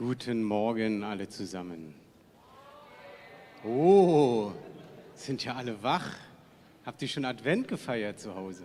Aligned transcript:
Guten 0.00 0.42
Morgen 0.42 1.04
alle 1.04 1.28
zusammen. 1.28 1.94
Oh, 3.62 4.50
sind 5.14 5.44
ja 5.44 5.56
alle 5.56 5.82
wach. 5.82 6.16
Habt 6.86 7.02
ihr 7.02 7.08
schon 7.08 7.26
Advent 7.26 7.68
gefeiert 7.68 8.18
zu 8.18 8.34
Hause? 8.34 8.64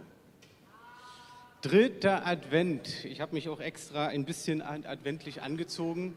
Dritter 1.59 2.25
Advent. 2.25 3.03
Ich 3.03 3.19
habe 3.19 3.33
mich 3.33 3.49
auch 3.49 3.59
extra 3.59 4.07
ein 4.07 4.23
bisschen 4.23 4.61
adventlich 4.61 5.41
angezogen. 5.41 6.15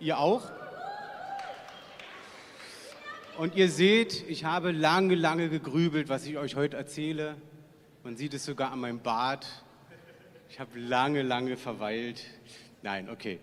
Ihr 0.00 0.18
auch? 0.18 0.50
Und 3.38 3.54
ihr 3.54 3.70
seht, 3.70 4.28
ich 4.28 4.44
habe 4.44 4.70
lange, 4.70 5.14
lange 5.14 5.48
gegrübelt, 5.48 6.10
was 6.10 6.26
ich 6.26 6.36
euch 6.36 6.56
heute 6.56 6.76
erzähle. 6.76 7.36
Man 8.04 8.18
sieht 8.18 8.34
es 8.34 8.44
sogar 8.44 8.72
an 8.72 8.80
meinem 8.80 9.00
Bart. 9.00 9.46
Ich 10.50 10.60
habe 10.60 10.78
lange, 10.78 11.22
lange 11.22 11.56
verweilt. 11.56 12.22
Nein, 12.82 13.08
okay. 13.08 13.40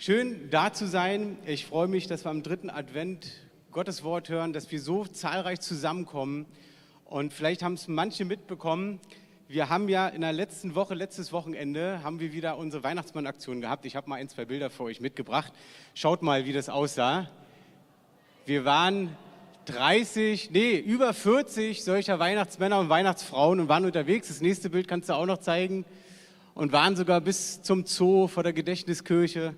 Schön 0.00 0.48
da 0.48 0.72
zu 0.72 0.86
sein. 0.86 1.38
Ich 1.44 1.66
freue 1.66 1.88
mich, 1.88 2.06
dass 2.06 2.24
wir 2.24 2.30
am 2.30 2.44
dritten 2.44 2.70
Advent 2.70 3.32
Gottes 3.72 4.04
Wort 4.04 4.28
hören, 4.28 4.52
dass 4.52 4.70
wir 4.70 4.80
so 4.80 5.04
zahlreich 5.04 5.58
zusammenkommen. 5.58 6.46
Und 7.04 7.32
vielleicht 7.32 7.64
haben 7.64 7.74
es 7.74 7.88
manche 7.88 8.24
mitbekommen. 8.24 9.00
Wir 9.48 9.70
haben 9.70 9.88
ja 9.88 10.06
in 10.06 10.20
der 10.20 10.32
letzten 10.32 10.76
Woche, 10.76 10.94
letztes 10.94 11.32
Wochenende, 11.32 12.00
haben 12.04 12.20
wir 12.20 12.32
wieder 12.32 12.58
unsere 12.58 12.84
Weihnachtsmann-Aktion 12.84 13.60
gehabt. 13.60 13.86
Ich 13.86 13.96
habe 13.96 14.08
mal 14.08 14.20
ein, 14.20 14.28
zwei 14.28 14.44
Bilder 14.44 14.70
für 14.70 14.84
euch 14.84 15.00
mitgebracht. 15.00 15.52
Schaut 15.94 16.22
mal, 16.22 16.44
wie 16.44 16.52
das 16.52 16.68
aussah. 16.68 17.28
Wir 18.46 18.64
waren 18.64 19.16
30, 19.64 20.52
nee, 20.52 20.76
über 20.76 21.12
40 21.12 21.82
solcher 21.82 22.20
Weihnachtsmänner 22.20 22.78
und 22.78 22.88
Weihnachtsfrauen 22.88 23.58
und 23.58 23.68
waren 23.68 23.84
unterwegs. 23.84 24.28
Das 24.28 24.42
nächste 24.42 24.70
Bild 24.70 24.86
kannst 24.86 25.08
du 25.08 25.14
auch 25.14 25.26
noch 25.26 25.38
zeigen. 25.38 25.84
Und 26.54 26.70
waren 26.70 26.94
sogar 26.94 27.20
bis 27.20 27.62
zum 27.62 27.84
Zoo 27.84 28.28
vor 28.28 28.44
der 28.44 28.52
Gedächtniskirche 28.52 29.56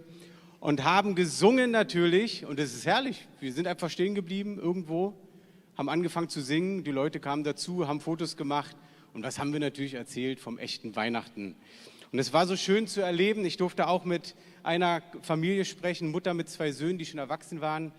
und 0.60 0.84
haben 0.84 1.14
gesungen 1.14 1.70
natürlich. 1.70 2.45
Und 2.45 2.60
es 2.60 2.74
ist 2.74 2.87
herrlich. 2.87 3.27
Wir 3.41 3.52
sind 3.52 3.66
einfach 3.66 3.90
stehen 3.90 4.15
geblieben 4.15 4.59
irgendwo, 4.59 5.15
haben 5.76 5.88
angefangen 5.88 6.29
zu 6.29 6.43
singen. 6.43 6.85
Die 6.85 6.90
Leute 6.90 7.18
kamen 7.18 7.43
dazu, 7.43 7.88
haben 7.88 8.01
Fotos 8.01 8.37
gemacht. 8.37 8.76
Und 9.12 9.24
was 9.24 9.38
haben 9.38 9.52
wir 9.52 9.60
natürlich 9.60 9.95
erzählt 9.95 10.38
vom 10.38 10.59
echten 10.59 10.95
Weihnachten? 10.95 11.57
Und 12.12 12.18
es 12.18 12.32
war 12.32 12.46
so 12.46 12.57
schön 12.57 12.87
zu 12.87 13.01
erleben. 13.01 13.45
Ich 13.45 13.57
durfte 13.57 13.88
auch 13.88 14.04
mit 14.04 14.35
einer 14.62 15.02
Familie 15.23 15.65
sprechen, 15.65 16.10
Mutter 16.10 16.35
mit 16.35 16.48
zwei 16.48 16.70
Söhnen, 16.73 16.98
die 16.98 17.07
schon 17.07 17.18
erwachsen 17.18 17.60
waren, 17.60 17.92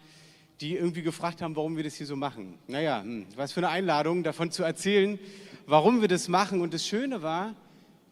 die 0.59 0.75
irgendwie 0.75 1.01
gefragt 1.01 1.41
haben, 1.41 1.55
warum 1.55 1.75
wir 1.75 1.83
das 1.83 1.95
hier 1.95 2.05
so 2.05 2.15
machen. 2.15 2.59
Naja, 2.67 3.01
hm, 3.01 3.25
was 3.35 3.51
für 3.51 3.61
eine 3.61 3.69
Einladung, 3.69 4.23
davon 4.23 4.51
zu 4.51 4.63
erzählen, 4.63 5.17
warum 5.65 6.01
wir 6.01 6.07
das 6.07 6.27
machen. 6.27 6.61
Und 6.61 6.73
das 6.73 6.85
Schöne 6.85 7.23
war, 7.23 7.55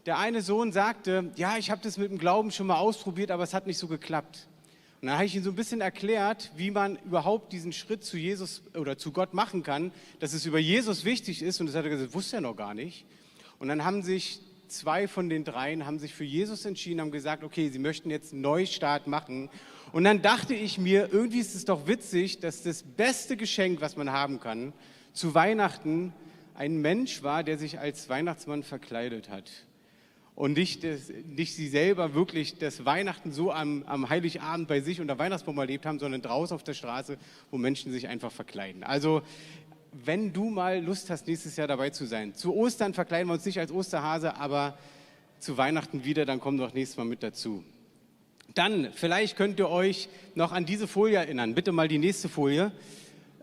der 0.05 0.17
eine 0.17 0.41
Sohn 0.41 0.71
sagte, 0.71 1.31
ja, 1.35 1.57
ich 1.57 1.71
habe 1.71 1.81
das 1.83 1.97
mit 1.97 2.09
dem 2.09 2.17
Glauben 2.17 2.51
schon 2.51 2.67
mal 2.67 2.77
ausprobiert, 2.77 3.31
aber 3.31 3.43
es 3.43 3.53
hat 3.53 3.67
nicht 3.67 3.77
so 3.77 3.87
geklappt. 3.87 4.47
Und 5.01 5.07
dann 5.07 5.15
habe 5.15 5.25
ich 5.25 5.35
ihm 5.35 5.43
so 5.43 5.51
ein 5.51 5.55
bisschen 5.55 5.81
erklärt, 5.81 6.51
wie 6.57 6.71
man 6.71 6.97
überhaupt 7.05 7.53
diesen 7.53 7.71
Schritt 7.71 8.03
zu 8.03 8.17
Jesus 8.17 8.61
oder 8.75 8.97
zu 8.97 9.11
Gott 9.11 9.33
machen 9.33 9.63
kann, 9.63 9.91
dass 10.19 10.33
es 10.33 10.45
über 10.45 10.59
Jesus 10.59 11.05
wichtig 11.05 11.41
ist. 11.41 11.61
Und 11.61 11.67
das 11.67 11.75
hat 11.75 11.85
er 11.85 11.89
gesagt, 11.89 12.13
wusste 12.13 12.37
er 12.37 12.41
noch 12.41 12.55
gar 12.55 12.73
nicht. 12.73 13.05
Und 13.59 13.69
dann 13.69 13.85
haben 13.85 14.03
sich 14.03 14.41
zwei 14.67 15.07
von 15.07 15.29
den 15.29 15.45
dreien 15.45 15.85
haben 15.85 15.99
sich 15.99 16.13
für 16.13 16.25
Jesus 16.25 16.65
entschieden, 16.65 17.01
haben 17.01 17.11
gesagt, 17.11 17.43
okay, 17.43 17.69
sie 17.69 17.79
möchten 17.79 18.11
jetzt 18.11 18.33
einen 18.33 18.41
Neustart 18.41 19.07
machen. 19.07 19.49
Und 19.93 20.03
dann 20.03 20.21
dachte 20.21 20.53
ich 20.53 20.77
mir, 20.77 21.09
irgendwie 21.11 21.39
ist 21.39 21.55
es 21.55 21.65
doch 21.65 21.87
witzig, 21.87 22.39
dass 22.39 22.61
das 22.61 22.83
beste 22.83 23.37
Geschenk, 23.37 23.81
was 23.81 23.95
man 23.95 24.11
haben 24.11 24.39
kann, 24.39 24.73
zu 25.13 25.33
Weihnachten 25.33 26.13
ein 26.55 26.81
Mensch 26.81 27.23
war, 27.23 27.43
der 27.43 27.57
sich 27.57 27.79
als 27.79 28.09
Weihnachtsmann 28.09 28.63
verkleidet 28.63 29.29
hat 29.29 29.49
und 30.39 30.53
nicht, 30.53 30.85
das, 30.85 31.11
nicht 31.25 31.53
sie 31.53 31.67
selber 31.67 32.13
wirklich 32.13 32.57
das 32.57 32.85
Weihnachten 32.85 33.33
so 33.33 33.51
am, 33.51 33.83
am 33.83 34.07
Heiligabend 34.07 34.69
bei 34.69 34.79
sich 34.79 35.01
unter 35.01 35.19
Weihnachtsbaum 35.19 35.57
erlebt 35.57 35.85
haben, 35.85 35.99
sondern 35.99 36.21
draußen 36.21 36.55
auf 36.55 36.63
der 36.63 36.73
Straße, 36.75 37.17
wo 37.51 37.57
Menschen 37.57 37.91
sich 37.91 38.07
einfach 38.07 38.31
verkleiden. 38.31 38.85
Also 38.85 39.21
wenn 39.91 40.31
du 40.31 40.49
mal 40.49 40.81
Lust 40.81 41.09
hast, 41.09 41.27
nächstes 41.27 41.57
Jahr 41.57 41.67
dabei 41.67 41.89
zu 41.89 42.05
sein. 42.05 42.35
Zu 42.35 42.55
Ostern 42.55 42.93
verkleiden 42.93 43.27
wir 43.27 43.33
uns 43.33 43.43
nicht 43.43 43.59
als 43.59 43.69
Osterhase, 43.69 44.37
aber 44.37 44.77
zu 45.39 45.57
Weihnachten 45.57 46.05
wieder, 46.05 46.23
dann 46.23 46.39
komm 46.39 46.57
doch 46.57 46.73
nächstes 46.73 46.95
Mal 46.95 47.03
mit 47.03 47.21
dazu. 47.21 47.65
Dann, 48.53 48.93
vielleicht 48.93 49.35
könnt 49.35 49.59
ihr 49.59 49.67
euch 49.67 50.07
noch 50.35 50.53
an 50.53 50.65
diese 50.65 50.87
Folie 50.87 51.17
erinnern. 51.17 51.53
Bitte 51.53 51.73
mal 51.73 51.89
die 51.89 51.97
nächste 51.97 52.29
Folie. 52.29 52.71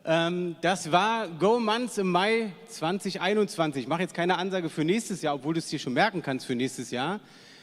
Ähm, 0.08 0.54
das 0.60 0.92
war 0.92 1.26
Go 1.26 1.58
Months 1.58 1.98
im 1.98 2.12
Mai 2.12 2.52
2021. 2.68 3.82
Ich 3.82 3.88
mache 3.88 4.02
jetzt 4.02 4.14
keine 4.14 4.38
Ansage 4.38 4.68
für 4.68 4.84
nächstes 4.84 5.20
Jahr, 5.20 5.34
obwohl 5.34 5.54
du 5.54 5.58
es 5.58 5.66
dir 5.66 5.80
schon 5.80 5.94
merken 5.94 6.22
kannst 6.22 6.46
für 6.46 6.54
nächstes 6.54 6.92
Jahr. 6.92 7.18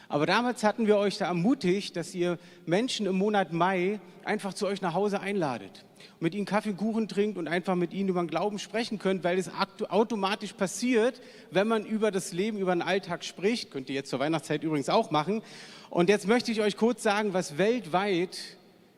Aber 0.09 0.25
damals 0.25 0.61
hatten 0.65 0.85
wir 0.85 0.97
euch 0.97 1.17
da 1.17 1.27
ermutigt, 1.27 1.95
dass 1.95 2.13
ihr 2.13 2.37
Menschen 2.65 3.05
im 3.05 3.17
Monat 3.17 3.53
Mai 3.53 4.01
einfach 4.25 4.53
zu 4.53 4.67
euch 4.67 4.81
nach 4.81 4.93
Hause 4.93 5.21
einladet. 5.21 5.85
Mit 6.19 6.35
ihnen 6.35 6.45
Kaffee, 6.45 6.73
Kuchen 6.73 7.07
trinkt 7.07 7.37
und 7.37 7.47
einfach 7.47 7.75
mit 7.75 7.93
ihnen 7.93 8.09
über 8.09 8.21
den 8.21 8.27
Glauben 8.27 8.59
sprechen 8.59 8.99
könnt, 8.99 9.23
weil 9.23 9.37
es 9.37 9.49
automatisch 9.89 10.51
passiert, 10.51 11.21
wenn 11.49 11.69
man 11.69 11.85
über 11.85 12.11
das 12.11 12.33
Leben, 12.33 12.57
über 12.57 12.75
den 12.75 12.81
Alltag 12.81 13.23
spricht. 13.23 13.71
Könnt 13.71 13.87
ihr 13.87 13.95
jetzt 13.95 14.09
zur 14.09 14.19
Weihnachtszeit 14.19 14.63
übrigens 14.63 14.89
auch 14.89 15.11
machen. 15.11 15.41
Und 15.89 16.09
jetzt 16.09 16.27
möchte 16.27 16.51
ich 16.51 16.59
euch 16.59 16.75
kurz 16.75 17.03
sagen, 17.03 17.33
was 17.33 17.57
weltweit 17.57 18.37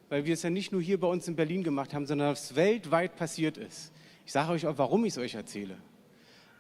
weil 0.10 0.26
wir 0.26 0.34
es 0.34 0.44
ja 0.44 0.50
nicht 0.50 0.72
nur 0.72 0.82
hier 0.82 1.00
bei 1.00 1.08
uns 1.08 1.28
in 1.28 1.36
Berlin 1.36 1.64
gemacht 1.64 1.94
haben, 1.94 2.06
sondern 2.06 2.32
was 2.32 2.56
weltweit 2.56 3.16
passiert 3.16 3.58
ist. 3.58 3.92
Ich 4.26 4.32
sage 4.32 4.52
euch 4.52 4.68
auch, 4.68 4.78
warum 4.78 5.06
ich 5.06 5.14
es 5.14 5.18
euch 5.18 5.36
erzähle. 5.36 5.78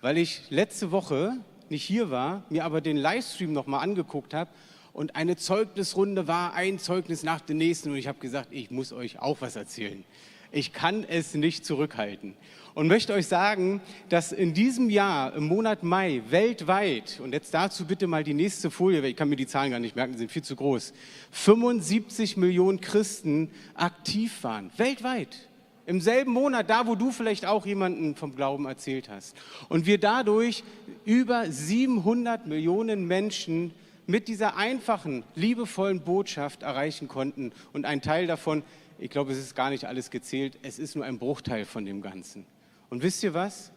Weil 0.01 0.17
ich 0.17 0.43
letzte 0.49 0.91
Woche 0.91 1.37
nicht 1.69 1.83
hier 1.83 2.11
war, 2.11 2.43
mir 2.49 2.65
aber 2.65 2.81
den 2.81 2.97
Livestream 2.97 3.53
nochmal 3.53 3.81
angeguckt 3.81 4.33
habe 4.33 4.51
und 4.93 5.15
eine 5.15 5.35
Zeugnisrunde 5.35 6.27
war, 6.27 6.53
ein 6.53 6.79
Zeugnis 6.79 7.23
nach 7.23 7.41
dem 7.41 7.57
nächsten 7.57 7.89
und 7.89 7.97
ich 7.97 8.07
habe 8.07 8.19
gesagt, 8.19 8.49
ich 8.51 8.71
muss 8.71 8.93
euch 8.93 9.19
auch 9.19 9.41
was 9.41 9.55
erzählen. 9.55 10.03
Ich 10.51 10.73
kann 10.73 11.03
es 11.03 11.33
nicht 11.33 11.65
zurückhalten. 11.65 12.35
Und 12.75 12.87
möchte 12.87 13.13
euch 13.13 13.27
sagen, 13.27 13.79
dass 14.09 14.33
in 14.33 14.53
diesem 14.53 14.89
Jahr, 14.89 15.33
im 15.33 15.47
Monat 15.47 15.81
Mai, 15.81 16.21
weltweit, 16.29 17.21
und 17.23 17.31
jetzt 17.31 17.53
dazu 17.53 17.85
bitte 17.85 18.05
mal 18.05 18.25
die 18.25 18.33
nächste 18.33 18.69
Folie, 18.69 19.01
weil 19.01 19.11
ich 19.11 19.15
kann 19.15 19.29
mir 19.29 19.37
die 19.37 19.47
Zahlen 19.47 19.71
gar 19.71 19.79
nicht 19.79 19.95
merken, 19.95 20.11
die 20.11 20.19
sind 20.19 20.29
viel 20.29 20.43
zu 20.43 20.57
groß, 20.57 20.93
75 21.31 22.35
Millionen 22.35 22.81
Christen 22.81 23.49
aktiv 23.75 24.43
waren. 24.43 24.71
Weltweit. 24.75 25.47
Im 25.85 26.01
selben 26.01 26.33
Monat, 26.33 26.69
da 26.69 26.85
wo 26.85 26.95
du 26.95 27.11
vielleicht 27.11 27.45
auch 27.45 27.65
jemanden 27.65 28.15
vom 28.15 28.35
Glauben 28.35 28.65
erzählt 28.65 29.07
hast. 29.07 29.37
Und 29.69 29.85
wir 29.85 29.97
dadurch 29.97 30.65
über 31.05 31.49
700 31.49 32.45
Millionen 32.45 33.05
Menschen 33.05 33.71
mit 34.05 34.27
dieser 34.27 34.57
einfachen, 34.57 35.23
liebevollen 35.35 36.01
Botschaft 36.01 36.63
erreichen 36.63 37.07
konnten. 37.07 37.53
Und 37.71 37.85
ein 37.85 38.01
Teil 38.01 38.27
davon 38.27 38.63
ich 38.97 39.09
glaube, 39.09 39.33
es 39.33 39.37
ist 39.37 39.55
gar 39.55 39.69
nicht 39.69 39.85
alles 39.85 40.09
gezählt. 40.09 40.57
Es 40.61 40.79
ist 40.79 40.95
nur 40.95 41.03
ein 41.03 41.19
Bruchteil 41.19 41.65
von 41.65 41.85
dem 41.85 42.01
Ganzen. 42.01 42.45
Und 42.89 43.03
wisst 43.03 43.23
ihr 43.23 43.33
was? 43.33 43.71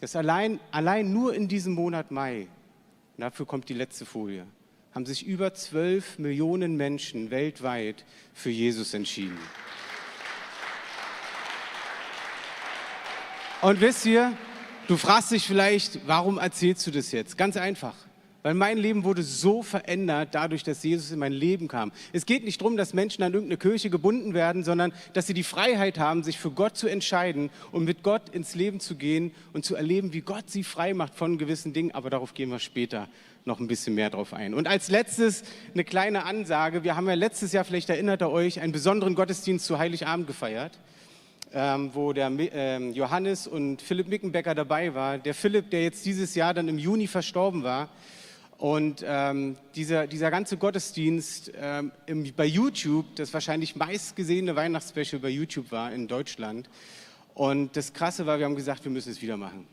Das 0.00 0.16
allein, 0.16 0.60
allein 0.70 1.12
nur 1.12 1.34
in 1.34 1.48
diesem 1.48 1.74
Monat 1.74 2.10
Mai, 2.10 2.48
dafür 3.16 3.46
kommt 3.46 3.68
die 3.68 3.74
letzte 3.74 4.04
Folie, 4.04 4.46
haben 4.94 5.06
sich 5.06 5.26
über 5.26 5.54
12 5.54 6.18
Millionen 6.18 6.76
Menschen 6.76 7.30
weltweit 7.30 8.04
für 8.34 8.50
Jesus 8.50 8.94
entschieden. 8.94 9.38
Und 13.62 13.80
wisst 13.80 14.06
ihr, 14.06 14.36
du 14.86 14.96
fragst 14.96 15.32
dich 15.32 15.46
vielleicht, 15.46 16.06
warum 16.06 16.38
erzählst 16.38 16.86
du 16.86 16.90
das 16.90 17.12
jetzt? 17.12 17.36
Ganz 17.36 17.56
einfach. 17.56 17.94
Weil 18.46 18.54
mein 18.54 18.78
Leben 18.78 19.02
wurde 19.02 19.24
so 19.24 19.64
verändert 19.64 20.28
dadurch, 20.30 20.62
dass 20.62 20.80
Jesus 20.80 21.10
in 21.10 21.18
mein 21.18 21.32
Leben 21.32 21.66
kam. 21.66 21.90
Es 22.12 22.26
geht 22.26 22.44
nicht 22.44 22.60
darum, 22.60 22.76
dass 22.76 22.94
Menschen 22.94 23.24
an 23.24 23.34
irgendeine 23.34 23.58
Kirche 23.58 23.90
gebunden 23.90 24.34
werden, 24.34 24.62
sondern 24.62 24.92
dass 25.14 25.26
sie 25.26 25.34
die 25.34 25.42
Freiheit 25.42 25.98
haben, 25.98 26.22
sich 26.22 26.38
für 26.38 26.52
Gott 26.52 26.76
zu 26.76 26.86
entscheiden 26.86 27.50
und 27.72 27.82
mit 27.82 28.04
Gott 28.04 28.28
ins 28.28 28.54
Leben 28.54 28.78
zu 28.78 28.94
gehen 28.94 29.32
und 29.52 29.64
zu 29.64 29.74
erleben, 29.74 30.12
wie 30.12 30.20
Gott 30.20 30.48
sie 30.48 30.62
frei 30.62 30.94
macht 30.94 31.16
von 31.16 31.38
gewissen 31.38 31.72
Dingen. 31.72 31.90
Aber 31.90 32.08
darauf 32.08 32.34
gehen 32.34 32.48
wir 32.48 32.60
später 32.60 33.08
noch 33.46 33.58
ein 33.58 33.66
bisschen 33.66 33.96
mehr 33.96 34.10
drauf 34.10 34.32
ein. 34.32 34.54
Und 34.54 34.68
als 34.68 34.90
letztes 34.90 35.42
eine 35.74 35.82
kleine 35.82 36.24
Ansage. 36.24 36.84
Wir 36.84 36.94
haben 36.94 37.08
ja 37.08 37.14
letztes 37.14 37.50
Jahr, 37.50 37.64
vielleicht 37.64 37.90
erinnert 37.90 38.22
ihr 38.22 38.30
euch, 38.30 38.60
einen 38.60 38.70
besonderen 38.70 39.16
Gottesdienst 39.16 39.66
zu 39.66 39.80
Heiligabend 39.80 40.28
gefeiert. 40.28 40.78
Ähm, 41.52 41.90
wo 41.94 42.12
der 42.12 42.30
ähm, 42.30 42.92
Johannes 42.92 43.48
und 43.48 43.82
Philipp 43.82 44.06
Mickenbecker 44.06 44.54
dabei 44.54 44.94
war. 44.94 45.18
Der 45.18 45.34
Philipp, 45.34 45.70
der 45.70 45.82
jetzt 45.82 46.06
dieses 46.06 46.36
Jahr 46.36 46.54
dann 46.54 46.68
im 46.68 46.78
Juni 46.78 47.06
verstorben 47.08 47.64
war, 47.64 47.88
und 48.58 49.04
ähm, 49.06 49.56
dieser, 49.74 50.06
dieser 50.06 50.30
ganze 50.30 50.56
Gottesdienst 50.56 51.52
ähm, 51.60 51.92
im, 52.06 52.32
bei 52.34 52.46
YouTube, 52.46 53.04
das 53.16 53.34
wahrscheinlich 53.34 53.76
meistgesehene 53.76 54.56
Weihnachtsspecial 54.56 55.20
bei 55.20 55.28
YouTube 55.28 55.70
war 55.72 55.92
in 55.92 56.08
Deutschland. 56.08 56.70
Und 57.34 57.76
das 57.76 57.92
Krasse 57.92 58.24
war, 58.24 58.38
wir 58.38 58.46
haben 58.46 58.56
gesagt, 58.56 58.82
wir 58.84 58.90
müssen 58.90 59.12
es 59.12 59.20
wieder 59.20 59.36
machen. 59.36 59.66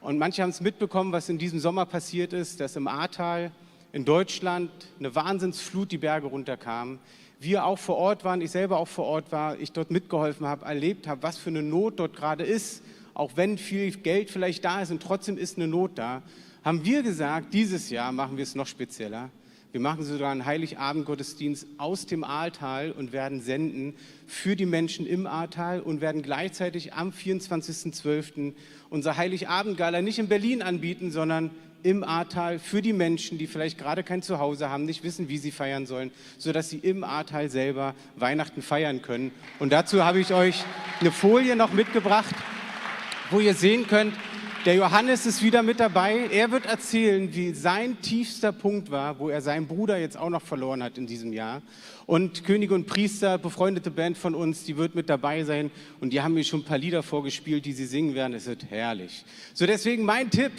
Und 0.00 0.18
manche 0.18 0.42
haben 0.42 0.50
es 0.50 0.60
mitbekommen, 0.60 1.10
was 1.10 1.28
in 1.28 1.38
diesem 1.38 1.58
Sommer 1.58 1.86
passiert 1.86 2.32
ist, 2.32 2.60
dass 2.60 2.76
im 2.76 2.86
Ahrtal 2.86 3.50
in 3.90 4.04
Deutschland 4.04 4.70
eine 4.98 5.12
Wahnsinnsflut 5.14 5.90
die 5.90 5.98
Berge 5.98 6.28
runterkam. 6.28 7.00
Wir 7.40 7.64
auch 7.64 7.78
vor 7.78 7.96
Ort 7.96 8.24
waren, 8.24 8.40
ich 8.40 8.52
selber 8.52 8.78
auch 8.78 8.88
vor 8.88 9.06
Ort 9.06 9.32
war, 9.32 9.58
ich 9.58 9.72
dort 9.72 9.90
mitgeholfen 9.90 10.46
habe, 10.46 10.66
erlebt 10.66 11.08
habe, 11.08 11.22
was 11.24 11.36
für 11.36 11.50
eine 11.50 11.62
Not 11.62 11.98
dort 11.98 12.14
gerade 12.14 12.44
ist. 12.44 12.84
Auch 13.12 13.32
wenn 13.34 13.58
viel 13.58 13.90
Geld 13.90 14.30
vielleicht 14.30 14.64
da 14.64 14.82
ist 14.82 14.92
und 14.92 15.02
trotzdem 15.02 15.36
ist 15.36 15.56
eine 15.56 15.66
Not 15.66 15.92
da 15.96 16.22
haben 16.64 16.84
wir 16.84 17.02
gesagt, 17.02 17.52
dieses 17.52 17.90
Jahr 17.90 18.10
machen 18.10 18.38
wir 18.38 18.42
es 18.42 18.54
noch 18.54 18.66
spezieller. 18.66 19.28
Wir 19.70 19.80
machen 19.80 20.04
sogar 20.04 20.30
einen 20.30 20.46
Heiligabend-Gottesdienst 20.46 21.66
aus 21.78 22.06
dem 22.06 22.24
Ahrtal 22.24 22.92
und 22.92 23.12
werden 23.12 23.42
senden 23.42 23.94
für 24.26 24.56
die 24.56 24.66
Menschen 24.66 25.04
im 25.04 25.26
Ahrtal 25.26 25.80
und 25.80 26.00
werden 26.00 26.22
gleichzeitig 26.22 26.94
am 26.94 27.10
24.12. 27.10 28.54
unser 28.88 29.16
Heiligabend-Gala 29.16 30.00
nicht 30.00 30.18
in 30.18 30.28
Berlin 30.28 30.62
anbieten, 30.62 31.10
sondern 31.10 31.50
im 31.82 32.02
Ahrtal 32.02 32.58
für 32.58 32.80
die 32.80 32.94
Menschen, 32.94 33.36
die 33.36 33.46
vielleicht 33.46 33.76
gerade 33.76 34.02
kein 34.02 34.22
Zuhause 34.22 34.70
haben, 34.70 34.86
nicht 34.86 35.02
wissen, 35.02 35.28
wie 35.28 35.36
sie 35.36 35.50
feiern 35.50 35.84
sollen, 35.84 36.12
sodass 36.38 36.70
sie 36.70 36.78
im 36.78 37.04
Ahrtal 37.04 37.50
selber 37.50 37.94
Weihnachten 38.16 38.62
feiern 38.62 39.02
können. 39.02 39.32
Und 39.58 39.70
dazu 39.70 40.02
habe 40.02 40.20
ich 40.20 40.32
euch 40.32 40.64
eine 41.00 41.12
Folie 41.12 41.56
noch 41.56 41.74
mitgebracht, 41.74 42.34
wo 43.30 43.40
ihr 43.40 43.52
sehen 43.52 43.86
könnt, 43.86 44.14
der 44.64 44.74
Johannes 44.76 45.26
ist 45.26 45.42
wieder 45.42 45.62
mit 45.62 45.78
dabei. 45.78 46.28
Er 46.30 46.50
wird 46.50 46.64
erzählen, 46.64 47.34
wie 47.34 47.52
sein 47.52 48.00
tiefster 48.00 48.50
Punkt 48.50 48.90
war, 48.90 49.18
wo 49.18 49.28
er 49.28 49.42
seinen 49.42 49.66
Bruder 49.66 49.98
jetzt 49.98 50.16
auch 50.16 50.30
noch 50.30 50.40
verloren 50.40 50.82
hat 50.82 50.96
in 50.96 51.06
diesem 51.06 51.34
Jahr. 51.34 51.60
Und 52.06 52.44
König 52.44 52.70
und 52.70 52.86
Priester, 52.86 53.36
befreundete 53.36 53.90
Band 53.90 54.16
von 54.16 54.34
uns, 54.34 54.64
die 54.64 54.78
wird 54.78 54.94
mit 54.94 55.10
dabei 55.10 55.44
sein. 55.44 55.70
Und 56.00 56.14
die 56.14 56.22
haben 56.22 56.34
mir 56.34 56.44
schon 56.44 56.60
ein 56.60 56.64
paar 56.64 56.78
Lieder 56.78 57.02
vorgespielt, 57.02 57.66
die 57.66 57.72
sie 57.72 57.84
singen 57.84 58.14
werden. 58.14 58.32
Es 58.32 58.46
wird 58.46 58.70
herrlich. 58.70 59.24
So 59.52 59.66
deswegen 59.66 60.04
mein 60.04 60.30
Tipp, 60.30 60.52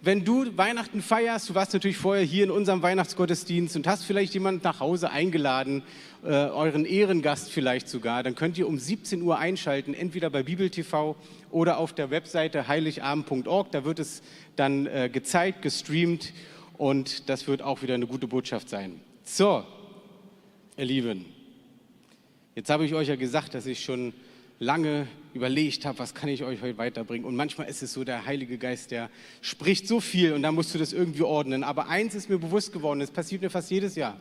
wenn 0.00 0.24
du 0.24 0.56
Weihnachten 0.56 1.02
feierst, 1.02 1.50
du 1.50 1.54
warst 1.54 1.72
natürlich 1.72 1.96
vorher 1.96 2.24
hier 2.24 2.44
in 2.44 2.50
unserem 2.50 2.82
Weihnachtsgottesdienst 2.82 3.74
und 3.74 3.86
hast 3.86 4.04
vielleicht 4.04 4.32
jemanden 4.32 4.60
nach 4.62 4.78
Hause 4.78 5.10
eingeladen, 5.10 5.82
äh, 6.22 6.28
euren 6.28 6.84
Ehrengast 6.84 7.50
vielleicht 7.50 7.88
sogar, 7.88 8.22
dann 8.22 8.36
könnt 8.36 8.58
ihr 8.58 8.68
um 8.68 8.78
17 8.78 9.22
Uhr 9.22 9.38
einschalten, 9.38 9.94
entweder 9.94 10.30
bei 10.30 10.44
Bibel 10.44 10.70
TV 10.70 11.16
oder 11.50 11.78
auf 11.78 11.92
der 11.92 12.10
Webseite 12.10 12.68
heiligabend.org. 12.68 13.72
Da 13.72 13.84
wird 13.84 13.98
es 13.98 14.22
dann 14.54 14.86
äh, 14.86 15.10
gezeigt, 15.12 15.62
gestreamt 15.62 16.32
und 16.76 17.28
das 17.28 17.48
wird 17.48 17.62
auch 17.62 17.82
wieder 17.82 17.94
eine 17.94 18.06
gute 18.06 18.28
Botschaft 18.28 18.68
sein. 18.68 19.00
So, 19.24 19.64
ihr 20.76 20.84
Lieben, 20.84 21.24
jetzt 22.54 22.70
habe 22.70 22.84
ich 22.86 22.94
euch 22.94 23.08
ja 23.08 23.16
gesagt, 23.16 23.54
dass 23.54 23.66
ich 23.66 23.82
schon 23.82 24.12
lange 24.60 25.08
überlegt 25.38 25.86
habe, 25.86 26.00
was 26.00 26.14
kann 26.14 26.28
ich 26.28 26.42
euch 26.42 26.60
heute 26.60 26.78
weiterbringen. 26.78 27.24
Und 27.24 27.36
manchmal 27.36 27.68
ist 27.68 27.82
es 27.82 27.92
so, 27.92 28.02
der 28.02 28.26
Heilige 28.26 28.58
Geist, 28.58 28.90
der 28.90 29.08
spricht 29.40 29.86
so 29.86 30.00
viel 30.00 30.32
und 30.32 30.42
dann 30.42 30.54
musst 30.54 30.74
du 30.74 30.78
das 30.78 30.92
irgendwie 30.92 31.22
ordnen. 31.22 31.62
Aber 31.62 31.88
eins 31.88 32.16
ist 32.16 32.28
mir 32.28 32.38
bewusst 32.38 32.72
geworden, 32.72 32.98
das 32.98 33.12
passiert 33.12 33.40
mir 33.40 33.50
fast 33.50 33.70
jedes 33.70 33.94
Jahr, 33.94 34.20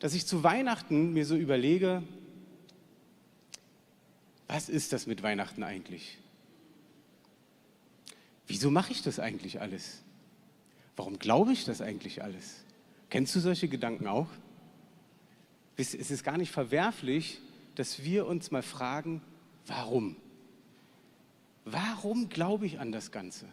dass 0.00 0.12
ich 0.12 0.26
zu 0.26 0.44
Weihnachten 0.44 1.14
mir 1.14 1.24
so 1.24 1.34
überlege, 1.34 2.02
was 4.48 4.68
ist 4.68 4.92
das 4.92 5.06
mit 5.06 5.22
Weihnachten 5.22 5.62
eigentlich? 5.62 6.18
Wieso 8.46 8.70
mache 8.70 8.92
ich 8.92 9.00
das 9.00 9.18
eigentlich 9.18 9.62
alles? 9.62 10.02
Warum 10.94 11.18
glaube 11.18 11.54
ich 11.54 11.64
das 11.64 11.80
eigentlich 11.80 12.22
alles? 12.22 12.64
Kennst 13.08 13.34
du 13.34 13.40
solche 13.40 13.66
Gedanken 13.66 14.06
auch? 14.06 14.28
Es 15.78 15.94
ist 15.94 16.22
gar 16.22 16.36
nicht 16.36 16.52
verwerflich, 16.52 17.40
dass 17.76 18.04
wir 18.04 18.26
uns 18.26 18.50
mal 18.50 18.62
fragen, 18.62 19.22
warum? 19.66 20.16
Warum 21.64 22.28
glaube 22.28 22.66
ich 22.66 22.80
an 22.80 22.92
das 22.92 23.10
Ganze? 23.10 23.46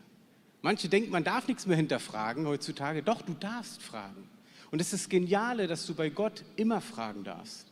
Manche 0.61 0.89
denken, 0.89 1.11
man 1.11 1.23
darf 1.23 1.47
nichts 1.47 1.67
mehr 1.67 1.77
hinterfragen 1.77 2.47
heutzutage. 2.47 3.03
Doch, 3.03 3.21
du 3.21 3.33
darfst 3.33 3.81
fragen. 3.81 4.27
Und 4.71 4.81
es 4.81 4.93
ist 4.93 5.05
das 5.05 5.09
Geniale, 5.09 5.67
dass 5.67 5.85
du 5.85 5.95
bei 5.95 6.09
Gott 6.09 6.43
immer 6.55 6.81
fragen 6.81 7.23
darfst. 7.23 7.67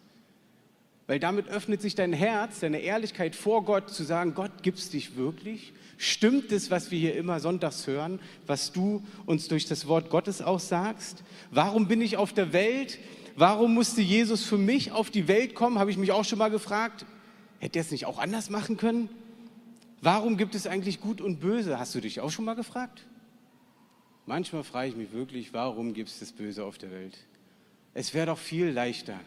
Weil 1.06 1.20
damit 1.20 1.48
öffnet 1.48 1.82
sich 1.82 1.96
dein 1.96 2.12
Herz, 2.12 2.60
deine 2.60 2.80
Ehrlichkeit 2.80 3.36
vor 3.36 3.64
Gott, 3.64 3.90
zu 3.90 4.04
sagen, 4.04 4.34
Gott, 4.34 4.64
gibt 4.64 4.78
es 4.78 4.90
dich 4.90 5.16
wirklich? 5.16 5.74
Stimmt 5.98 6.52
es, 6.52 6.70
was 6.70 6.92
wir 6.92 7.00
hier 7.00 7.16
immer 7.16 7.40
sonntags 7.40 7.88
hören, 7.88 8.20
was 8.46 8.72
du 8.72 9.04
uns 9.26 9.48
durch 9.48 9.66
das 9.66 9.88
Wort 9.88 10.10
Gottes 10.10 10.42
auch 10.42 10.60
sagst? 10.60 11.24
Warum 11.50 11.88
bin 11.88 12.02
ich 12.02 12.18
auf 12.18 12.34
der 12.34 12.52
Welt? 12.52 13.00
Warum 13.36 13.74
musste 13.74 14.02
Jesus 14.02 14.44
für 14.44 14.58
mich 14.58 14.92
auf 14.92 15.10
die 15.10 15.28
Welt 15.28 15.56
kommen? 15.56 15.80
Habe 15.80 15.92
ich 15.92 15.98
mich 15.98 16.12
auch 16.12 16.26
schon 16.26 16.40
mal 16.40 16.52
gefragt. 16.52 17.06
Hätte 17.60 17.80
er 17.80 17.82
es 17.82 17.92
nicht 17.92 18.06
auch 18.06 18.20
anders 18.20 18.50
machen 18.50 18.78
können? 18.78 19.10
Warum 20.02 20.38
gibt 20.38 20.56
es 20.56 20.68
eigentlich 20.68 21.02
Gut 21.02 21.22
und 21.22 21.40
Böse? 21.40 21.80
Hast 21.80 21.96
du 21.96 22.02
dich 22.02 22.20
auch 22.20 22.30
schon 22.30 22.46
mal 22.46 22.56
gefragt? 22.56 23.06
Manchmal 24.26 24.64
frage 24.64 24.90
ich 24.90 24.96
mich 24.96 25.14
wirklich, 25.14 25.54
warum 25.54 25.94
gibt 25.94 26.10
es 26.10 26.20
das 26.20 26.34
Böse 26.34 26.66
auf 26.66 26.78
der 26.78 26.92
Welt? 26.92 27.18
Es 27.94 28.14
wäre 28.14 28.28
doch 28.28 28.38
viel 28.38 28.70
leichter, 28.70 29.20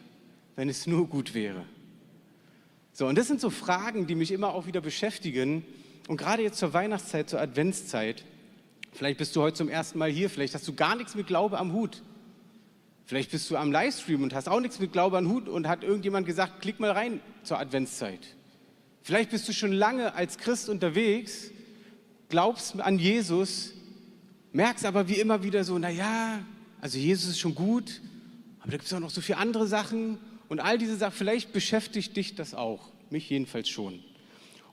wenn 0.55 0.69
es 0.69 0.87
nur 0.87 1.07
gut 1.07 1.33
wäre. 1.33 1.65
So, 2.93 3.07
und 3.07 3.17
das 3.17 3.27
sind 3.27 3.41
so 3.41 3.49
Fragen, 3.49 4.07
die 4.07 4.15
mich 4.15 4.31
immer 4.31 4.53
auch 4.53 4.65
wieder 4.65 4.79
beschäftigen. 4.79 5.65
Und 6.07 6.17
gerade 6.17 6.43
jetzt 6.43 6.59
zur 6.59 6.73
Weihnachtszeit, 6.73 7.29
zur 7.29 7.41
Adventszeit, 7.41 8.23
vielleicht 8.93 9.17
bist 9.17 9.35
du 9.35 9.41
heute 9.41 9.57
zum 9.57 9.69
ersten 9.69 9.97
Mal 9.97 10.11
hier, 10.11 10.29
vielleicht 10.29 10.53
hast 10.53 10.67
du 10.67 10.73
gar 10.73 10.95
nichts 10.95 11.15
mit 11.15 11.27
Glaube 11.27 11.57
am 11.57 11.73
Hut. 11.73 12.01
Vielleicht 13.05 13.31
bist 13.31 13.49
du 13.49 13.57
am 13.57 13.71
Livestream 13.71 14.23
und 14.23 14.33
hast 14.33 14.47
auch 14.47 14.59
nichts 14.59 14.79
mit 14.79 14.93
Glaube 14.93 15.17
am 15.17 15.29
Hut 15.29 15.49
und 15.49 15.67
hat 15.67 15.83
irgendjemand 15.83 16.25
gesagt, 16.25 16.61
klick 16.61 16.79
mal 16.79 16.91
rein 16.91 17.19
zur 17.43 17.59
Adventszeit. 17.59 18.35
Vielleicht 19.03 19.31
bist 19.31 19.47
du 19.47 19.53
schon 19.53 19.71
lange 19.71 20.13
als 20.13 20.37
Christ 20.37 20.69
unterwegs, 20.69 21.51
glaubst 22.29 22.79
an 22.79 22.99
Jesus, 22.99 23.73
merkst 24.53 24.85
aber 24.85 25.07
wie 25.07 25.15
immer 25.19 25.43
wieder 25.43 25.63
so, 25.63 25.77
naja, 25.77 26.39
also 26.79 26.97
Jesus 26.97 27.31
ist 27.31 27.39
schon 27.39 27.55
gut, 27.55 28.01
aber 28.59 28.71
da 28.71 28.77
gibt 28.77 28.85
es 28.85 28.93
auch 28.93 28.99
noch 28.99 29.09
so 29.09 29.21
viele 29.21 29.39
andere 29.39 29.67
Sachen 29.67 30.19
und 30.49 30.59
all 30.59 30.77
diese 30.77 30.95
Sachen, 30.97 31.13
vielleicht 31.13 31.53
beschäftigt 31.53 32.15
dich 32.15 32.35
das 32.35 32.53
auch, 32.53 32.89
mich 33.09 33.29
jedenfalls 33.29 33.69
schon. 33.69 34.03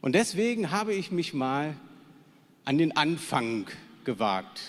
Und 0.01 0.15
deswegen 0.15 0.71
habe 0.71 0.95
ich 0.95 1.11
mich 1.11 1.35
mal 1.35 1.75
an 2.65 2.79
den 2.79 2.97
Anfang 2.97 3.67
gewagt, 4.05 4.61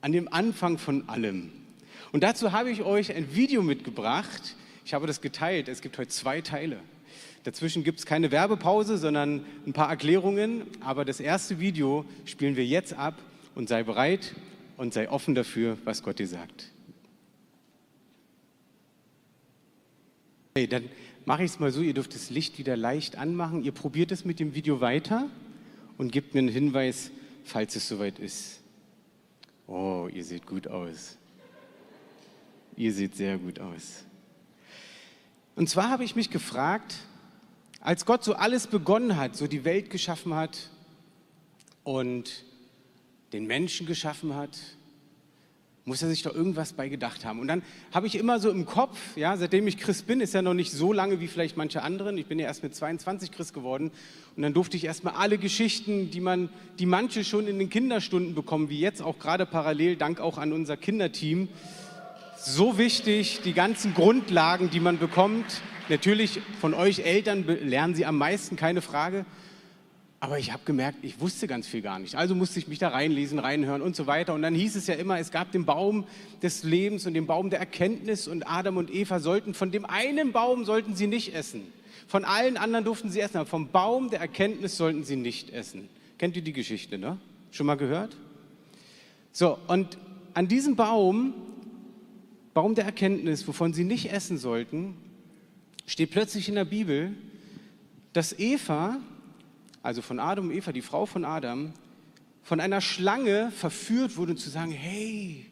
an 0.00 0.12
dem 0.12 0.32
Anfang 0.32 0.78
von 0.78 1.08
allem. 1.08 1.52
Und 2.12 2.22
dazu 2.22 2.52
habe 2.52 2.70
ich 2.70 2.82
euch 2.82 3.14
ein 3.14 3.34
Video 3.34 3.62
mitgebracht. 3.62 4.56
Ich 4.84 4.94
habe 4.94 5.06
das 5.06 5.20
geteilt. 5.20 5.68
Es 5.68 5.82
gibt 5.82 5.98
heute 5.98 6.08
zwei 6.08 6.40
Teile. 6.40 6.78
Dazwischen 7.44 7.84
gibt 7.84 7.98
es 7.98 8.06
keine 8.06 8.30
Werbepause, 8.30 8.98
sondern 8.98 9.44
ein 9.66 9.72
paar 9.72 9.90
Erklärungen. 9.90 10.62
Aber 10.80 11.04
das 11.04 11.20
erste 11.20 11.60
Video 11.60 12.04
spielen 12.24 12.56
wir 12.56 12.64
jetzt 12.64 12.94
ab 12.94 13.18
und 13.54 13.68
sei 13.68 13.82
bereit 13.82 14.34
und 14.76 14.94
sei 14.94 15.10
offen 15.10 15.34
dafür, 15.34 15.76
was 15.84 16.02
Gott 16.02 16.18
dir 16.18 16.28
sagt. 16.28 16.70
Okay, 20.54 20.66
dann 20.66 20.88
mache 21.26 21.44
ich 21.44 21.50
es 21.50 21.60
mal 21.60 21.70
so, 21.70 21.82
ihr 21.82 21.94
dürft 21.94 22.14
das 22.14 22.30
Licht 22.30 22.58
wieder 22.58 22.76
leicht 22.76 23.16
anmachen. 23.16 23.62
Ihr 23.62 23.72
probiert 23.72 24.12
es 24.12 24.24
mit 24.24 24.40
dem 24.40 24.54
Video 24.54 24.80
weiter 24.80 25.28
und 25.98 26.10
gebt 26.10 26.32
mir 26.32 26.40
einen 26.40 26.48
Hinweis, 26.48 27.10
falls 27.44 27.76
es 27.76 27.86
soweit 27.86 28.18
ist. 28.18 28.60
Oh, 29.66 30.08
ihr 30.12 30.24
seht 30.24 30.46
gut 30.46 30.66
aus. 30.66 31.17
Ihr 32.78 32.92
seht 32.92 33.16
sehr 33.16 33.38
gut 33.38 33.58
aus. 33.58 34.04
Und 35.56 35.68
zwar 35.68 35.90
habe 35.90 36.04
ich 36.04 36.14
mich 36.14 36.30
gefragt, 36.30 36.94
als 37.80 38.06
Gott 38.06 38.22
so 38.22 38.34
alles 38.34 38.68
begonnen 38.68 39.16
hat, 39.16 39.34
so 39.34 39.48
die 39.48 39.64
Welt 39.64 39.90
geschaffen 39.90 40.32
hat 40.36 40.70
und 41.82 42.44
den 43.32 43.48
Menschen 43.48 43.84
geschaffen 43.84 44.36
hat, 44.36 44.56
muss 45.86 46.02
er 46.02 46.08
sich 46.08 46.22
doch 46.22 46.32
irgendwas 46.32 46.72
bei 46.72 46.88
gedacht 46.88 47.24
haben. 47.24 47.40
Und 47.40 47.48
dann 47.48 47.64
habe 47.90 48.06
ich 48.06 48.14
immer 48.14 48.38
so 48.38 48.48
im 48.48 48.64
Kopf, 48.64 48.96
ja, 49.16 49.36
seitdem 49.36 49.66
ich 49.66 49.76
Christ 49.76 50.06
bin, 50.06 50.20
ist 50.20 50.32
ja 50.32 50.42
noch 50.42 50.54
nicht 50.54 50.70
so 50.70 50.92
lange 50.92 51.18
wie 51.18 51.26
vielleicht 51.26 51.56
manche 51.56 51.82
anderen. 51.82 52.16
Ich 52.16 52.26
bin 52.26 52.38
ja 52.38 52.46
erst 52.46 52.62
mit 52.62 52.76
22 52.76 53.32
Christ 53.32 53.54
geworden. 53.54 53.90
Und 54.36 54.42
dann 54.44 54.54
durfte 54.54 54.76
ich 54.76 54.84
erstmal 54.84 55.14
alle 55.14 55.38
Geschichten, 55.38 56.12
die 56.12 56.20
man, 56.20 56.48
die 56.78 56.86
manche 56.86 57.24
schon 57.24 57.48
in 57.48 57.58
den 57.58 57.70
Kinderstunden 57.70 58.36
bekommen, 58.36 58.68
wie 58.68 58.78
jetzt 58.78 59.02
auch 59.02 59.18
gerade 59.18 59.46
parallel, 59.46 59.96
dank 59.96 60.20
auch 60.20 60.38
an 60.38 60.52
unser 60.52 60.76
Kinderteam. 60.76 61.48
So 62.40 62.78
wichtig, 62.78 63.40
die 63.44 63.52
ganzen 63.52 63.94
Grundlagen, 63.94 64.70
die 64.70 64.78
man 64.78 64.98
bekommt. 64.98 65.60
Natürlich 65.88 66.40
von 66.60 66.72
euch 66.72 67.00
Eltern 67.00 67.44
lernen 67.44 67.96
sie 67.96 68.06
am 68.06 68.16
meisten, 68.16 68.54
keine 68.54 68.80
Frage. 68.80 69.26
Aber 70.20 70.38
ich 70.38 70.52
habe 70.52 70.62
gemerkt, 70.64 70.98
ich 71.02 71.20
wusste 71.20 71.48
ganz 71.48 71.66
viel 71.66 71.82
gar 71.82 71.98
nicht. 71.98 72.14
Also 72.14 72.36
musste 72.36 72.60
ich 72.60 72.68
mich 72.68 72.78
da 72.78 72.90
reinlesen, 72.90 73.40
reinhören 73.40 73.82
und 73.82 73.96
so 73.96 74.06
weiter. 74.06 74.34
Und 74.34 74.42
dann 74.42 74.54
hieß 74.54 74.76
es 74.76 74.86
ja 74.86 74.94
immer, 74.94 75.18
es 75.18 75.32
gab 75.32 75.50
den 75.50 75.64
Baum 75.64 76.04
des 76.40 76.62
Lebens 76.62 77.06
und 77.06 77.14
den 77.14 77.26
Baum 77.26 77.50
der 77.50 77.58
Erkenntnis 77.58 78.28
und 78.28 78.44
Adam 78.44 78.76
und 78.76 78.94
Eva 78.94 79.18
sollten, 79.18 79.52
von 79.52 79.72
dem 79.72 79.84
einen 79.84 80.30
Baum 80.30 80.64
sollten 80.64 80.94
sie 80.94 81.08
nicht 81.08 81.34
essen. 81.34 81.62
Von 82.06 82.24
allen 82.24 82.56
anderen 82.56 82.84
durften 82.84 83.10
sie 83.10 83.18
essen, 83.18 83.38
aber 83.38 83.46
vom 83.46 83.68
Baum 83.70 84.10
der 84.10 84.20
Erkenntnis 84.20 84.76
sollten 84.76 85.02
sie 85.02 85.16
nicht 85.16 85.50
essen. 85.50 85.88
Kennt 86.18 86.36
ihr 86.36 86.42
die 86.42 86.52
Geschichte, 86.52 86.98
ne? 86.98 87.18
Schon 87.50 87.66
mal 87.66 87.76
gehört? 87.76 88.16
So, 89.32 89.58
und 89.66 89.98
an 90.34 90.46
diesem 90.46 90.76
Baum, 90.76 91.34
Baum 92.54 92.74
der 92.74 92.84
Erkenntnis, 92.84 93.46
wovon 93.46 93.72
sie 93.72 93.84
nicht 93.84 94.12
essen 94.12 94.38
sollten, 94.38 94.96
steht 95.86 96.10
plötzlich 96.10 96.48
in 96.48 96.54
der 96.54 96.64
Bibel, 96.64 97.12
dass 98.12 98.38
Eva 98.38 98.98
also 99.82 100.02
von 100.02 100.18
Adam 100.18 100.48
und 100.48 100.54
Eva, 100.54 100.72
die 100.72 100.82
Frau 100.82 101.06
von 101.06 101.24
Adam, 101.24 101.72
von 102.42 102.60
einer 102.60 102.80
Schlange 102.80 103.50
verführt 103.52 104.16
wurde 104.16 104.36
zu 104.36 104.50
sagen, 104.50 104.70
hey, 104.70 105.46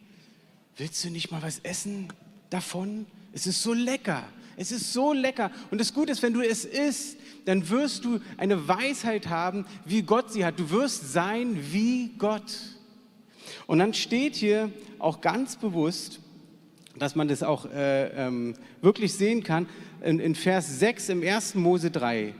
willst 0.77 1.03
du 1.03 1.09
nicht 1.09 1.31
mal 1.31 1.41
was 1.41 1.59
essen 1.59 2.07
davon? 2.49 3.05
Es 3.33 3.47
ist 3.47 3.61
so 3.61 3.73
lecker. 3.73 4.23
Es 4.55 4.71
ist 4.71 4.91
so 4.93 5.13
lecker. 5.13 5.51
Und 5.69 5.79
das 5.79 5.93
Gute 5.93 6.11
ist, 6.11 6.23
wenn 6.23 6.33
du 6.33 6.41
es 6.41 6.65
isst, 6.65 7.17
dann 7.45 7.69
wirst 7.69 8.03
du 8.05 8.19
eine 8.37 8.67
Weisheit 8.67 9.27
haben, 9.27 9.65
wie 9.85 10.01
Gott 10.01 10.31
sie 10.31 10.43
hat. 10.43 10.59
Du 10.59 10.69
wirst 10.71 11.13
sein 11.13 11.57
wie 11.71 12.09
Gott. 12.17 12.59
Und 13.67 13.79
dann 13.79 13.93
steht 13.93 14.35
hier 14.35 14.71
auch 14.97 15.21
ganz 15.21 15.55
bewusst, 15.55 16.19
dass 16.99 17.15
man 17.15 17.27
das 17.27 17.43
auch 17.43 17.65
äh, 17.65 18.07
ähm, 18.09 18.55
wirklich 18.81 19.13
sehen 19.13 19.43
kann. 19.43 19.67
In, 20.03 20.19
in 20.19 20.35
Vers 20.35 20.79
6 20.79 21.09
im 21.09 21.23
1. 21.23 21.55
Mose 21.55 21.91
3. 21.91 22.33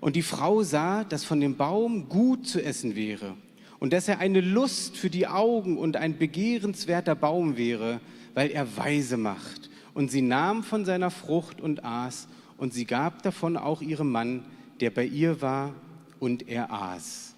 Und 0.00 0.16
die 0.16 0.22
Frau 0.22 0.62
sah, 0.62 1.04
dass 1.04 1.24
von 1.24 1.40
dem 1.40 1.56
Baum 1.56 2.08
gut 2.08 2.46
zu 2.46 2.62
essen 2.62 2.94
wäre 2.94 3.34
und 3.78 3.92
dass 3.92 4.08
er 4.08 4.18
eine 4.18 4.40
Lust 4.40 4.96
für 4.96 5.10
die 5.10 5.26
Augen 5.26 5.78
und 5.78 5.96
ein 5.96 6.18
begehrenswerter 6.18 7.14
Baum 7.14 7.56
wäre, 7.56 8.00
weil 8.34 8.50
er 8.50 8.76
weise 8.76 9.16
macht. 9.16 9.70
Und 9.94 10.10
sie 10.10 10.22
nahm 10.22 10.62
von 10.62 10.84
seiner 10.84 11.10
Frucht 11.10 11.60
und 11.60 11.84
aß, 11.84 12.28
und 12.58 12.72
sie 12.72 12.86
gab 12.86 13.22
davon 13.22 13.56
auch 13.56 13.82
ihrem 13.82 14.10
Mann, 14.10 14.44
der 14.80 14.90
bei 14.90 15.04
ihr 15.04 15.42
war, 15.42 15.74
und 16.20 16.48
er 16.48 16.72
aß. 16.72 17.34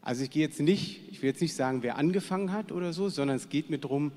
Also 0.00 0.24
ich 0.24 0.30
gehe 0.30 0.42
jetzt 0.42 0.58
nicht, 0.58 1.00
ich 1.12 1.22
will 1.22 1.30
jetzt 1.30 1.40
nicht 1.40 1.54
sagen, 1.54 1.82
wer 1.82 1.96
angefangen 1.96 2.50
hat 2.50 2.72
oder 2.72 2.92
so, 2.92 3.08
sondern 3.08 3.36
es 3.36 3.48
geht 3.48 3.70
mir 3.70 3.78
darum, 3.78 4.10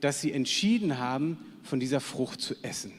dass 0.00 0.20
sie 0.20 0.32
entschieden 0.32 0.98
haben, 0.98 1.38
von 1.62 1.80
dieser 1.80 2.00
Frucht 2.00 2.40
zu 2.40 2.54
essen. 2.62 2.92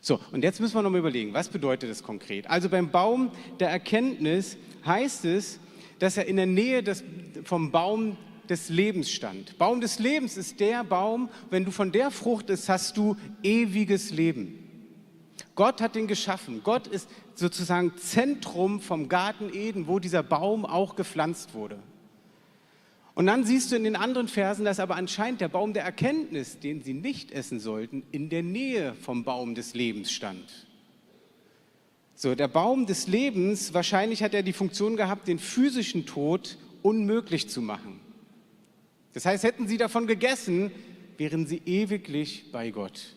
So, 0.00 0.20
und 0.32 0.44
jetzt 0.44 0.60
müssen 0.60 0.74
wir 0.74 0.82
noch 0.82 0.90
mal 0.90 0.98
überlegen, 0.98 1.34
was 1.34 1.48
bedeutet 1.48 1.90
das 1.90 2.02
konkret? 2.02 2.48
Also 2.48 2.68
beim 2.68 2.90
Baum 2.90 3.30
der 3.60 3.70
Erkenntnis 3.70 4.56
heißt 4.86 5.24
es, 5.24 5.58
dass 5.98 6.16
er 6.16 6.26
in 6.26 6.36
der 6.36 6.46
Nähe 6.46 6.82
des, 6.82 7.02
vom 7.44 7.70
Baum 7.70 8.16
des 8.48 8.68
Lebens 8.68 9.10
stand. 9.10 9.58
Baum 9.58 9.80
des 9.80 9.98
Lebens 9.98 10.36
ist 10.36 10.60
der 10.60 10.84
Baum, 10.84 11.28
wenn 11.50 11.64
du 11.64 11.70
von 11.70 11.92
der 11.92 12.10
Frucht 12.10 12.50
isst, 12.50 12.68
hast 12.68 12.96
du 12.96 13.16
ewiges 13.42 14.10
Leben. 14.10 14.58
Gott 15.54 15.80
hat 15.80 15.96
ihn 15.96 16.06
geschaffen. 16.06 16.62
Gott 16.62 16.86
ist 16.86 17.10
sozusagen 17.34 17.96
Zentrum 17.96 18.80
vom 18.80 19.08
Garten 19.08 19.52
Eden, 19.52 19.88
wo 19.88 19.98
dieser 19.98 20.22
Baum 20.22 20.64
auch 20.64 20.94
gepflanzt 20.94 21.54
wurde. 21.54 21.78
Und 23.18 23.26
dann 23.26 23.44
siehst 23.44 23.72
du 23.72 23.74
in 23.74 23.82
den 23.82 23.96
anderen 23.96 24.28
Versen, 24.28 24.64
dass 24.64 24.78
aber 24.78 24.94
anscheinend 24.94 25.40
der 25.40 25.48
Baum 25.48 25.72
der 25.72 25.82
Erkenntnis, 25.82 26.60
den 26.60 26.82
sie 26.82 26.94
nicht 26.94 27.32
essen 27.32 27.58
sollten, 27.58 28.04
in 28.12 28.28
der 28.28 28.44
Nähe 28.44 28.94
vom 28.94 29.24
Baum 29.24 29.56
des 29.56 29.74
Lebens 29.74 30.12
stand. 30.12 30.68
So, 32.14 32.36
der 32.36 32.46
Baum 32.46 32.86
des 32.86 33.08
Lebens, 33.08 33.74
wahrscheinlich 33.74 34.22
hat 34.22 34.34
er 34.34 34.44
die 34.44 34.52
Funktion 34.52 34.96
gehabt, 34.96 35.26
den 35.26 35.40
physischen 35.40 36.06
Tod 36.06 36.58
unmöglich 36.82 37.48
zu 37.48 37.60
machen. 37.60 37.98
Das 39.14 39.26
heißt, 39.26 39.42
hätten 39.42 39.66
sie 39.66 39.78
davon 39.78 40.06
gegessen, 40.06 40.70
wären 41.16 41.44
sie 41.48 41.60
ewiglich 41.66 42.52
bei 42.52 42.70
Gott. 42.70 43.16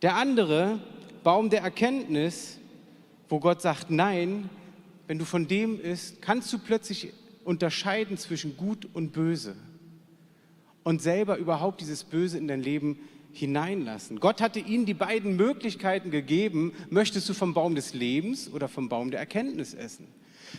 Der 0.00 0.14
andere, 0.14 0.80
Baum 1.24 1.50
der 1.50 1.60
Erkenntnis, 1.60 2.56
wo 3.28 3.38
Gott 3.38 3.60
sagt, 3.60 3.90
nein, 3.90 4.48
wenn 5.06 5.18
du 5.18 5.26
von 5.26 5.46
dem 5.46 5.78
isst, 5.78 6.22
kannst 6.22 6.50
du 6.54 6.58
plötzlich 6.58 7.12
unterscheiden 7.48 8.18
zwischen 8.18 8.58
Gut 8.58 8.86
und 8.92 9.14
Böse 9.14 9.56
und 10.82 11.00
selber 11.00 11.38
überhaupt 11.38 11.80
dieses 11.80 12.04
Böse 12.04 12.36
in 12.36 12.46
dein 12.46 12.62
Leben 12.62 12.98
hineinlassen. 13.32 14.20
Gott 14.20 14.42
hatte 14.42 14.60
ihnen 14.60 14.84
die 14.84 14.92
beiden 14.92 15.34
Möglichkeiten 15.34 16.10
gegeben, 16.10 16.74
möchtest 16.90 17.26
du 17.26 17.32
vom 17.32 17.54
Baum 17.54 17.74
des 17.74 17.94
Lebens 17.94 18.52
oder 18.52 18.68
vom 18.68 18.90
Baum 18.90 19.10
der 19.10 19.20
Erkenntnis 19.20 19.72
essen? 19.72 20.08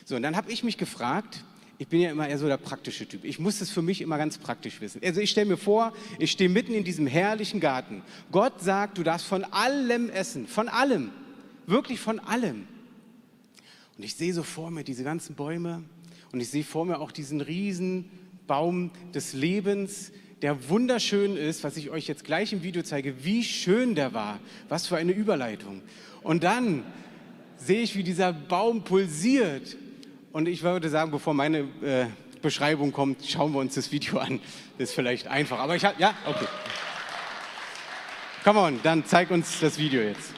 So, 0.04 0.16
und 0.16 0.24
dann 0.24 0.36
habe 0.36 0.52
ich 0.52 0.64
mich 0.64 0.80
gefragt, 0.80 1.46
ich 1.78 1.88
bin 1.88 2.02
ja 2.02 2.10
immer 2.10 2.28
eher 2.28 2.40
so 2.40 2.48
der 2.48 2.58
praktische 2.58 3.08
Typ. 3.08 3.24
Ich 3.24 3.38
muss 3.38 3.62
es 3.62 3.70
für 3.70 3.84
mich 3.84 4.02
immer 4.02 4.18
ganz 4.18 4.40
praktisch 4.40 4.82
wissen. 4.82 5.00
Also 5.04 5.22
ich 5.22 5.30
stelle 5.30 5.46
mir 5.46 5.58
vor, 5.58 5.94
ich 6.18 6.32
stehe 6.32 6.50
mitten 6.50 6.74
in 6.74 6.84
diesem 6.84 7.06
herrlichen 7.06 7.60
Garten. 7.60 8.02
Gott 8.32 8.62
sagt, 8.62 8.98
du 8.98 9.04
darfst 9.04 9.28
von 9.28 9.44
allem 9.44 10.10
essen, 10.10 10.48
von 10.48 10.68
allem, 10.68 11.12
wirklich 11.68 12.00
von 12.00 12.20
allem. 12.20 12.68
Und 13.96 14.04
ich 14.04 14.16
sehe 14.16 14.34
so 14.34 14.42
vor 14.42 14.72
mir 14.72 14.84
diese 14.84 15.04
ganzen 15.04 15.36
Bäume 15.36 15.84
und 16.32 16.40
ich 16.40 16.50
sehe 16.50 16.64
vor 16.64 16.86
mir 16.86 17.00
auch 17.00 17.12
diesen 17.12 17.42
riesen 17.42 18.10
Baum 18.48 18.92
des 19.14 19.34
Lebens, 19.34 20.12
der 20.42 20.70
wunderschön 20.70 21.36
ist, 21.36 21.64
was 21.64 21.78
ich 21.78 21.90
euch 21.90 22.08
jetzt 22.08 22.24
gleich 22.24 22.54
im 22.54 22.64
Video 22.64 22.82
zeige, 22.82 23.24
wie 23.24 23.44
schön 23.44 23.96
der 23.96 24.14
war. 24.14 24.40
Was 24.70 24.88
für 24.88 24.98
eine 24.98 25.12
Überleitung. 25.12 25.82
Und 26.22 26.44
dann 26.44 26.84
sehe 27.58 27.82
ich, 27.82 27.96
wie 27.96 28.04
dieser 28.04 28.32
Baum 28.32 28.84
pulsiert. 28.84 29.76
Und 30.32 30.48
ich 30.48 30.64
würde 30.64 30.90
sagen, 30.90 31.12
bevor 31.12 31.34
meine 31.34 31.60
äh, 31.82 32.06
Beschreibung 32.42 32.94
kommt, 32.94 33.26
schauen 33.26 33.54
wir 33.54 33.60
uns 33.60 33.76
das 33.76 33.92
Video 33.92 34.20
an. 34.20 34.40
Das 34.78 34.90
ist 34.90 34.96
vielleicht 34.96 35.28
einfach. 35.28 35.60
Aber 35.60 35.76
ich 35.76 35.84
habe, 35.84 36.00
ja, 36.00 36.14
okay. 36.26 36.48
Come 38.44 38.60
on, 38.60 38.80
dann 38.84 39.06
zeig 39.06 39.30
uns 39.32 39.60
das 39.60 39.78
Video 39.78 40.02
jetzt. 40.02 40.34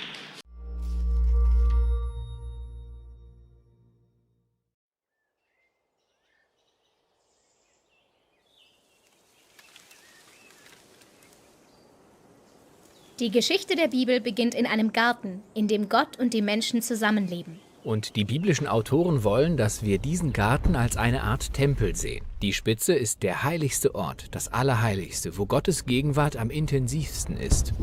Die 13.22 13.30
Geschichte 13.30 13.76
der 13.76 13.88
Bibel 13.88 14.20
beginnt 14.20 14.56
in 14.56 14.66
einem 14.66 14.94
Garten, 14.94 15.44
in 15.54 15.68
dem 15.68 15.90
Gott 15.90 16.18
und 16.18 16.34
die 16.34 16.42
Menschen 16.42 16.82
zusammenleben. 16.82 17.60
Und 17.84 18.16
die 18.16 18.26
biblischen 18.26 18.66
Autoren 18.66 19.24
wollen, 19.24 19.58
dass 19.58 19.86
wir 19.86 20.00
diesen 20.00 20.34
Garten 20.34 20.76
als 20.76 20.98
eine 20.98 21.22
Art 21.22 21.54
Tempel 21.54 21.96
sehen. 21.96 22.26
Die 22.42 22.52
Spitze 22.52 22.96
ist 22.96 23.22
der 23.22 23.44
heiligste 23.44 23.94
Ort, 23.94 24.30
das 24.32 24.48
Allerheiligste, 24.48 25.38
wo 25.38 25.46
Gottes 25.46 25.86
Gegenwart 25.86 26.36
am 26.36 26.50
intensivsten 26.50 27.38
ist. 27.38 27.74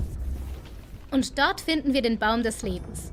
Und 1.12 1.38
dort 1.38 1.61
finden 1.61 1.95
wir 1.95 2.02
den 2.02 2.18
Baum 2.18 2.42
des 2.42 2.62
Lebens. 2.62 3.12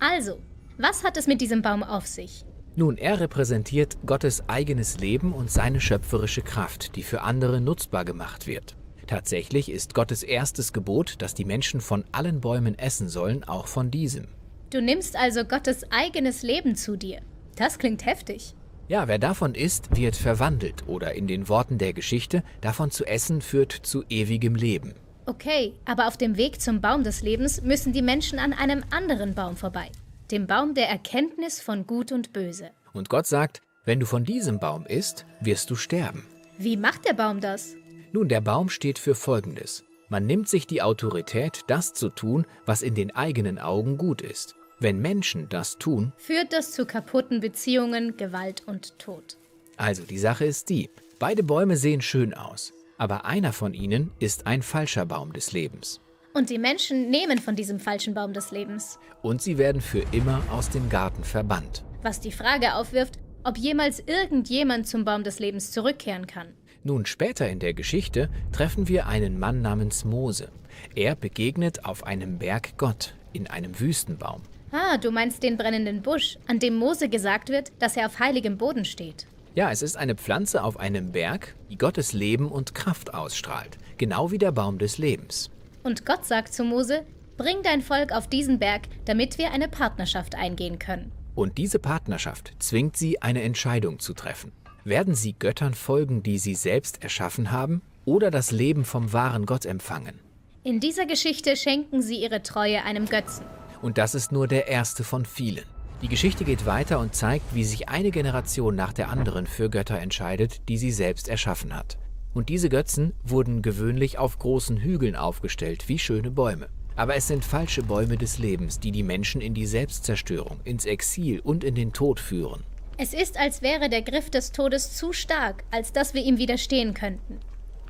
Also, 0.00 0.40
was 0.78 1.04
hat 1.04 1.16
es 1.16 1.28
mit 1.28 1.40
diesem 1.40 1.62
Baum 1.62 1.84
auf 1.84 2.08
sich? 2.08 2.44
Nun, 2.74 2.96
er 2.96 3.20
repräsentiert 3.20 3.98
Gottes 4.04 4.48
eigenes 4.48 4.98
Leben 4.98 5.32
und 5.32 5.48
seine 5.48 5.80
schöpferische 5.80 6.42
Kraft, 6.42 6.96
die 6.96 7.04
für 7.04 7.22
andere 7.22 7.60
nutzbar 7.60 8.04
gemacht 8.04 8.48
wird. 8.48 8.74
Tatsächlich 9.08 9.70
ist 9.70 9.94
Gottes 9.94 10.22
erstes 10.22 10.74
Gebot, 10.74 11.16
dass 11.22 11.34
die 11.34 11.46
Menschen 11.46 11.80
von 11.80 12.04
allen 12.12 12.40
Bäumen 12.40 12.78
essen 12.78 13.08
sollen, 13.08 13.42
auch 13.42 13.66
von 13.66 13.90
diesem. 13.90 14.28
Du 14.70 14.82
nimmst 14.82 15.16
also 15.16 15.44
Gottes 15.44 15.90
eigenes 15.90 16.42
Leben 16.42 16.76
zu 16.76 16.96
dir. 16.96 17.22
Das 17.56 17.78
klingt 17.78 18.04
heftig. 18.04 18.54
Ja, 18.86 19.08
wer 19.08 19.18
davon 19.18 19.54
isst, 19.54 19.96
wird 19.96 20.14
verwandelt 20.14 20.86
oder 20.86 21.14
in 21.14 21.26
den 21.26 21.48
Worten 21.48 21.78
der 21.78 21.94
Geschichte, 21.94 22.44
davon 22.60 22.90
zu 22.90 23.06
essen 23.06 23.40
führt 23.40 23.72
zu 23.72 24.04
ewigem 24.10 24.54
Leben. 24.54 24.94
Okay, 25.24 25.72
aber 25.86 26.06
auf 26.06 26.18
dem 26.18 26.36
Weg 26.36 26.60
zum 26.60 26.82
Baum 26.82 27.02
des 27.02 27.22
Lebens 27.22 27.62
müssen 27.62 27.94
die 27.94 28.02
Menschen 28.02 28.38
an 28.38 28.52
einem 28.52 28.84
anderen 28.90 29.34
Baum 29.34 29.56
vorbei, 29.56 29.88
dem 30.30 30.46
Baum 30.46 30.74
der 30.74 30.88
Erkenntnis 30.88 31.62
von 31.62 31.86
Gut 31.86 32.12
und 32.12 32.34
Böse. 32.34 32.70
Und 32.92 33.08
Gott 33.08 33.26
sagt, 33.26 33.62
wenn 33.86 34.00
du 34.00 34.06
von 34.06 34.24
diesem 34.24 34.58
Baum 34.58 34.84
isst, 34.84 35.24
wirst 35.40 35.70
du 35.70 35.76
sterben. 35.76 36.26
Wie 36.58 36.76
macht 36.76 37.06
der 37.06 37.14
Baum 37.14 37.40
das? 37.40 37.74
Nun, 38.12 38.28
der 38.28 38.40
Baum 38.40 38.70
steht 38.70 38.98
für 38.98 39.14
Folgendes. 39.14 39.84
Man 40.08 40.26
nimmt 40.26 40.48
sich 40.48 40.66
die 40.66 40.80
Autorität, 40.80 41.60
das 41.66 41.92
zu 41.92 42.08
tun, 42.08 42.46
was 42.64 42.82
in 42.82 42.94
den 42.94 43.14
eigenen 43.14 43.58
Augen 43.58 43.98
gut 43.98 44.22
ist. 44.22 44.56
Wenn 44.80 45.00
Menschen 45.00 45.48
das 45.48 45.76
tun, 45.76 46.12
führt 46.16 46.52
das 46.52 46.72
zu 46.72 46.86
kaputten 46.86 47.40
Beziehungen, 47.40 48.16
Gewalt 48.16 48.62
und 48.66 48.98
Tod. 48.98 49.36
Also 49.76 50.04
die 50.04 50.18
Sache 50.18 50.44
ist 50.44 50.70
die, 50.70 50.88
beide 51.18 51.42
Bäume 51.42 51.76
sehen 51.76 52.00
schön 52.00 52.32
aus, 52.32 52.72
aber 52.96 53.24
einer 53.24 53.52
von 53.52 53.74
ihnen 53.74 54.12
ist 54.18 54.46
ein 54.46 54.62
falscher 54.62 55.04
Baum 55.04 55.32
des 55.32 55.52
Lebens. 55.52 56.00
Und 56.32 56.50
die 56.50 56.58
Menschen 56.58 57.10
nehmen 57.10 57.38
von 57.38 57.56
diesem 57.56 57.80
falschen 57.80 58.14
Baum 58.14 58.32
des 58.32 58.50
Lebens. 58.50 58.98
Und 59.22 59.42
sie 59.42 59.58
werden 59.58 59.80
für 59.80 60.04
immer 60.12 60.42
aus 60.52 60.70
dem 60.70 60.88
Garten 60.88 61.24
verbannt. 61.24 61.84
Was 62.02 62.20
die 62.20 62.32
Frage 62.32 62.74
aufwirft, 62.74 63.18
ob 63.44 63.58
jemals 63.58 64.00
irgendjemand 64.06 64.86
zum 64.86 65.04
Baum 65.04 65.24
des 65.24 65.38
Lebens 65.38 65.72
zurückkehren 65.72 66.26
kann. 66.26 66.54
Nun 66.84 67.06
später 67.06 67.48
in 67.48 67.58
der 67.58 67.74
Geschichte 67.74 68.28
treffen 68.52 68.88
wir 68.88 69.06
einen 69.06 69.38
Mann 69.38 69.62
namens 69.62 70.04
Mose. 70.04 70.50
Er 70.94 71.16
begegnet 71.16 71.84
auf 71.84 72.04
einem 72.04 72.38
Berg 72.38 72.76
Gott, 72.76 73.14
in 73.32 73.46
einem 73.46 73.78
Wüstenbaum. 73.78 74.42
Ah, 74.70 74.98
du 74.98 75.10
meinst 75.10 75.42
den 75.42 75.56
brennenden 75.56 76.02
Busch, 76.02 76.38
an 76.46 76.58
dem 76.58 76.76
Mose 76.76 77.08
gesagt 77.08 77.48
wird, 77.48 77.72
dass 77.78 77.96
er 77.96 78.06
auf 78.06 78.18
heiligem 78.20 78.58
Boden 78.58 78.84
steht. 78.84 79.26
Ja, 79.54 79.72
es 79.72 79.82
ist 79.82 79.96
eine 79.96 80.14
Pflanze 80.14 80.62
auf 80.62 80.78
einem 80.78 81.10
Berg, 81.10 81.56
die 81.70 81.78
Gottes 81.78 82.12
Leben 82.12 82.48
und 82.48 82.74
Kraft 82.74 83.14
ausstrahlt, 83.14 83.78
genau 83.96 84.30
wie 84.30 84.38
der 84.38 84.52
Baum 84.52 84.78
des 84.78 84.98
Lebens. 84.98 85.50
Und 85.82 86.06
Gott 86.06 86.26
sagt 86.26 86.52
zu 86.52 86.64
Mose, 86.64 87.04
bring 87.38 87.62
dein 87.62 87.82
Volk 87.82 88.12
auf 88.12 88.28
diesen 88.28 88.58
Berg, 88.58 88.82
damit 89.06 89.38
wir 89.38 89.50
eine 89.50 89.68
Partnerschaft 89.68 90.34
eingehen 90.34 90.78
können. 90.78 91.12
Und 91.34 91.56
diese 91.56 91.78
Partnerschaft 91.78 92.52
zwingt 92.58 92.96
sie, 92.96 93.22
eine 93.22 93.42
Entscheidung 93.42 94.00
zu 94.00 94.12
treffen. 94.12 94.52
Werden 94.88 95.14
sie 95.14 95.34
Göttern 95.34 95.74
folgen, 95.74 96.22
die 96.22 96.38
sie 96.38 96.54
selbst 96.54 97.02
erschaffen 97.02 97.50
haben, 97.50 97.82
oder 98.06 98.30
das 98.30 98.52
Leben 98.52 98.86
vom 98.86 99.12
wahren 99.12 99.44
Gott 99.44 99.66
empfangen? 99.66 100.18
In 100.64 100.80
dieser 100.80 101.04
Geschichte 101.04 101.56
schenken 101.56 102.00
sie 102.00 102.16
ihre 102.22 102.42
Treue 102.42 102.82
einem 102.84 103.04
Götzen. 103.04 103.44
Und 103.82 103.98
das 103.98 104.14
ist 104.14 104.32
nur 104.32 104.48
der 104.48 104.66
erste 104.68 105.04
von 105.04 105.26
vielen. 105.26 105.66
Die 106.00 106.08
Geschichte 106.08 106.44
geht 106.44 106.64
weiter 106.64 107.00
und 107.00 107.14
zeigt, 107.14 107.54
wie 107.54 107.64
sich 107.64 107.90
eine 107.90 108.10
Generation 108.10 108.76
nach 108.76 108.94
der 108.94 109.10
anderen 109.10 109.46
für 109.46 109.68
Götter 109.68 109.98
entscheidet, 109.98 110.66
die 110.70 110.78
sie 110.78 110.90
selbst 110.90 111.28
erschaffen 111.28 111.76
hat. 111.76 111.98
Und 112.32 112.48
diese 112.48 112.70
Götzen 112.70 113.12
wurden 113.22 113.60
gewöhnlich 113.60 114.16
auf 114.16 114.38
großen 114.38 114.78
Hügeln 114.78 115.16
aufgestellt, 115.16 115.90
wie 115.90 115.98
schöne 115.98 116.30
Bäume. 116.30 116.70
Aber 116.96 117.14
es 117.14 117.28
sind 117.28 117.44
falsche 117.44 117.82
Bäume 117.82 118.16
des 118.16 118.38
Lebens, 118.38 118.80
die 118.80 118.92
die 118.92 119.02
Menschen 119.02 119.42
in 119.42 119.52
die 119.52 119.66
Selbstzerstörung, 119.66 120.60
ins 120.64 120.86
Exil 120.86 121.40
und 121.40 121.62
in 121.62 121.74
den 121.74 121.92
Tod 121.92 122.20
führen. 122.20 122.64
Es 123.00 123.14
ist, 123.14 123.38
als 123.38 123.62
wäre 123.62 123.88
der 123.88 124.02
Griff 124.02 124.28
des 124.28 124.50
Todes 124.50 124.96
zu 124.96 125.12
stark, 125.12 125.62
als 125.70 125.92
dass 125.92 126.14
wir 126.14 126.22
ihm 126.22 126.36
widerstehen 126.36 126.94
könnten. 126.94 127.38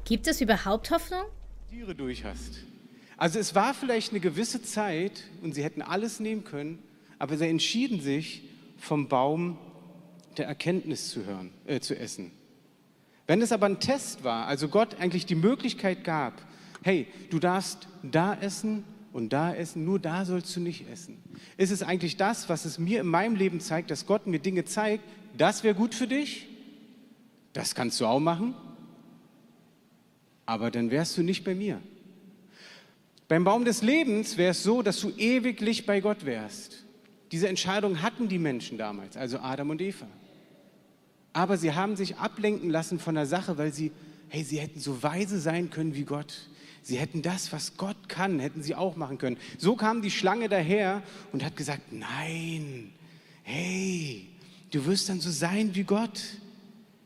Gibt 0.04 0.26
es 0.26 0.42
überhaupt 0.42 0.90
Hoffnung? 0.90 1.22
Tiere 1.70 1.94
durch 1.94 2.24
hast. 2.24 2.58
Also 3.16 3.38
es 3.38 3.54
war 3.54 3.72
vielleicht 3.72 4.12
eine 4.12 4.20
gewisse 4.20 4.60
Zeit 4.60 5.24
und 5.42 5.54
sie 5.54 5.64
hätten 5.64 5.80
alles 5.80 6.20
nehmen 6.20 6.44
können, 6.44 6.82
aber 7.18 7.38
sie 7.38 7.46
entschieden 7.46 8.02
sich, 8.02 8.42
vom 8.76 9.08
Baum 9.08 9.58
der 10.36 10.46
Erkenntnis 10.46 11.08
zu 11.08 11.24
hören, 11.24 11.54
äh, 11.66 11.80
zu 11.80 11.98
essen. 11.98 12.30
Wenn 13.26 13.40
es 13.40 13.50
aber 13.50 13.64
ein 13.64 13.80
Test 13.80 14.24
war, 14.24 14.46
also 14.46 14.68
Gott 14.68 15.00
eigentlich 15.00 15.24
die 15.24 15.34
Möglichkeit 15.34 16.04
gab, 16.04 16.34
hey, 16.82 17.06
du 17.30 17.38
darfst 17.38 17.88
da 18.02 18.34
essen 18.34 18.84
und 19.18 19.32
da 19.32 19.54
essen, 19.54 19.84
nur 19.84 19.98
da 19.98 20.24
sollst 20.24 20.54
du 20.56 20.60
nicht 20.60 20.88
essen. 20.88 21.18
Ist 21.56 21.70
es 21.70 21.82
eigentlich 21.82 22.16
das, 22.16 22.48
was 22.48 22.64
es 22.64 22.78
mir 22.78 23.00
in 23.00 23.06
meinem 23.06 23.36
Leben 23.36 23.60
zeigt, 23.60 23.90
dass 23.90 24.06
Gott 24.06 24.26
mir 24.26 24.38
Dinge 24.38 24.64
zeigt, 24.64 25.04
das 25.36 25.64
wäre 25.64 25.74
gut 25.74 25.94
für 25.94 26.06
dich? 26.06 26.46
Das 27.52 27.74
kannst 27.74 28.00
du 28.00 28.06
auch 28.06 28.20
machen? 28.20 28.54
Aber 30.46 30.70
dann 30.70 30.90
wärst 30.90 31.18
du 31.18 31.22
nicht 31.22 31.44
bei 31.44 31.54
mir. 31.54 31.82
Beim 33.28 33.44
Baum 33.44 33.66
des 33.66 33.82
Lebens 33.82 34.38
wäre 34.38 34.52
es 34.52 34.62
so, 34.62 34.80
dass 34.80 35.00
du 35.00 35.10
ewiglich 35.10 35.84
bei 35.84 36.00
Gott 36.00 36.24
wärst. 36.24 36.84
Diese 37.30 37.48
Entscheidung 37.48 38.00
hatten 38.00 38.28
die 38.28 38.38
Menschen 38.38 38.78
damals, 38.78 39.16
also 39.16 39.40
Adam 39.40 39.68
und 39.68 39.82
Eva. 39.82 40.06
Aber 41.34 41.58
sie 41.58 41.74
haben 41.74 41.96
sich 41.96 42.16
ablenken 42.16 42.70
lassen 42.70 42.98
von 42.98 43.14
der 43.14 43.26
Sache, 43.26 43.58
weil 43.58 43.72
sie, 43.72 43.92
hey, 44.28 44.42
sie 44.42 44.58
hätten 44.58 44.80
so 44.80 45.02
weise 45.02 45.38
sein 45.38 45.68
können 45.68 45.94
wie 45.94 46.04
Gott. 46.04 46.48
Sie 46.88 46.96
hätten 46.96 47.20
das, 47.20 47.52
was 47.52 47.76
Gott 47.76 48.08
kann, 48.08 48.38
hätten 48.38 48.62
sie 48.62 48.74
auch 48.74 48.96
machen 48.96 49.18
können. 49.18 49.36
So 49.58 49.76
kam 49.76 50.00
die 50.00 50.10
Schlange 50.10 50.48
daher 50.48 51.02
und 51.34 51.44
hat 51.44 51.54
gesagt, 51.54 51.92
nein, 51.92 52.94
hey, 53.42 54.26
du 54.70 54.86
wirst 54.86 55.10
dann 55.10 55.20
so 55.20 55.30
sein 55.30 55.74
wie 55.74 55.84
Gott. 55.84 56.18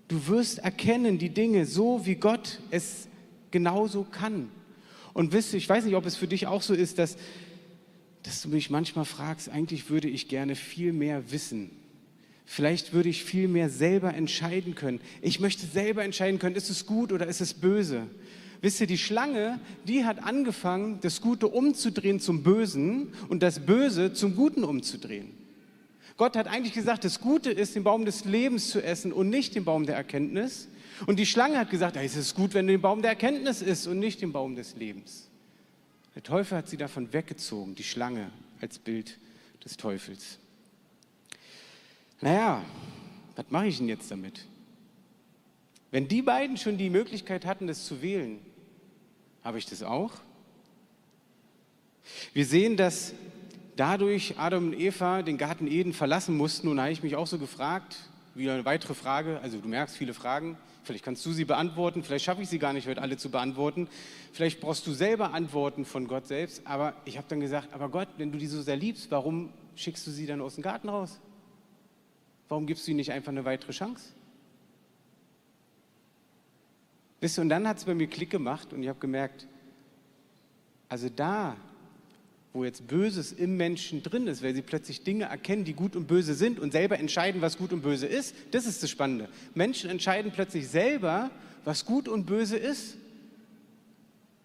Du 0.07 0.29
wirst 0.29 0.61
erkennen 0.61 1.19
die 1.19 1.31
Dinge 1.31 1.67
so, 1.67 2.07
wie 2.07 2.15
Gott 2.15 2.61
es 2.71 3.09
genauso 3.51 4.05
kann. 4.05 4.53
Und 5.15 5.33
wisst 5.33 5.53
ihr, 5.53 5.59
ich 5.59 5.69
weiß 5.69 5.85
nicht, 5.85 5.97
ob 5.97 6.07
es 6.07 6.15
für 6.15 6.29
dich 6.29 6.47
auch 6.47 6.63
so 6.63 6.75
ist, 6.75 7.01
dass, 7.01 7.17
dass 8.23 8.43
du 8.43 8.51
mich 8.51 8.71
manchmal 8.71 9.05
fragst, 9.05 9.49
eigentlich 9.49 9.91
würde 9.91 10.07
ich 10.09 10.29
gerne 10.29 10.55
viel 10.55 10.93
mehr 10.93 11.33
wissen. 11.33 11.73
Vielleicht 12.47 12.93
würde 12.93 13.09
ich 13.09 13.25
viel 13.25 13.49
mehr 13.49 13.69
selber 13.69 14.15
entscheiden 14.15 14.77
können. 14.77 15.01
Ich 15.23 15.41
möchte 15.41 15.67
selber 15.67 16.05
entscheiden 16.05 16.39
können, 16.39 16.55
ist 16.55 16.71
es 16.71 16.87
gut 16.87 17.11
oder 17.11 17.27
ist 17.27 17.41
es 17.41 17.53
böse. 17.53 18.07
Wisst 18.63 18.81
ihr, 18.81 18.87
die 18.87 18.97
Schlange, 18.97 19.59
die 19.89 20.05
hat 20.05 20.23
angefangen, 20.23 21.01
das 21.01 21.21
Gute 21.21 21.49
umzudrehen 21.49 22.21
zum 22.21 22.45
Bösen 22.45 23.13
und 23.29 23.43
das 23.43 23.67
Böse 23.67 24.13
zum 24.13 24.37
Guten 24.37 24.63
umzudrehen. 24.63 25.33
Gott 26.17 26.37
hat 26.37 26.47
eigentlich 26.47 26.73
gesagt, 26.73 27.03
das 27.03 27.21
Gute 27.21 27.51
ist, 27.51 27.75
den 27.75 27.83
Baum 27.83 28.05
des 28.05 28.25
Lebens 28.25 28.71
zu 28.71 28.81
essen 28.81 29.13
und 29.13 29.31
nicht 29.31 29.57
den 29.57 29.65
Baum 29.65 29.85
der 29.85 29.97
Erkenntnis. 29.97 30.69
Und 31.07 31.19
die 31.19 31.27
Schlange 31.27 31.59
hat 31.59 31.71
gesagt, 31.71 31.97
es 31.97 32.15
ist 32.15 32.37
gut, 32.37 32.55
wenn 32.55 32.69
du 32.69 32.75
den 32.75 32.81
Baum 32.81 33.03
der 33.03 33.11
Erkenntnis 33.11 33.63
isst 33.63 33.89
und 33.89 33.99
nicht 33.99 34.23
den 34.23 34.31
Baum 34.31 34.55
des 34.55 34.77
Lebens. 34.77 35.29
Der 36.15 36.23
Teufel 36.23 36.59
hat 36.59 36.69
sie 36.69 36.77
davon 36.77 37.13
weggezogen, 37.13 37.75
die 37.75 37.83
Schlange 37.83 38.31
als 38.61 38.79
Bild 38.79 39.19
des 39.65 39.77
Teufels. 39.77 40.39
Naja, 42.21 42.63
was 43.35 43.47
mache 43.51 43.67
ich 43.67 43.79
denn 43.79 43.89
jetzt 43.89 44.09
damit? 44.09 44.47
Wenn 45.91 46.07
die 46.07 46.23
beiden 46.23 46.57
schon 46.57 46.79
die 46.79 46.91
Möglichkeit 46.91 47.45
hatten, 47.45 47.67
das 47.67 47.85
zu 47.87 48.01
wählen, 48.03 48.39
habe 49.45 49.59
ich 49.59 49.67
das 49.67 49.83
auch? 49.83 50.13
Wir 52.33 52.47
sehen, 52.47 52.77
dass 52.77 53.15
dadurch 53.77 54.39
Adam 54.39 54.69
und 54.69 54.79
Eva 54.79 55.23
den 55.23 55.39
Garten 55.39 55.67
Eden 55.67 55.93
verlassen 55.93 56.37
mussten. 56.37 56.69
Und 56.69 56.77
da 56.77 56.83
habe 56.85 56.93
ich 56.93 57.03
mich 57.03 57.17
auch 57.17 57.27
so 57.27 57.39
gefragt, 57.39 57.97
wieder 58.35 58.55
eine 58.55 58.65
weitere 58.65 58.95
Frage, 58.95 59.41
also 59.43 59.59
du 59.59 59.69
merkst 59.69 59.97
viele 59.97 60.15
Fragen, 60.15 60.57
vielleicht 60.85 61.05
kannst 61.05 61.25
du 61.27 61.33
sie 61.33 61.45
beantworten, 61.45 62.03
vielleicht 62.03 62.25
schaffe 62.25 62.43
ich 62.43 62.49
sie 62.49 62.59
gar 62.59 62.73
nicht 62.73 62.89
heute 62.89 63.03
alle 63.03 63.17
zu 63.17 63.31
beantworten, 63.31 63.89
vielleicht 64.33 64.61
brauchst 64.61 64.87
du 64.87 64.93
selber 64.93 65.35
Antworten 65.35 65.85
von 65.85 66.09
Gott 66.09 66.27
selbst, 66.27 66.67
aber 66.67 66.95
ich 67.05 67.19
habe 67.19 67.27
dann 67.29 67.41
gesagt, 67.41 67.73
aber 67.73 67.91
Gott, 67.91 68.09
wenn 68.17 68.33
du 68.33 68.39
die 68.39 68.47
so 68.47 68.63
sehr 68.63 68.77
liebst, 68.77 69.11
warum 69.11 69.51
schickst 69.77 70.07
du 70.07 70.11
sie 70.11 70.27
dann 70.27 70.41
aus 70.41 70.55
dem 70.55 70.63
Garten 70.63 70.89
raus? 70.89 71.21
Warum 72.49 72.67
gibst 72.67 72.87
du 72.87 72.91
ihnen 72.91 72.99
nicht 72.99 73.13
einfach 73.13 73.33
eine 73.33 73.45
weitere 73.45 73.73
Chance? 73.73 74.11
Wisst 77.23 77.39
ihr, 77.39 77.43
und 77.43 77.49
dann 77.51 77.69
hat 77.69 77.79
es 77.79 77.85
bei 77.85 77.95
mir 77.95 78.09
Klick 78.09 78.31
gemacht 78.31 78.73
und 78.73 78.83
ich 78.83 78.89
habe 78.89 78.99
gemerkt, 78.99 79.47
also 80.89 81.09
da 81.09 81.57
wo 82.53 82.65
jetzt 82.65 82.87
Böses 82.87 83.33
im 83.33 83.57
Menschen 83.57 84.03
drin 84.03 84.27
ist, 84.27 84.43
weil 84.43 84.55
sie 84.55 84.61
plötzlich 84.61 85.05
Dinge 85.05 85.25
erkennen, 85.25 85.65
die 85.65 85.73
gut 85.73 85.97
und 85.97 86.07
böse 86.07 86.35
sind 86.35 86.61
und 86.61 86.73
selber 86.73 86.99
entscheiden, 86.99 87.41
was 87.41 87.57
gut 87.57 87.73
und 87.73 87.81
böse 87.81 88.07
ist. 88.07 88.35
Das 88.51 88.67
ist 88.67 88.83
das 88.83 88.91
Spannende. 88.91 89.29
Menschen 89.55 89.89
entscheiden 89.89 90.33
plötzlich 90.35 90.69
selber, 90.69 91.31
was 91.65 91.87
gut 91.87 92.09
und 92.09 92.27
böse 92.27 92.59
ist. 92.59 92.99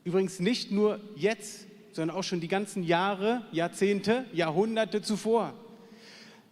Übrigens 0.05 0.39
nicht 0.39 0.71
nur 0.71 1.01
jetzt, 1.17 1.65
sondern 1.91 2.15
auch 2.15 2.23
schon 2.23 2.39
die 2.39 2.47
ganzen 2.47 2.83
Jahre, 2.83 3.41
Jahrzehnte, 3.51 4.23
Jahrhunderte 4.31 5.01
zuvor. 5.01 5.53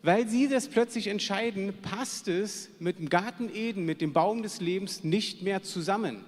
Weil 0.05 0.27
sie 0.27 0.47
das 0.47 0.67
plötzlich 0.67 1.07
entscheiden, 1.07 1.73
passt 1.81 2.27
es 2.27 2.69
mit 2.79 2.99
dem 2.99 3.09
Garten 3.09 3.49
Eden, 3.51 3.85
mit 3.85 4.01
dem 4.01 4.13
Baum 4.13 4.43
des 4.43 4.61
Lebens 4.61 5.03
nicht 5.03 5.41
mehr 5.41 5.63
zusammen. 5.63 6.23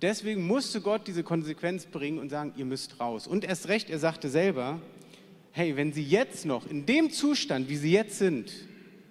Deswegen 0.00 0.46
musste 0.46 0.80
Gott 0.80 1.06
diese 1.06 1.22
Konsequenz 1.22 1.84
bringen 1.84 2.18
und 2.18 2.30
sagen, 2.30 2.54
ihr 2.56 2.64
müsst 2.64 2.98
raus. 3.00 3.26
Und 3.26 3.44
erst 3.44 3.68
recht, 3.68 3.90
er 3.90 3.98
sagte 3.98 4.30
selber, 4.30 4.80
hey, 5.52 5.76
wenn 5.76 5.92
sie 5.92 6.04
jetzt 6.04 6.46
noch 6.46 6.66
in 6.66 6.86
dem 6.86 7.10
Zustand, 7.10 7.68
wie 7.68 7.76
sie 7.76 7.92
jetzt 7.92 8.16
sind, 8.16 8.50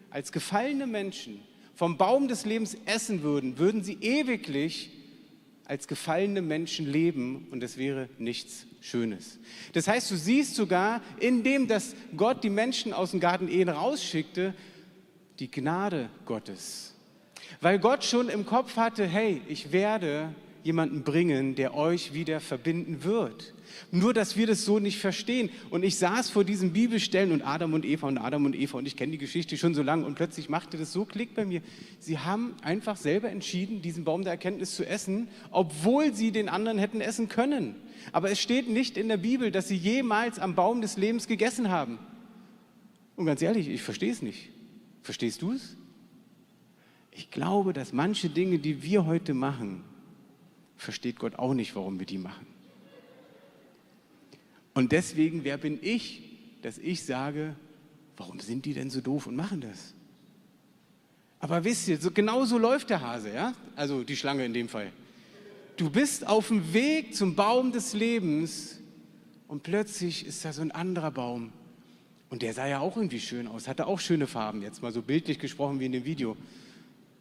als 0.09 0.31
gefallene 0.31 0.87
Menschen 0.87 1.39
vom 1.75 1.95
Baum 1.95 2.27
des 2.27 2.47
Lebens 2.47 2.75
essen 2.87 3.21
würden, 3.21 3.59
würden 3.59 3.83
sie 3.83 3.99
ewiglich 4.01 4.89
als 5.65 5.87
gefallene 5.87 6.41
Menschen 6.41 6.85
leben 6.85 7.47
und 7.51 7.63
es 7.63 7.77
wäre 7.77 8.09
nichts 8.17 8.65
Schönes. 8.81 9.39
Das 9.71 9.87
heißt, 9.87 10.11
du 10.11 10.15
siehst 10.15 10.55
sogar, 10.55 11.01
indem 11.19 11.67
dass 11.67 11.95
Gott 12.17 12.43
die 12.43 12.49
Menschen 12.49 12.91
aus 12.93 13.11
dem 13.11 13.19
Garten 13.19 13.47
Eden 13.47 13.69
rausschickte, 13.69 14.53
die 15.39 15.49
Gnade 15.49 16.09
Gottes. 16.25 16.93
Weil 17.61 17.79
Gott 17.79 18.03
schon 18.03 18.29
im 18.29 18.45
Kopf 18.45 18.75
hatte, 18.75 19.05
hey, 19.05 19.41
ich 19.47 19.71
werde 19.71 20.35
jemanden 20.63 21.03
bringen, 21.03 21.55
der 21.55 21.75
euch 21.75 22.13
wieder 22.13 22.39
verbinden 22.39 23.03
wird. 23.03 23.53
Nur, 23.91 24.13
dass 24.13 24.37
wir 24.37 24.47
das 24.47 24.65
so 24.65 24.79
nicht 24.79 24.99
verstehen. 24.99 25.49
Und 25.69 25.83
ich 25.83 25.97
saß 25.97 26.29
vor 26.29 26.43
diesen 26.43 26.73
Bibelstellen 26.73 27.31
und 27.31 27.41
Adam 27.41 27.73
und 27.73 27.85
Eva 27.85 28.07
und 28.07 28.17
Adam 28.17 28.45
und 28.45 28.55
Eva 28.55 28.77
und 28.77 28.85
ich 28.85 28.95
kenne 28.95 29.11
die 29.11 29.17
Geschichte 29.17 29.57
schon 29.57 29.73
so 29.73 29.83
lange 29.83 30.05
und 30.05 30.15
plötzlich 30.15 30.49
machte 30.49 30.77
das 30.77 30.93
so 30.93 31.05
Klick 31.05 31.35
bei 31.35 31.45
mir. 31.45 31.61
Sie 31.99 32.19
haben 32.19 32.55
einfach 32.61 32.97
selber 32.97 33.29
entschieden, 33.29 33.81
diesen 33.81 34.03
Baum 34.03 34.23
der 34.23 34.33
Erkenntnis 34.33 34.75
zu 34.75 34.85
essen, 34.85 35.27
obwohl 35.51 36.13
sie 36.13 36.31
den 36.31 36.49
anderen 36.49 36.77
hätten 36.77 37.01
essen 37.01 37.29
können. 37.29 37.75
Aber 38.11 38.31
es 38.31 38.39
steht 38.39 38.69
nicht 38.69 38.97
in 38.97 39.07
der 39.07 39.17
Bibel, 39.17 39.51
dass 39.51 39.67
sie 39.67 39.77
jemals 39.77 40.39
am 40.39 40.55
Baum 40.55 40.81
des 40.81 40.97
Lebens 40.97 41.27
gegessen 41.27 41.69
haben. 41.69 41.99
Und 43.15 43.25
ganz 43.25 43.41
ehrlich, 43.41 43.67
ich 43.69 43.81
verstehe 43.81 44.11
es 44.11 44.21
nicht. 44.21 44.49
Verstehst 45.01 45.41
du 45.41 45.51
es? 45.51 45.77
Ich 47.11 47.29
glaube, 47.29 47.73
dass 47.73 47.93
manche 47.93 48.29
Dinge, 48.29 48.57
die 48.57 48.81
wir 48.81 49.05
heute 49.05 49.33
machen, 49.33 49.83
versteht 50.75 51.19
Gott 51.19 51.35
auch 51.35 51.53
nicht, 51.53 51.75
warum 51.75 51.99
wir 51.99 52.05
die 52.05 52.17
machen. 52.17 52.47
Und 54.73 54.91
deswegen, 54.91 55.43
wer 55.43 55.57
bin 55.57 55.79
ich, 55.81 56.21
dass 56.61 56.77
ich 56.77 57.03
sage, 57.03 57.55
warum 58.17 58.39
sind 58.39 58.65
die 58.65 58.73
denn 58.73 58.89
so 58.89 59.01
doof 59.01 59.27
und 59.27 59.35
machen 59.35 59.61
das? 59.61 59.93
Aber 61.39 61.63
wisst 61.63 61.87
ihr, 61.89 61.99
so, 61.99 62.09
genau 62.11 62.45
so 62.45 62.57
läuft 62.57 62.89
der 62.89 63.01
Hase, 63.01 63.33
ja? 63.33 63.53
Also 63.75 64.03
die 64.03 64.15
Schlange 64.15 64.45
in 64.45 64.53
dem 64.53 64.69
Fall. 64.69 64.91
Du 65.75 65.89
bist 65.89 66.25
auf 66.25 66.47
dem 66.47 66.73
Weg 66.73 67.15
zum 67.15 67.35
Baum 67.35 67.71
des 67.71 67.93
Lebens 67.93 68.79
und 69.47 69.63
plötzlich 69.63 70.25
ist 70.25 70.45
da 70.45 70.53
so 70.53 70.61
ein 70.61 70.71
anderer 70.71 71.11
Baum. 71.11 71.51
Und 72.29 72.41
der 72.41 72.53
sah 72.53 72.67
ja 72.67 72.79
auch 72.79 72.95
irgendwie 72.95 73.19
schön 73.19 73.47
aus, 73.47 73.67
hatte 73.67 73.85
auch 73.87 73.99
schöne 73.99 74.25
Farben, 74.25 74.61
jetzt 74.61 74.81
mal 74.81 74.91
so 74.91 75.01
bildlich 75.01 75.37
gesprochen 75.37 75.79
wie 75.79 75.85
in 75.85 75.91
dem 75.91 76.05
Video. 76.05 76.37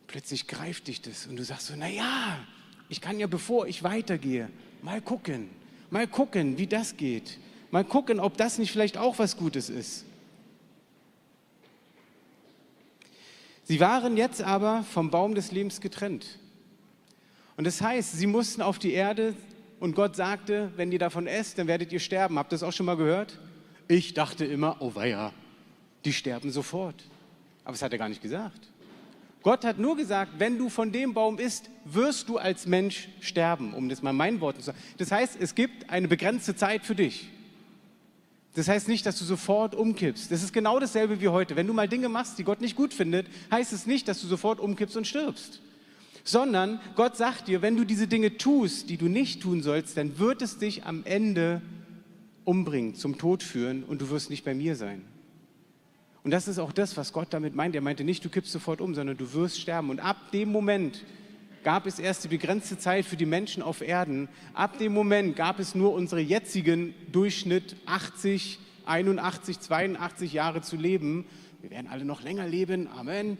Plötzlich 0.06 0.46
greift 0.46 0.88
dich 0.88 1.02
das 1.02 1.26
und 1.26 1.36
du 1.36 1.44
sagst 1.44 1.66
so, 1.66 1.76
naja, 1.76 2.38
ich 2.88 3.00
kann 3.00 3.18
ja, 3.18 3.26
bevor 3.26 3.66
ich 3.66 3.82
weitergehe, 3.82 4.48
mal 4.82 5.00
gucken, 5.00 5.50
mal 5.92 6.08
gucken, 6.08 6.58
wie 6.58 6.66
das 6.66 6.96
geht. 6.96 7.38
Mal 7.70 7.84
gucken, 7.84 8.18
ob 8.18 8.36
das 8.36 8.58
nicht 8.58 8.72
vielleicht 8.72 8.98
auch 8.98 9.18
was 9.18 9.36
Gutes 9.36 9.70
ist. 9.70 10.04
Sie 13.64 13.78
waren 13.78 14.16
jetzt 14.16 14.42
aber 14.42 14.82
vom 14.82 15.10
Baum 15.10 15.34
des 15.34 15.52
Lebens 15.52 15.80
getrennt. 15.80 16.38
Und 17.56 17.64
das 17.66 17.80
heißt, 17.80 18.12
sie 18.12 18.26
mussten 18.26 18.62
auf 18.62 18.78
die 18.78 18.92
Erde 18.92 19.34
und 19.78 19.94
Gott 19.94 20.16
sagte, 20.16 20.72
wenn 20.76 20.90
ihr 20.90 20.98
davon 20.98 21.26
esst, 21.26 21.58
dann 21.58 21.66
werdet 21.66 21.92
ihr 21.92 22.00
sterben. 22.00 22.38
Habt 22.38 22.52
ihr 22.52 22.56
das 22.56 22.62
auch 22.62 22.72
schon 22.72 22.86
mal 22.86 22.96
gehört? 22.96 23.38
Ich 23.86 24.14
dachte 24.14 24.44
immer, 24.44 24.76
oh 24.80 24.94
weia, 24.94 25.32
die 26.04 26.12
sterben 26.12 26.50
sofort. 26.50 27.04
Aber 27.64 27.72
das 27.72 27.82
hat 27.82 27.92
er 27.92 27.98
gar 27.98 28.08
nicht 28.08 28.22
gesagt. 28.22 28.71
Gott 29.42 29.64
hat 29.64 29.78
nur 29.78 29.96
gesagt, 29.96 30.32
wenn 30.38 30.56
du 30.56 30.68
von 30.68 30.92
dem 30.92 31.14
Baum 31.14 31.38
isst, 31.38 31.68
wirst 31.84 32.28
du 32.28 32.38
als 32.38 32.66
Mensch 32.66 33.08
sterben, 33.20 33.74
um 33.74 33.88
das 33.88 34.02
mal 34.02 34.12
meinen 34.12 34.40
Worten 34.40 34.60
zu 34.60 34.66
sagen. 34.66 34.78
Das 34.98 35.10
heißt, 35.10 35.36
es 35.40 35.54
gibt 35.54 35.90
eine 35.90 36.08
begrenzte 36.08 36.54
Zeit 36.54 36.84
für 36.84 36.94
dich. 36.94 37.28
Das 38.54 38.68
heißt 38.68 38.86
nicht, 38.88 39.06
dass 39.06 39.18
du 39.18 39.24
sofort 39.24 39.74
umkippst. 39.74 40.30
Das 40.30 40.42
ist 40.42 40.52
genau 40.52 40.78
dasselbe 40.78 41.20
wie 41.20 41.28
heute. 41.28 41.56
Wenn 41.56 41.66
du 41.66 41.72
mal 41.72 41.88
Dinge 41.88 42.08
machst, 42.08 42.38
die 42.38 42.44
Gott 42.44 42.60
nicht 42.60 42.76
gut 42.76 42.92
findet, 42.92 43.26
heißt 43.50 43.72
es 43.72 43.86
nicht, 43.86 44.06
dass 44.08 44.20
du 44.20 44.26
sofort 44.26 44.60
umkippst 44.60 44.96
und 44.96 45.06
stirbst. 45.06 45.60
Sondern 46.22 46.78
Gott 46.94 47.16
sagt 47.16 47.48
dir, 47.48 47.62
wenn 47.62 47.76
du 47.76 47.84
diese 47.84 48.06
Dinge 48.06 48.36
tust, 48.36 48.90
die 48.90 48.98
du 48.98 49.06
nicht 49.06 49.42
tun 49.42 49.62
sollst, 49.62 49.96
dann 49.96 50.18
wird 50.18 50.42
es 50.42 50.58
dich 50.58 50.84
am 50.84 51.02
Ende 51.04 51.62
umbringen, 52.44 52.94
zum 52.94 53.18
Tod 53.18 53.42
führen 53.42 53.84
und 53.84 54.00
du 54.00 54.10
wirst 54.10 54.30
nicht 54.30 54.44
bei 54.44 54.54
mir 54.54 54.76
sein. 54.76 55.02
Und 56.24 56.30
das 56.30 56.46
ist 56.46 56.58
auch 56.58 56.72
das, 56.72 56.96
was 56.96 57.12
Gott 57.12 57.28
damit 57.30 57.54
meint. 57.54 57.74
Er 57.74 57.80
meinte 57.80 58.04
nicht, 58.04 58.24
du 58.24 58.28
kippst 58.28 58.52
sofort 58.52 58.80
um, 58.80 58.94
sondern 58.94 59.16
du 59.16 59.32
wirst 59.32 59.60
sterben. 59.60 59.90
Und 59.90 60.00
ab 60.00 60.30
dem 60.32 60.52
Moment 60.52 61.04
gab 61.64 61.86
es 61.86 61.98
erst 61.98 62.24
die 62.24 62.28
begrenzte 62.28 62.78
Zeit 62.78 63.04
für 63.04 63.16
die 63.16 63.26
Menschen 63.26 63.62
auf 63.62 63.80
Erden. 63.80 64.28
Ab 64.54 64.78
dem 64.78 64.92
Moment 64.92 65.36
gab 65.36 65.58
es 65.58 65.74
nur 65.74 65.92
unsere 65.92 66.20
jetzigen 66.20 66.94
Durchschnitt 67.10 67.76
80, 67.86 68.58
81, 68.86 69.60
82 69.60 70.32
Jahre 70.32 70.60
zu 70.60 70.76
leben. 70.76 71.24
Wir 71.60 71.70
werden 71.70 71.88
alle 71.88 72.04
noch 72.04 72.22
länger 72.22 72.46
leben. 72.46 72.88
Amen. 72.88 73.38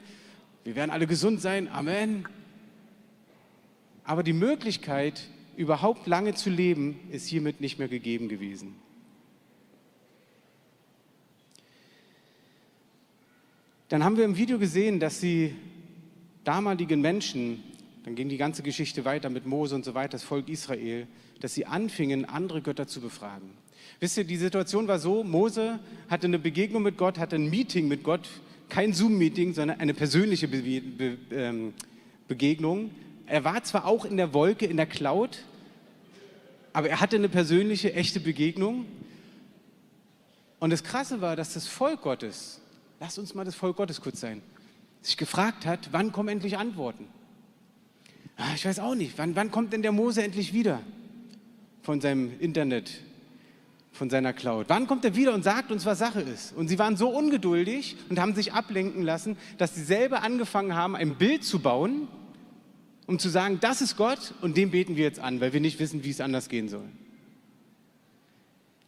Wir 0.64 0.74
werden 0.76 0.90
alle 0.90 1.06
gesund 1.06 1.40
sein. 1.40 1.68
Amen. 1.68 2.26
Aber 4.04 4.22
die 4.22 4.32
Möglichkeit, 4.32 5.28
überhaupt 5.56 6.06
lange 6.06 6.34
zu 6.34 6.50
leben, 6.50 6.98
ist 7.10 7.28
hiermit 7.28 7.60
nicht 7.60 7.78
mehr 7.78 7.88
gegeben 7.88 8.28
gewesen. 8.28 8.74
Dann 13.92 14.04
haben 14.04 14.16
wir 14.16 14.24
im 14.24 14.38
Video 14.38 14.58
gesehen, 14.58 15.00
dass 15.00 15.20
die 15.20 15.54
damaligen 16.44 17.02
Menschen, 17.02 17.62
dann 18.06 18.14
ging 18.14 18.30
die 18.30 18.38
ganze 18.38 18.62
Geschichte 18.62 19.04
weiter 19.04 19.28
mit 19.28 19.44
Mose 19.44 19.74
und 19.74 19.84
so 19.84 19.94
weiter, 19.94 20.12
das 20.12 20.24
Volk 20.24 20.48
Israel, 20.48 21.06
dass 21.40 21.52
sie 21.52 21.66
anfingen, 21.66 22.24
andere 22.24 22.62
Götter 22.62 22.86
zu 22.86 23.02
befragen. 23.02 23.50
Wisst 24.00 24.16
ihr, 24.16 24.24
die 24.24 24.38
Situation 24.38 24.88
war 24.88 24.98
so, 24.98 25.22
Mose 25.22 25.78
hatte 26.08 26.26
eine 26.26 26.38
Begegnung 26.38 26.82
mit 26.82 26.96
Gott, 26.96 27.18
hatte 27.18 27.36
ein 27.36 27.50
Meeting 27.50 27.86
mit 27.86 28.02
Gott, 28.02 28.30
kein 28.70 28.94
Zoom-Meeting, 28.94 29.52
sondern 29.52 29.78
eine 29.78 29.92
persönliche 29.92 30.48
Be 30.48 30.62
Be 30.80 31.18
ähm, 31.30 31.74
Begegnung. 32.28 32.92
Er 33.26 33.44
war 33.44 33.62
zwar 33.62 33.84
auch 33.84 34.06
in 34.06 34.16
der 34.16 34.32
Wolke, 34.32 34.64
in 34.64 34.78
der 34.78 34.86
Cloud, 34.86 35.44
aber 36.72 36.88
er 36.88 37.00
hatte 37.00 37.16
eine 37.16 37.28
persönliche, 37.28 37.92
echte 37.92 38.20
Begegnung. 38.20 38.86
Und 40.60 40.70
das 40.70 40.82
Krasse 40.82 41.20
war, 41.20 41.36
dass 41.36 41.52
das 41.52 41.66
Volk 41.66 42.00
Gottes 42.00 42.61
Lass 43.02 43.18
uns 43.18 43.34
mal 43.34 43.44
das 43.44 43.56
Volk 43.56 43.78
Gottes 43.78 44.00
kurz 44.00 44.20
sein. 44.20 44.42
Sich 45.00 45.16
gefragt 45.16 45.66
hat, 45.66 45.88
wann 45.90 46.12
kommen 46.12 46.28
endlich 46.28 46.56
Antworten? 46.56 47.08
Ah, 48.36 48.54
ich 48.54 48.64
weiß 48.64 48.78
auch 48.78 48.94
nicht, 48.94 49.18
wann, 49.18 49.34
wann 49.34 49.50
kommt 49.50 49.72
denn 49.72 49.82
der 49.82 49.90
Mose 49.90 50.22
endlich 50.22 50.52
wieder 50.52 50.80
von 51.82 52.00
seinem 52.00 52.38
Internet, 52.38 53.00
von 53.90 54.08
seiner 54.08 54.32
Cloud? 54.32 54.66
Wann 54.68 54.86
kommt 54.86 55.04
er 55.04 55.16
wieder 55.16 55.34
und 55.34 55.42
sagt 55.42 55.72
uns, 55.72 55.84
was 55.84 55.98
Sache 55.98 56.20
ist? 56.20 56.52
Und 56.54 56.68
sie 56.68 56.78
waren 56.78 56.96
so 56.96 57.08
ungeduldig 57.08 57.96
und 58.08 58.20
haben 58.20 58.36
sich 58.36 58.52
ablenken 58.52 59.02
lassen, 59.02 59.36
dass 59.58 59.74
sie 59.74 59.82
selber 59.82 60.22
angefangen 60.22 60.76
haben, 60.76 60.94
ein 60.94 61.16
Bild 61.16 61.42
zu 61.42 61.58
bauen, 61.58 62.06
um 63.08 63.18
zu 63.18 63.30
sagen, 63.30 63.58
das 63.60 63.82
ist 63.82 63.96
Gott 63.96 64.32
und 64.42 64.56
dem 64.56 64.70
beten 64.70 64.94
wir 64.94 65.02
jetzt 65.02 65.18
an, 65.18 65.40
weil 65.40 65.52
wir 65.52 65.60
nicht 65.60 65.80
wissen, 65.80 66.04
wie 66.04 66.10
es 66.10 66.20
anders 66.20 66.48
gehen 66.48 66.68
soll. 66.68 66.88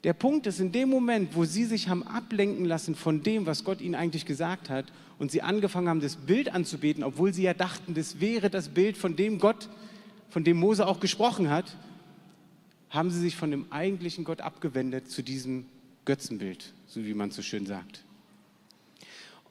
Der 0.05 0.13
Punkt 0.13 0.47
ist, 0.47 0.61
in 0.61 0.71
dem 0.71 0.91
Moment, 0.91 1.35
wo 1.35 1.47
sie 1.47 1.65
sich 1.65 1.89
haben 1.89 2.03
ablenken 2.07 2.67
lassen 2.67 2.95
von 2.95 3.23
dem, 3.23 3.47
was 3.47 3.65
Gott 3.65 3.81
ihnen 3.81 3.95
eigentlich 3.95 4.27
gesagt 4.27 4.69
hat, 4.69 4.93
und 5.19 5.31
sie 5.31 5.43
angefangen 5.43 5.89
haben, 5.89 6.01
das 6.01 6.17
Bild 6.17 6.53
anzubeten, 6.53 7.05
obwohl 7.05 7.33
sie 7.33 7.45
ja 7.45 7.55
dachten, 7.55 7.95
das 7.95 8.21
wäre 8.21 8.51
das 8.51 8.69
Bild, 8.69 8.97
von 8.97 9.17
dem 9.17 9.39
Gott, 9.39 9.69
von 10.29 10.45
dem 10.45 10.59
Mose 10.59 10.87
auch 10.87 11.01
gesprochen 11.01 11.49
hat, 11.49 11.77
haben 12.91 13.11
sie 13.11 13.21
sich 13.21 13.35
von 13.35 13.51
dem 13.51 13.67
eigentlichen 13.73 14.25
Gott 14.25 14.41
abgewendet 14.41 15.11
zu 15.11 15.23
diesem 15.23 15.67
Götzenbild, 16.05 16.73
so 16.87 17.05
wie 17.05 17.15
man 17.15 17.31
so 17.31 17.43
schön 17.43 17.65
sagt. 17.65 18.05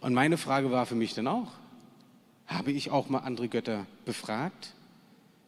Und 0.01 0.13
meine 0.13 0.37
Frage 0.37 0.69
war 0.69 0.85
für 0.85 0.95
mich 0.95 1.13
dann 1.13 1.27
auch, 1.27 1.51
habe 2.45 2.71
ich 2.71 2.91
auch 2.91 3.09
mal 3.09 3.19
andere 3.19 3.47
Götter 3.47 3.87
befragt? 4.05 4.73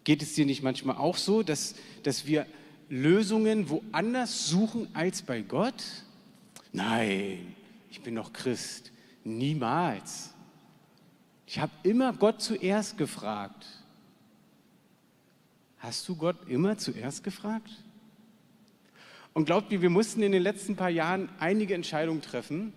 Geht 0.03 0.21
es 0.21 0.33
dir 0.33 0.45
nicht 0.45 0.63
manchmal 0.63 0.95
auch 0.95 1.17
so, 1.17 1.43
dass, 1.43 1.75
dass 2.03 2.25
wir 2.25 2.45
Lösungen 2.89 3.69
woanders 3.69 4.47
suchen 4.47 4.87
als 4.93 5.21
bei 5.21 5.41
Gott? 5.41 5.83
Nein, 6.71 7.55
ich 7.89 8.01
bin 8.01 8.15
doch 8.15 8.31
Christ. 8.31 8.91
Niemals. 9.23 10.33
Ich 11.47 11.59
habe 11.59 11.71
immer 11.83 12.13
Gott 12.13 12.41
zuerst 12.41 12.97
gefragt. 12.97 13.65
Hast 15.79 16.07
du 16.09 16.15
Gott 16.15 16.37
immer 16.47 16.77
zuerst 16.77 17.23
gefragt? 17.23 17.69
Und 19.33 19.45
glaubt 19.45 19.71
mir, 19.71 19.81
wir 19.81 19.89
mussten 19.89 20.23
in 20.23 20.31
den 20.31 20.43
letzten 20.43 20.75
paar 20.75 20.89
Jahren 20.89 21.29
einige 21.39 21.73
Entscheidungen 21.73 22.21
treffen. 22.21 22.73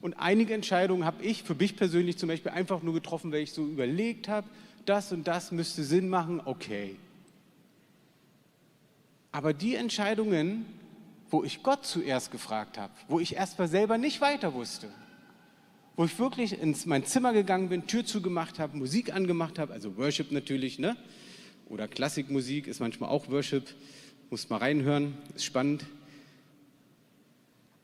Und 0.00 0.14
einige 0.14 0.54
Entscheidungen 0.54 1.04
habe 1.04 1.22
ich 1.22 1.42
für 1.42 1.54
mich 1.54 1.76
persönlich 1.76 2.18
zum 2.18 2.28
Beispiel 2.28 2.52
einfach 2.52 2.82
nur 2.82 2.94
getroffen, 2.94 3.32
weil 3.32 3.42
ich 3.42 3.52
so 3.52 3.64
überlegt 3.64 4.28
habe, 4.28 4.48
das 4.86 5.12
und 5.12 5.28
das 5.28 5.52
müsste 5.52 5.84
Sinn 5.84 6.08
machen, 6.08 6.40
okay. 6.44 6.96
Aber 9.32 9.52
die 9.52 9.74
Entscheidungen, 9.74 10.66
wo 11.30 11.44
ich 11.44 11.62
Gott 11.62 11.86
zuerst 11.86 12.30
gefragt 12.30 12.78
habe, 12.78 12.92
wo 13.08 13.20
ich 13.20 13.36
erstmal 13.36 13.68
selber 13.68 13.98
nicht 13.98 14.20
weiter 14.20 14.54
wusste, 14.54 14.88
wo 15.96 16.04
ich 16.04 16.18
wirklich 16.18 16.58
ins 16.60 16.86
mein 16.86 17.04
Zimmer 17.04 17.32
gegangen 17.32 17.68
bin, 17.68 17.86
Tür 17.86 18.04
zugemacht 18.04 18.58
habe, 18.58 18.76
Musik 18.76 19.14
angemacht 19.14 19.58
habe, 19.58 19.72
also 19.72 19.96
Worship 19.96 20.32
natürlich, 20.32 20.78
ne? 20.78 20.96
Oder 21.68 21.86
Klassikmusik 21.86 22.66
ist 22.66 22.80
manchmal 22.80 23.10
auch 23.10 23.28
Worship, 23.30 23.74
muss 24.30 24.48
mal 24.48 24.56
reinhören, 24.56 25.14
ist 25.34 25.44
spannend. 25.44 25.84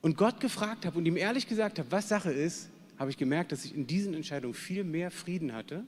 Und 0.01 0.17
Gott 0.17 0.41
gefragt 0.41 0.87
habe 0.87 0.99
und 0.99 1.07
ihm 1.07 1.17
ehrlich 1.17 1.47
gesagt 1.47 1.79
habe, 1.79 1.91
was 1.93 2.09
Sache 2.09 2.33
ist, 2.33 2.69
habe 2.99 3.11
ich 3.11 3.17
gemerkt, 3.17 3.53
dass 3.53 3.65
ich 3.65 3.75
in 3.75 3.87
diesen 3.87 4.15
Entscheidungen 4.15 4.55
viel 4.55 4.83
mehr 4.83 5.11
Frieden 5.11 5.53
hatte 5.53 5.85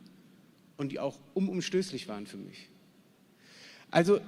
und 0.77 0.93
die 0.93 1.01
auch 1.01 1.19
unumstößlich 1.35 2.09
waren 2.09 2.27
für 2.27 2.37
mich. 2.37 2.69
Also 3.91 4.21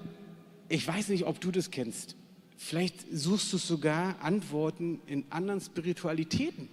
ich 0.71 0.87
weiß 0.87 1.09
nicht, 1.09 1.25
ob 1.25 1.41
du 1.41 1.51
das 1.51 1.71
kennst. 1.71 2.15
Vielleicht 2.57 3.05
suchst 3.13 3.53
du 3.53 3.59
sogar 3.59 4.23
Antworten 4.23 5.01
in 5.07 5.25
anderen 5.31 5.61
Spiritualitäten. 5.61 6.69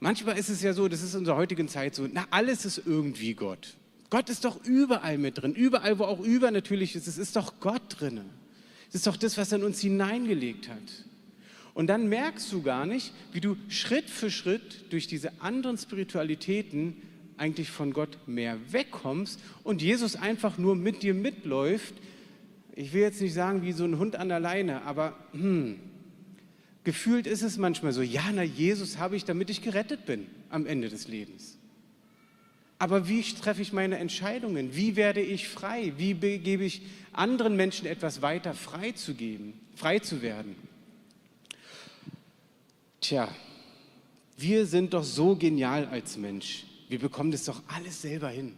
Manchmal 0.00 0.38
ist 0.38 0.48
es 0.48 0.62
ja 0.62 0.72
so, 0.72 0.88
das 0.88 1.02
ist 1.02 1.12
in 1.12 1.20
unserer 1.20 1.36
heutigen 1.36 1.68
Zeit 1.68 1.94
so, 1.94 2.08
na, 2.10 2.26
alles 2.30 2.64
ist 2.64 2.82
irgendwie 2.86 3.34
Gott. 3.34 3.76
Gott 4.10 4.30
ist 4.30 4.44
doch 4.44 4.64
überall 4.64 5.18
mit 5.18 5.42
drin. 5.42 5.54
Überall, 5.54 5.98
wo 5.98 6.04
auch 6.04 6.20
über 6.20 6.50
natürlich 6.50 6.96
ist, 6.96 7.06
es 7.06 7.18
ist 7.18 7.36
doch 7.36 7.60
Gott 7.60 7.82
drin. 8.00 8.22
Es 8.88 8.94
ist 8.94 9.06
doch 9.06 9.16
das, 9.16 9.36
was 9.36 9.52
er 9.52 9.58
in 9.58 9.64
uns 9.64 9.80
hineingelegt 9.80 10.68
hat. 10.68 11.04
Und 11.74 11.88
dann 11.88 12.08
merkst 12.08 12.50
du 12.50 12.62
gar 12.62 12.86
nicht, 12.86 13.12
wie 13.32 13.40
du 13.40 13.56
Schritt 13.68 14.08
für 14.08 14.30
Schritt 14.30 14.90
durch 14.90 15.06
diese 15.06 15.42
anderen 15.42 15.76
Spiritualitäten 15.76 16.96
eigentlich 17.38 17.70
von 17.70 17.92
Gott 17.92 18.18
mehr 18.26 18.58
wegkommst 18.70 19.40
und 19.64 19.82
Jesus 19.82 20.16
einfach 20.16 20.58
nur 20.58 20.76
mit 20.76 21.02
dir 21.02 21.14
mitläuft. 21.14 21.94
Ich 22.74 22.92
will 22.92 23.02
jetzt 23.02 23.20
nicht 23.20 23.34
sagen 23.34 23.62
wie 23.62 23.72
so 23.72 23.84
ein 23.84 23.98
Hund 23.98 24.16
an 24.16 24.28
der 24.28 24.40
Leine, 24.40 24.82
aber 24.82 25.16
hm, 25.32 25.78
gefühlt 26.84 27.26
ist 27.26 27.42
es 27.42 27.56
manchmal 27.56 27.92
so, 27.92 28.02
ja, 28.02 28.24
na, 28.32 28.42
Jesus 28.42 28.98
habe 28.98 29.16
ich, 29.16 29.24
damit 29.24 29.50
ich 29.50 29.62
gerettet 29.62 30.06
bin 30.06 30.26
am 30.50 30.66
Ende 30.66 30.88
des 30.88 31.08
Lebens. 31.08 31.58
Aber 32.78 33.08
wie 33.08 33.22
treffe 33.22 33.60
ich 33.60 33.72
meine 33.72 33.98
Entscheidungen? 33.98 34.76
Wie 34.76 34.94
werde 34.94 35.20
ich 35.20 35.48
frei? 35.48 35.94
Wie 35.96 36.14
gebe 36.14 36.64
ich 36.64 36.82
anderen 37.12 37.56
Menschen 37.56 37.86
etwas 37.86 38.22
weiter 38.22 38.54
frei 38.54 38.92
zu 38.92 39.14
geben, 39.14 39.58
frei 39.74 39.98
zu 39.98 40.22
werden? 40.22 40.54
Tja, 43.00 43.28
wir 44.36 44.66
sind 44.66 44.94
doch 44.94 45.02
so 45.02 45.34
genial 45.34 45.86
als 45.86 46.16
Mensch. 46.16 46.67
Wir 46.88 46.98
bekommen 46.98 47.30
das 47.30 47.44
doch 47.44 47.62
alles 47.68 48.02
selber 48.02 48.28
hin. 48.28 48.54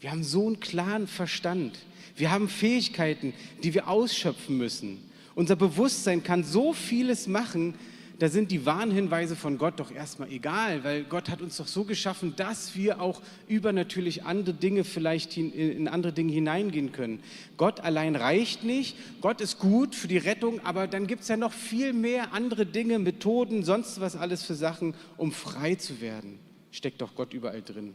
Wir 0.00 0.10
haben 0.10 0.24
so 0.24 0.46
einen 0.46 0.60
klaren 0.60 1.06
Verstand. 1.06 1.78
Wir 2.16 2.30
haben 2.30 2.48
Fähigkeiten, 2.48 3.34
die 3.62 3.74
wir 3.74 3.88
ausschöpfen 3.88 4.56
müssen. 4.56 4.98
Unser 5.34 5.56
Bewusstsein 5.56 6.22
kann 6.22 6.44
so 6.44 6.72
vieles 6.72 7.26
machen, 7.26 7.74
da 8.18 8.28
sind 8.28 8.50
die 8.50 8.66
Warnhinweise 8.66 9.34
von 9.34 9.56
Gott 9.56 9.80
doch 9.80 9.90
erstmal 9.90 10.30
egal, 10.30 10.84
weil 10.84 11.04
Gott 11.04 11.30
hat 11.30 11.40
uns 11.40 11.56
doch 11.56 11.66
so 11.66 11.84
geschaffen, 11.84 12.34
dass 12.36 12.76
wir 12.76 13.00
auch 13.00 13.22
übernatürlich 13.48 14.24
andere 14.24 14.54
Dinge 14.54 14.84
vielleicht 14.84 15.38
in 15.38 15.88
andere 15.88 16.12
Dinge 16.12 16.30
hineingehen 16.30 16.92
können. 16.92 17.22
Gott 17.56 17.80
allein 17.80 18.16
reicht 18.16 18.62
nicht. 18.62 18.98
Gott 19.22 19.40
ist 19.40 19.58
gut 19.58 19.94
für 19.94 20.08
die 20.08 20.18
Rettung, 20.18 20.60
aber 20.64 20.86
dann 20.86 21.06
gibt 21.06 21.22
es 21.22 21.28
ja 21.28 21.38
noch 21.38 21.54
viel 21.54 21.94
mehr 21.94 22.34
andere 22.34 22.66
Dinge, 22.66 22.98
Methoden, 22.98 23.64
sonst 23.64 24.02
was 24.02 24.16
alles 24.16 24.42
für 24.42 24.54
Sachen, 24.54 24.94
um 25.16 25.32
frei 25.32 25.76
zu 25.76 26.02
werden 26.02 26.49
steckt 26.70 27.00
doch 27.00 27.14
Gott 27.14 27.34
überall 27.34 27.62
drin. 27.62 27.94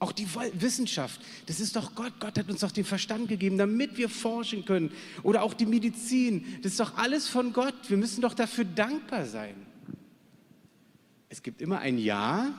Auch 0.00 0.12
die 0.12 0.28
Wissenschaft, 0.54 1.20
das 1.46 1.58
ist 1.58 1.74
doch 1.74 1.96
Gott. 1.96 2.12
Gott 2.20 2.38
hat 2.38 2.48
uns 2.48 2.60
doch 2.60 2.70
den 2.70 2.84
Verstand 2.84 3.28
gegeben, 3.28 3.58
damit 3.58 3.96
wir 3.96 4.08
forschen 4.08 4.64
können. 4.64 4.92
Oder 5.24 5.42
auch 5.42 5.54
die 5.54 5.66
Medizin, 5.66 6.44
das 6.62 6.72
ist 6.72 6.80
doch 6.80 6.96
alles 6.96 7.28
von 7.28 7.52
Gott. 7.52 7.74
Wir 7.88 7.96
müssen 7.96 8.20
doch 8.20 8.34
dafür 8.34 8.64
dankbar 8.64 9.26
sein. 9.26 9.54
Es 11.28 11.42
gibt 11.42 11.60
immer 11.60 11.80
ein 11.80 11.98
Ja 11.98 12.54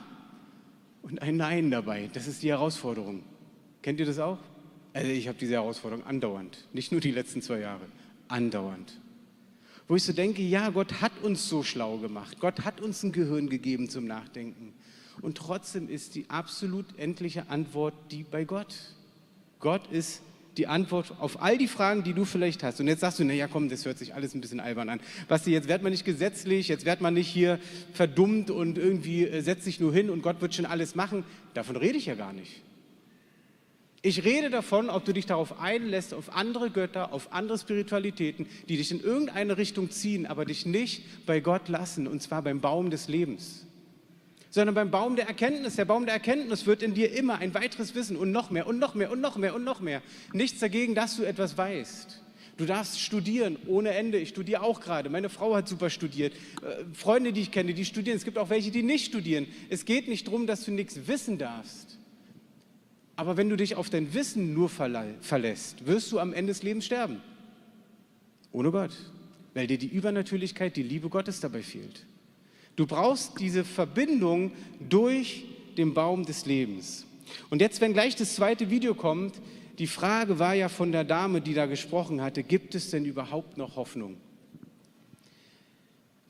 und 1.02 1.22
ein 1.22 1.38
Nein 1.38 1.70
dabei. 1.70 2.10
Das 2.12 2.26
ist 2.26 2.42
die 2.42 2.50
Herausforderung. 2.50 3.22
Kennt 3.80 3.98
ihr 4.00 4.06
das 4.06 4.18
auch? 4.18 4.38
Also 4.92 5.08
ich 5.08 5.26
habe 5.26 5.38
diese 5.38 5.54
Herausforderung 5.54 6.04
andauernd. 6.04 6.66
Nicht 6.74 6.92
nur 6.92 7.00
die 7.00 7.10
letzten 7.10 7.40
zwei 7.40 7.60
Jahre, 7.60 7.86
andauernd. 8.28 9.00
Wo 9.88 9.96
ich 9.96 10.04
so 10.04 10.12
denke, 10.12 10.42
ja, 10.42 10.68
Gott 10.70 11.00
hat 11.00 11.12
uns 11.22 11.48
so 11.48 11.62
schlau 11.62 11.96
gemacht. 11.98 12.38
Gott 12.38 12.64
hat 12.64 12.80
uns 12.80 13.02
ein 13.02 13.12
Gehirn 13.12 13.48
gegeben 13.48 13.88
zum 13.88 14.06
Nachdenken. 14.06 14.72
Und 15.20 15.36
trotzdem 15.36 15.88
ist 15.88 16.14
die 16.14 16.28
absolut 16.28 16.86
endliche 16.98 17.48
Antwort 17.48 17.94
die 18.10 18.24
bei 18.24 18.44
Gott. 18.44 18.74
Gott 19.58 19.90
ist 19.90 20.22
die 20.56 20.66
Antwort 20.66 21.14
auf 21.18 21.42
all 21.42 21.58
die 21.58 21.68
Fragen, 21.68 22.02
die 22.02 22.12
du 22.12 22.24
vielleicht 22.24 22.62
hast. 22.62 22.80
Und 22.80 22.88
jetzt 22.88 23.00
sagst 23.00 23.18
du, 23.18 23.24
naja, 23.24 23.48
komm, 23.48 23.68
das 23.68 23.84
hört 23.84 23.98
sich 23.98 24.14
alles 24.14 24.34
ein 24.34 24.40
bisschen 24.40 24.60
albern 24.60 24.88
an. 24.88 25.00
Basti, 25.28 25.52
jetzt 25.52 25.68
wird 25.68 25.82
man 25.82 25.92
nicht 25.92 26.04
gesetzlich, 26.04 26.68
jetzt 26.68 26.84
wird 26.84 27.00
man 27.00 27.14
nicht 27.14 27.28
hier 27.28 27.58
verdummt 27.92 28.50
und 28.50 28.78
irgendwie 28.78 29.26
äh, 29.26 29.42
setzt 29.42 29.64
sich 29.64 29.80
nur 29.80 29.92
hin 29.92 30.10
und 30.10 30.22
Gott 30.22 30.40
wird 30.40 30.54
schon 30.54 30.66
alles 30.66 30.94
machen. 30.94 31.24
Davon 31.54 31.76
rede 31.76 31.98
ich 31.98 32.06
ja 32.06 32.14
gar 32.14 32.32
nicht. 32.32 32.62
Ich 34.02 34.24
rede 34.24 34.48
davon, 34.48 34.88
ob 34.88 35.04
du 35.04 35.12
dich 35.12 35.26
darauf 35.26 35.60
einlässt, 35.60 36.14
auf 36.14 36.34
andere 36.34 36.70
Götter, 36.70 37.12
auf 37.12 37.32
andere 37.34 37.58
Spiritualitäten, 37.58 38.46
die 38.68 38.78
dich 38.78 38.90
in 38.90 39.02
irgendeine 39.02 39.58
Richtung 39.58 39.90
ziehen, 39.90 40.26
aber 40.26 40.46
dich 40.46 40.64
nicht 40.64 41.26
bei 41.26 41.40
Gott 41.40 41.68
lassen, 41.68 42.06
und 42.06 42.22
zwar 42.22 42.42
beim 42.42 42.60
Baum 42.60 42.88
des 42.88 43.08
Lebens 43.08 43.66
sondern 44.50 44.74
beim 44.74 44.90
Baum 44.90 45.16
der 45.16 45.28
Erkenntnis. 45.28 45.76
Der 45.76 45.84
Baum 45.84 46.04
der 46.04 46.14
Erkenntnis 46.14 46.66
wird 46.66 46.82
in 46.82 46.94
dir 46.94 47.12
immer 47.12 47.38
ein 47.38 47.54
weiteres 47.54 47.94
Wissen 47.94 48.16
und 48.16 48.32
noch 48.32 48.50
mehr 48.50 48.66
und 48.66 48.78
noch 48.78 48.94
mehr 48.94 49.10
und 49.10 49.20
noch 49.20 49.36
mehr 49.36 49.54
und 49.54 49.64
noch 49.64 49.80
mehr. 49.80 50.02
Nichts 50.32 50.60
dagegen, 50.60 50.94
dass 50.94 51.16
du 51.16 51.22
etwas 51.22 51.56
weißt. 51.56 52.20
Du 52.56 52.66
darfst 52.66 53.00
studieren 53.00 53.56
ohne 53.66 53.92
Ende. 53.92 54.18
Ich 54.18 54.28
studiere 54.28 54.62
auch 54.62 54.80
gerade. 54.80 55.08
Meine 55.08 55.30
Frau 55.30 55.54
hat 55.54 55.66
super 55.66 55.88
studiert. 55.88 56.34
Äh, 56.34 56.84
Freunde, 56.92 57.32
die 57.32 57.40
ich 57.40 57.50
kenne, 57.50 57.72
die 57.72 57.86
studieren. 57.86 58.18
Es 58.18 58.24
gibt 58.24 58.36
auch 58.36 58.50
welche, 58.50 58.70
die 58.70 58.82
nicht 58.82 59.06
studieren. 59.06 59.46
Es 59.70 59.86
geht 59.86 60.08
nicht 60.08 60.26
darum, 60.26 60.46
dass 60.46 60.64
du 60.64 60.70
nichts 60.70 61.06
wissen 61.06 61.38
darfst. 61.38 61.96
Aber 63.16 63.36
wenn 63.36 63.48
du 63.48 63.56
dich 63.56 63.76
auf 63.76 63.88
dein 63.88 64.12
Wissen 64.12 64.52
nur 64.52 64.68
verlässt, 64.68 65.86
wirst 65.86 66.12
du 66.12 66.18
am 66.18 66.32
Ende 66.32 66.52
des 66.52 66.62
Lebens 66.62 66.86
sterben. 66.86 67.22
Ohne 68.52 68.70
Gott. 68.70 68.92
Weil 69.54 69.66
dir 69.66 69.78
die 69.78 69.88
Übernatürlichkeit, 69.88 70.76
die 70.76 70.82
Liebe 70.82 71.08
Gottes 71.08 71.40
dabei 71.40 71.62
fehlt. 71.62 72.06
Du 72.80 72.86
brauchst 72.86 73.38
diese 73.38 73.62
Verbindung 73.62 74.52
durch 74.88 75.44
den 75.76 75.92
Baum 75.92 76.24
des 76.24 76.46
Lebens. 76.46 77.04
Und 77.50 77.60
jetzt, 77.60 77.82
wenn 77.82 77.92
gleich 77.92 78.16
das 78.16 78.36
zweite 78.36 78.70
Video 78.70 78.94
kommt, 78.94 79.34
die 79.78 79.86
Frage 79.86 80.38
war 80.38 80.54
ja 80.54 80.70
von 80.70 80.90
der 80.90 81.04
Dame, 81.04 81.42
die 81.42 81.52
da 81.52 81.66
gesprochen 81.66 82.22
hatte, 82.22 82.42
gibt 82.42 82.74
es 82.74 82.88
denn 82.88 83.04
überhaupt 83.04 83.58
noch 83.58 83.76
Hoffnung? 83.76 84.16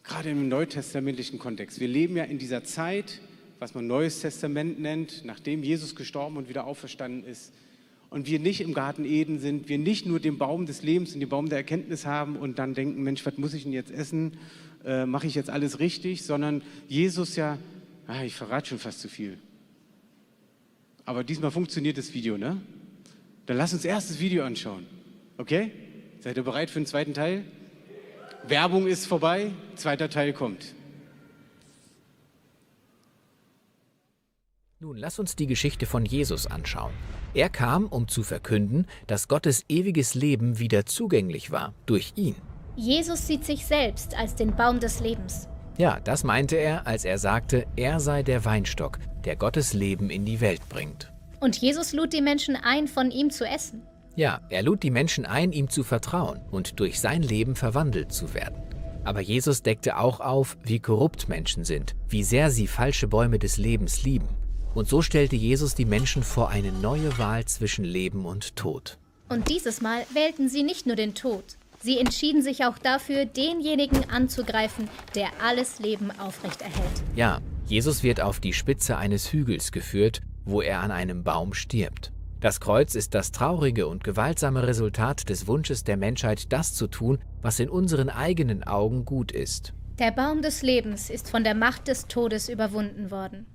Gerade 0.03 0.31
im 0.31 0.49
neutestamentlichen 0.49 1.39
Kontext. 1.39 1.79
Wir 1.79 1.87
leben 1.87 2.17
ja 2.17 2.25
in 2.25 2.39
dieser 2.39 2.65
Zeit, 2.65 3.21
was 3.61 3.75
man 3.75 3.87
Neues 3.87 4.21
Testament 4.21 4.81
nennt, 4.81 5.25
nachdem 5.25 5.63
Jesus 5.63 5.95
gestorben 5.95 6.37
und 6.37 6.49
wieder 6.49 6.67
auferstanden 6.67 7.23
ist. 7.23 7.53
Und 8.09 8.27
wir 8.27 8.41
nicht 8.41 8.61
im 8.61 8.75
Garten 8.75 9.05
Eden 9.05 9.39
sind, 9.39 9.69
wir 9.69 9.79
nicht 9.79 10.05
nur 10.05 10.19
den 10.19 10.37
Baum 10.37 10.67
des 10.67 10.83
Lebens 10.83 11.15
und 11.15 11.21
den 11.21 11.29
Baum 11.29 11.49
der 11.49 11.59
Erkenntnis 11.59 12.07
haben 12.07 12.35
und 12.35 12.59
dann 12.59 12.75
denken, 12.75 13.05
Mensch, 13.05 13.25
was 13.25 13.39
muss 13.39 13.55
ich 13.55 13.63
denn 13.63 13.73
jetzt 13.73 13.93
essen? 13.93 14.33
Äh, 14.85 15.07
mache 15.07 15.27
ich 15.27 15.35
jetzt 15.35 15.51
alles 15.51 15.79
richtig, 15.79 16.25
sondern 16.25 16.62
Jesus 16.88 17.37
ja, 17.37 17.59
ah, 18.07 18.23
ich 18.25 18.35
verrate 18.35 18.69
schon 18.71 18.79
fast 18.79 19.01
zu 19.01 19.09
viel. 19.09 19.38
Aber 21.05 21.25
diesmal 21.25 21.51
funktioniert 21.51 21.99
das 21.99 22.14
Video, 22.14 22.38
ne? 22.38 22.61
Dann 23.47 23.57
lass 23.57 23.73
uns 23.73 23.85
erst 23.85 24.11
das 24.11 24.21
Video 24.21 24.45
anschauen. 24.45 24.87
Okay? 25.38 25.73
Seid 26.21 26.37
ihr 26.37 26.45
bereit 26.45 26.71
für 26.71 26.79
den 26.79 26.87
zweiten 26.87 27.14
Teil? 27.14 27.45
Werbung 28.47 28.87
ist 28.87 29.07
vorbei, 29.07 29.51
zweiter 29.75 30.09
Teil 30.09 30.33
kommt. 30.33 30.75
Nun 34.79 34.97
lass 34.97 35.19
uns 35.19 35.37
die 35.37 35.47
Geschichte 35.47 35.85
von 35.85 36.07
Jesus 36.07 36.47
anschauen. 36.47 36.93
Er 37.35 37.51
kam, 37.51 37.87
um 37.87 38.09
zu 38.09 38.23
verkünden, 38.23 38.87
dass 39.07 39.29
Gottes 39.29 39.64
ewiges 39.69 40.14
Leben 40.14 40.59
wieder 40.59 40.87
zugänglich 40.87 41.51
war 41.51 41.75
durch 41.87 42.12
ihn. 42.16 42.37
Jesus 42.77 43.27
sieht 43.27 43.45
sich 43.45 43.67
selbst 43.67 44.17
als 44.17 44.35
den 44.35 44.55
Baum 44.55 44.81
des 44.81 45.01
Lebens. 45.01 45.49
Ja, 45.79 45.99
das 46.01 46.25
meinte 46.25 46.57
er, 46.57 46.87
als 46.87 47.05
er 47.05 47.19
sagte, 47.19 47.67
er 47.77 48.01
sei 48.01 48.23
der 48.23 48.45
Weinstock, 48.45 48.99
der 49.25 49.37
Gottes 49.37 49.73
Leben 49.73 50.11
in 50.11 50.25
die 50.25 50.41
Welt 50.41 50.69
bringt. 50.69 51.11
Und 51.41 51.57
Jesus 51.57 51.93
lud 51.93 52.13
die 52.13 52.21
Menschen 52.21 52.57
ein, 52.57 52.87
von 52.87 53.11
ihm 53.11 53.31
zu 53.31 53.47
essen. 53.47 53.83
Ja, 54.15 54.41
er 54.51 54.63
lud 54.63 54.83
die 54.83 54.91
Menschen 54.91 55.25
ein, 55.25 55.53
ihm 55.53 55.71
zu 55.71 55.83
vertrauen 55.83 56.41
und 56.51 56.81
durch 56.81 57.01
sein 57.01 57.23
Leben 57.23 57.57
verwandelt 57.57 58.13
zu 58.13 58.35
werden. 58.35 58.63
Aber 59.05 59.21
Jesus 59.21 59.63
deckte 59.63 59.97
auch 59.97 60.21
auf, 60.21 60.59
wie 60.63 60.79
korrupt 60.79 61.29
Menschen 61.29 61.65
sind, 61.65 61.95
wie 62.09 62.23
sehr 62.23 62.51
sie 62.51 62.67
falsche 62.67 63.09
Bäume 63.09 63.39
des 63.39 63.57
Lebens 63.57 64.03
lieben. 64.03 64.29
Und 64.75 64.89
so 64.89 65.01
stellte 65.01 65.37
Jesus 65.37 65.75
die 65.75 65.87
Menschen 65.87 66.23
vor 66.23 66.51
eine 66.51 66.73
neue 66.73 67.17
Wahl 67.19 67.45
zwischen 67.47 67.85
Leben 67.85 68.27
und 68.27 68.57
Tod. 68.57 68.99
Und 69.29 69.49
dieses 69.49 69.81
Mal 69.81 70.05
wählten 70.13 70.49
sie 70.49 70.63
nicht 70.63 70.87
nur 70.87 70.97
den 70.97 71.15
Tod, 71.15 71.57
Sie 71.83 71.99
entschieden 71.99 72.43
sich 72.43 72.66
auch 72.66 72.77
dafür, 72.77 73.25
denjenigen 73.25 74.11
anzugreifen, 74.11 74.90
der 75.14 75.29
alles 75.43 75.79
Leben 75.79 76.11
aufrechterhält. 76.11 77.03
Ja, 77.16 77.40
Jesus 77.66 78.03
wird 78.03 78.21
auf 78.21 78.38
die 78.38 78.53
Spitze 78.53 78.99
eines 78.99 79.33
Hügels 79.33 79.73
geführt, 79.73 80.21
wo 80.45 80.61
er 80.61 80.81
an 80.81 80.90
einem 80.90 81.25
Baum 81.25 81.55
stirbt. 81.55 82.12
Das 82.38 82.61
Kreuz 82.61 82.95
ist 82.95 83.14
das 83.14 83.33
traurige 83.33 83.87
und 83.87 84.05
gewaltsame 84.05 84.66
Resultat 84.66 85.31
des 85.31 85.47
Wunsches 85.47 85.83
der 85.83 85.97
Menschheit, 85.97 86.53
das 86.53 86.75
zu 86.75 86.87
tun, 86.87 87.19
was 87.40 87.61
in 87.61 87.71
unseren 87.71 88.11
eigenen 88.11 88.62
Augen 88.62 89.07
gut 89.07 89.33
ist. 89.33 89.73
Der 89.99 90.11
Baum 90.11 90.43
des 90.43 90.61
Lebens 90.61 91.09
ist 91.09 91.31
von 91.31 91.45
der 91.45 91.55
Macht 91.55 91.88
des 91.88 92.07
Todes 92.09 92.51
überwunden 92.51 93.11
worden. 93.11 93.47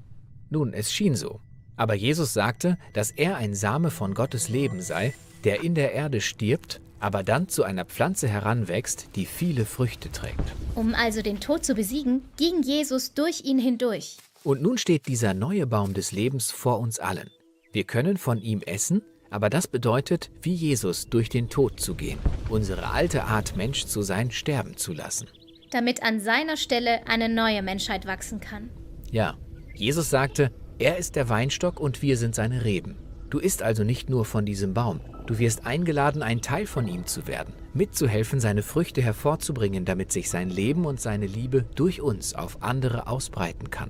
Nun, 0.50 0.74
es 0.74 0.92
schien 0.92 1.16
so. 1.16 1.42
Aber 1.76 1.94
Jesus 1.94 2.34
sagte, 2.34 2.78
dass 2.94 3.12
er 3.12 3.38
ein 3.38 3.54
Same 3.54 3.92
von 3.92 4.16
Gottes 4.16 4.50
Leben 4.50 4.82
sei, 4.82 5.14
der 5.44 5.64
in 5.64 5.76
der 5.76 5.94
Erde 5.94 6.22
stirbt 6.22 6.82
aber 7.06 7.22
dann 7.22 7.48
zu 7.48 7.64
einer 7.64 7.86
Pflanze 7.86 8.28
heranwächst, 8.28 9.10
die 9.16 9.28
viele 9.28 9.66
Früchte 9.66 10.12
trägt. 10.12 10.42
Um 10.74 10.96
also 10.96 11.22
den 11.22 11.40
Tod 11.40 11.64
zu 11.64 11.76
besiegen, 11.76 12.24
ging 12.36 12.64
Jesus 12.64 13.14
durch 13.14 13.44
ihn 13.46 13.60
hindurch. 13.60 14.18
Und 14.44 14.64
nun 14.64 14.80
steht 14.80 15.06
dieser 15.08 15.36
neue 15.36 15.68
Baum 15.68 15.94
des 15.94 16.12
Lebens 16.12 16.50
vor 16.50 16.80
uns 16.80 16.98
allen. 16.98 17.30
Wir 17.72 17.84
können 17.84 18.18
von 18.18 18.42
ihm 18.42 18.64
essen, 18.64 19.04
aber 19.30 19.52
das 19.52 19.68
bedeutet, 19.68 20.32
wie 20.42 20.56
Jesus 20.56 21.08
durch 21.08 21.30
den 21.30 21.48
Tod 21.48 21.80
zu 21.80 21.94
gehen, 21.94 22.18
unsere 22.50 22.90
alte 22.90 23.26
Art 23.26 23.56
Mensch 23.56 23.86
zu 23.86 24.02
sein, 24.02 24.32
sterben 24.32 24.76
zu 24.76 24.92
lassen. 24.92 25.28
Damit 25.70 26.02
an 26.02 26.20
seiner 26.20 26.58
Stelle 26.58 27.08
eine 27.08 27.30
neue 27.30 27.62
Menschheit 27.62 28.08
wachsen 28.08 28.40
kann. 28.40 28.72
Ja, 29.12 29.38
Jesus 29.76 30.10
sagte, 30.10 30.52
er 30.80 30.98
ist 30.98 31.16
der 31.16 31.30
Weinstock 31.30 31.80
und 31.80 32.02
wir 32.02 32.18
sind 32.18 32.34
seine 32.34 32.66
Reben. 32.66 32.96
Du 33.30 33.38
isst 33.38 33.62
also 33.62 33.84
nicht 33.84 34.10
nur 34.10 34.26
von 34.26 34.44
diesem 34.44 34.74
Baum, 34.74 35.02
Du 35.26 35.40
wirst 35.40 35.66
eingeladen, 35.66 36.22
ein 36.22 36.42
Teil 36.42 36.68
von 36.68 36.88
ihm 36.88 37.06
zu 37.08 37.28
werden, 37.28 37.54
mitzuhelfen, 37.74 38.40
seine 38.40 38.62
Früchte 38.62 39.02
hervorzubringen, 39.02 39.84
damit 39.84 40.12
sich 40.12 40.30
sein 40.30 40.50
Leben 40.50 40.86
und 40.86 41.02
seine 41.02 41.26
Liebe 41.26 41.66
durch 41.76 42.02
uns 42.02 42.36
auf 42.36 42.62
andere 42.62 43.08
ausbreiten 43.08 43.72
kann. 43.72 43.90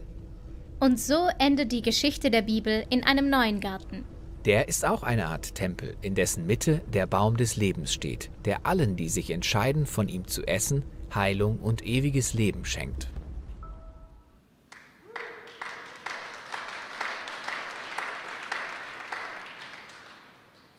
Und 0.80 1.00
so 1.00 1.28
endet 1.40 1.72
die 1.72 1.82
Geschichte 1.82 2.32
der 2.32 2.42
Bibel 2.42 2.86
in 2.90 3.04
einem 3.04 3.30
neuen 3.30 3.60
Garten. 3.60 4.06
Der 4.46 4.68
ist 4.68 4.86
auch 4.86 5.04
eine 5.04 5.28
Art 5.28 5.56
Tempel, 5.56 5.96
in 6.02 6.16
dessen 6.16 6.46
Mitte 6.46 6.82
der 6.94 7.08
Baum 7.08 7.36
des 7.36 7.56
Lebens 7.56 7.94
steht, 7.94 8.30
der 8.46 8.66
allen, 8.66 8.96
die 8.96 9.10
sich 9.10 9.32
entscheiden, 9.32 9.86
von 9.86 10.08
ihm 10.08 10.28
zu 10.28 10.44
essen, 10.44 10.84
Heilung 11.14 11.60
und 11.60 11.86
ewiges 11.86 12.34
Leben 12.34 12.64
schenkt. 12.64 13.10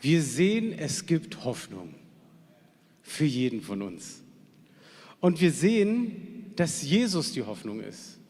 Wir 0.06 0.22
sehen, 0.22 0.72
es 0.78 1.06
gibt 1.06 1.42
Hoffnung 1.42 1.92
für 3.02 3.24
jeden 3.24 3.60
von 3.60 3.82
uns. 3.82 4.22
Und 5.18 5.40
wir 5.40 5.50
sehen, 5.50 6.52
dass 6.54 6.84
Jesus 6.84 7.32
die 7.32 7.42
Hoffnung 7.42 7.80
ist. 7.80 8.20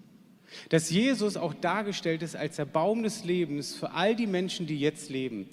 Dass 0.71 0.89
Jesus 0.89 1.37
auch 1.37 1.53
dargestellt 1.53 2.23
ist 2.23 2.35
als 2.35 2.57
der 2.57 2.65
Baum 2.65 3.03
des 3.03 3.25
Lebens 3.25 3.75
für 3.75 3.91
all 3.91 4.17
die 4.17 4.27
Menschen, 4.27 4.67
die 4.67 4.81
jetzt 4.81 5.11
leben, 5.11 5.51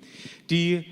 die 0.49 0.86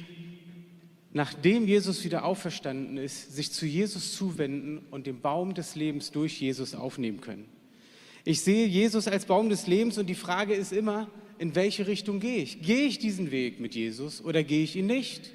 nachdem 1.14 1.66
Jesus 1.66 2.04
wieder 2.04 2.26
auferstanden 2.26 2.98
ist, 2.98 3.34
sich 3.34 3.54
zu 3.54 3.66
Jesus 3.66 4.14
zuwenden 4.14 4.80
und 4.92 5.08
den 5.08 5.22
Baum 5.22 5.54
des 5.54 5.76
Lebens 5.76 6.12
durch 6.12 6.42
Jesus 6.42 6.76
aufnehmen 6.76 7.22
können. 7.22 7.46
Ich 8.26 8.42
sehe 8.42 8.68
Jesus 8.68 9.08
als 9.08 9.24
Baum 9.24 9.48
des 9.48 9.66
Lebens 9.66 9.98
und 9.98 10.08
die 10.08 10.14
Frage 10.14 10.54
ist 10.54 10.74
immer, 10.74 11.10
in 11.42 11.56
welche 11.56 11.88
Richtung 11.88 12.20
gehe 12.20 12.38
ich? 12.38 12.62
Gehe 12.62 12.86
ich 12.86 13.00
diesen 13.00 13.32
Weg 13.32 13.60
mit 13.60 13.74
Jesus 13.74 14.24
oder 14.24 14.44
gehe 14.44 14.64
ich 14.64 14.76
ihn 14.76 14.86
nicht? 14.86 15.32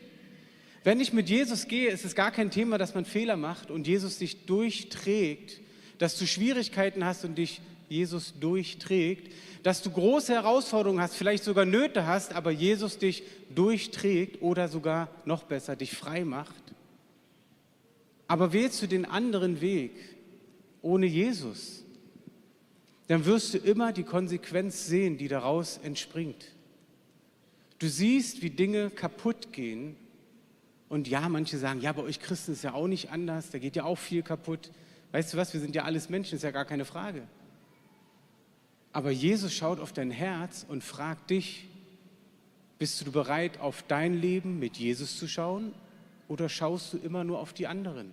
Wenn 0.84 1.00
ich 1.00 1.12
mit 1.12 1.28
Jesus 1.28 1.66
gehe, 1.66 1.90
ist 1.90 2.04
es 2.04 2.14
gar 2.14 2.30
kein 2.30 2.52
Thema, 2.52 2.78
dass 2.78 2.94
man 2.94 3.04
Fehler 3.04 3.36
macht 3.36 3.72
und 3.72 3.88
Jesus 3.88 4.18
dich 4.18 4.46
durchträgt, 4.46 5.60
dass 5.98 6.16
du 6.16 6.24
Schwierigkeiten 6.24 7.04
hast 7.04 7.24
und 7.24 7.36
dich 7.36 7.60
Jesus 7.88 8.34
durchträgt, 8.38 9.32
dass 9.64 9.82
du 9.82 9.90
große 9.90 10.32
Herausforderungen 10.32 11.00
hast, 11.00 11.16
vielleicht 11.16 11.42
sogar 11.42 11.64
Nöte 11.64 12.06
hast, 12.06 12.34
aber 12.34 12.52
Jesus 12.52 12.98
dich 12.98 13.24
durchträgt 13.52 14.40
oder 14.42 14.68
sogar 14.68 15.10
noch 15.24 15.42
besser 15.42 15.74
dich 15.74 15.90
frei 15.90 16.24
macht. 16.24 16.62
Aber 18.28 18.52
wählst 18.52 18.80
du 18.80 18.86
den 18.86 19.06
anderen 19.06 19.60
Weg 19.60 19.90
ohne 20.82 21.06
Jesus, 21.06 21.82
dann 23.08 23.24
wirst 23.24 23.54
du 23.54 23.58
immer 23.58 23.92
die 23.92 24.02
Konsequenz 24.02 24.86
sehen, 24.86 25.16
die 25.16 25.28
daraus 25.28 25.78
entspringt. 25.78 26.52
Du 27.78 27.88
siehst, 27.88 28.42
wie 28.42 28.50
Dinge 28.50 28.90
kaputt 28.90 29.52
gehen. 29.52 29.96
Und 30.88 31.08
ja, 31.08 31.28
manche 31.28 31.58
sagen, 31.58 31.80
ja, 31.80 31.92
bei 31.92 32.02
euch 32.02 32.20
Christen 32.20 32.52
ist 32.52 32.64
ja 32.64 32.74
auch 32.74 32.86
nicht 32.86 33.10
anders, 33.10 33.50
da 33.50 33.58
geht 33.58 33.76
ja 33.76 33.84
auch 33.84 33.98
viel 33.98 34.22
kaputt. 34.22 34.70
Weißt 35.12 35.34
du 35.34 35.36
was, 35.36 35.52
wir 35.52 35.60
sind 35.60 35.74
ja 35.74 35.84
alles 35.84 36.08
Menschen, 36.08 36.36
ist 36.36 36.42
ja 36.42 36.52
gar 36.52 36.64
keine 36.64 36.84
Frage. 36.84 37.22
Aber 38.92 39.10
Jesus 39.10 39.52
schaut 39.52 39.78
auf 39.78 39.92
dein 39.92 40.10
Herz 40.10 40.64
und 40.68 40.82
fragt 40.82 41.30
dich, 41.30 41.66
bist 42.78 43.06
du 43.06 43.10
bereit, 43.10 43.58
auf 43.60 43.82
dein 43.82 44.14
Leben 44.14 44.58
mit 44.58 44.76
Jesus 44.76 45.18
zu 45.18 45.28
schauen 45.28 45.72
oder 46.28 46.48
schaust 46.48 46.92
du 46.92 46.98
immer 46.98 47.24
nur 47.24 47.40
auf 47.40 47.52
die 47.52 47.66
anderen? 47.66 48.12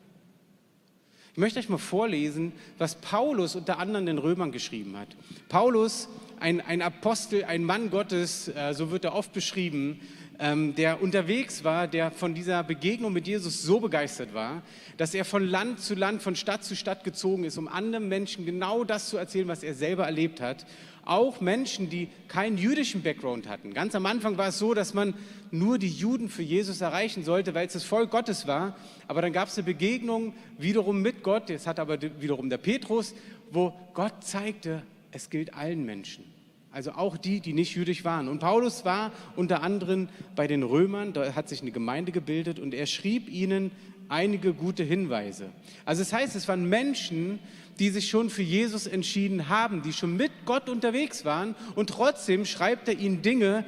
Ich 1.33 1.39
möchte 1.39 1.57
euch 1.57 1.67
mal 1.67 1.79
vorlesen, 1.79 2.51
was 2.77 2.93
Paulus 2.93 3.55
unter 3.55 3.79
anderem 3.79 4.05
den 4.05 4.19
Römern 4.19 4.51
geschrieben 4.51 4.95
hat. 4.95 5.07
Paulus, 5.49 6.07
ein, 6.39 6.61
ein 6.61 6.83
Apostel, 6.83 7.45
ein 7.45 7.63
Mann 7.63 7.89
Gottes, 7.89 8.49
äh, 8.49 8.73
so 8.75 8.91
wird 8.91 9.03
er 9.03 9.15
oft 9.15 9.33
beschrieben, 9.33 9.99
ähm, 10.39 10.75
der 10.75 11.01
unterwegs 11.01 11.63
war, 11.63 11.87
der 11.87 12.11
von 12.11 12.33
dieser 12.33 12.63
Begegnung 12.63 13.13
mit 13.13 13.27
Jesus 13.27 13.61
so 13.61 13.79
begeistert 13.79 14.33
war, 14.33 14.63
dass 14.97 15.13
er 15.13 15.25
von 15.25 15.43
Land 15.45 15.79
zu 15.79 15.95
Land, 15.95 16.21
von 16.21 16.35
Stadt 16.35 16.63
zu 16.63 16.75
Stadt 16.75 17.03
gezogen 17.03 17.43
ist, 17.43 17.57
um 17.57 17.67
anderen 17.67 18.09
Menschen 18.09 18.45
genau 18.45 18.83
das 18.83 19.09
zu 19.09 19.17
erzählen, 19.17 19.47
was 19.47 19.63
er 19.63 19.73
selber 19.73 20.05
erlebt 20.05 20.41
hat. 20.41 20.65
Auch 21.05 21.41
Menschen, 21.41 21.89
die 21.89 22.09
keinen 22.27 22.57
jüdischen 22.57 23.03
Background 23.03 23.47
hatten. 23.47 23.73
Ganz 23.73 23.93
am 23.93 24.05
Anfang 24.05 24.37
war 24.37 24.47
es 24.47 24.59
so, 24.59 24.73
dass 24.73 24.93
man 24.93 25.13
nur 25.51 25.77
die 25.77 25.89
Juden 25.89 26.29
für 26.29 26.43
Jesus 26.43 26.81
erreichen 26.81 27.23
sollte, 27.23 27.53
weil 27.53 27.67
es 27.67 27.73
das 27.73 27.83
Volk 27.83 28.09
Gottes 28.09 28.47
war. 28.47 28.75
Aber 29.07 29.21
dann 29.21 29.33
gab 29.33 29.49
es 29.49 29.57
eine 29.57 29.65
Begegnung 29.65 30.33
wiederum 30.57 31.01
mit 31.01 31.21
Gott, 31.21 31.49
das 31.49 31.67
hat 31.67 31.79
aber 31.79 32.01
wiederum 32.01 32.49
der 32.49 32.57
Petrus, 32.57 33.13
wo 33.51 33.73
Gott 33.93 34.23
zeigte, 34.23 34.81
es 35.11 35.29
gilt 35.29 35.53
allen 35.53 35.85
Menschen. 35.85 36.32
Also 36.73 36.93
auch 36.93 37.17
die, 37.17 37.39
die 37.39 37.53
nicht 37.53 37.75
jüdisch 37.75 38.03
waren. 38.03 38.27
Und 38.27 38.39
Paulus 38.39 38.83
war 38.83 39.11
unter 39.35 39.61
anderem 39.61 40.09
bei 40.35 40.47
den 40.47 40.63
Römern, 40.63 41.13
da 41.13 41.35
hat 41.35 41.47
sich 41.47 41.61
eine 41.61 41.71
Gemeinde 41.71 42.11
gebildet 42.11 42.59
und 42.59 42.73
er 42.73 42.87
schrieb 42.87 43.29
ihnen 43.29 43.69
einige 44.09 44.53
gute 44.53 44.83
Hinweise. 44.83 45.51
Also 45.85 46.01
es 46.01 46.09
das 46.09 46.19
heißt, 46.19 46.35
es 46.35 46.47
waren 46.47 46.67
Menschen, 46.67 47.37
die 47.77 47.89
sich 47.89 48.09
schon 48.09 48.31
für 48.31 48.41
Jesus 48.41 48.87
entschieden 48.87 49.49
haben, 49.49 49.83
die 49.83 49.93
schon 49.93 50.17
mit 50.17 50.31
Gott 50.45 50.67
unterwegs 50.67 51.25
waren 51.25 51.55
und 51.75 51.91
trotzdem 51.91 52.43
schreibt 52.43 52.87
er 52.87 52.97
ihnen 52.97 53.21
Dinge, 53.21 53.65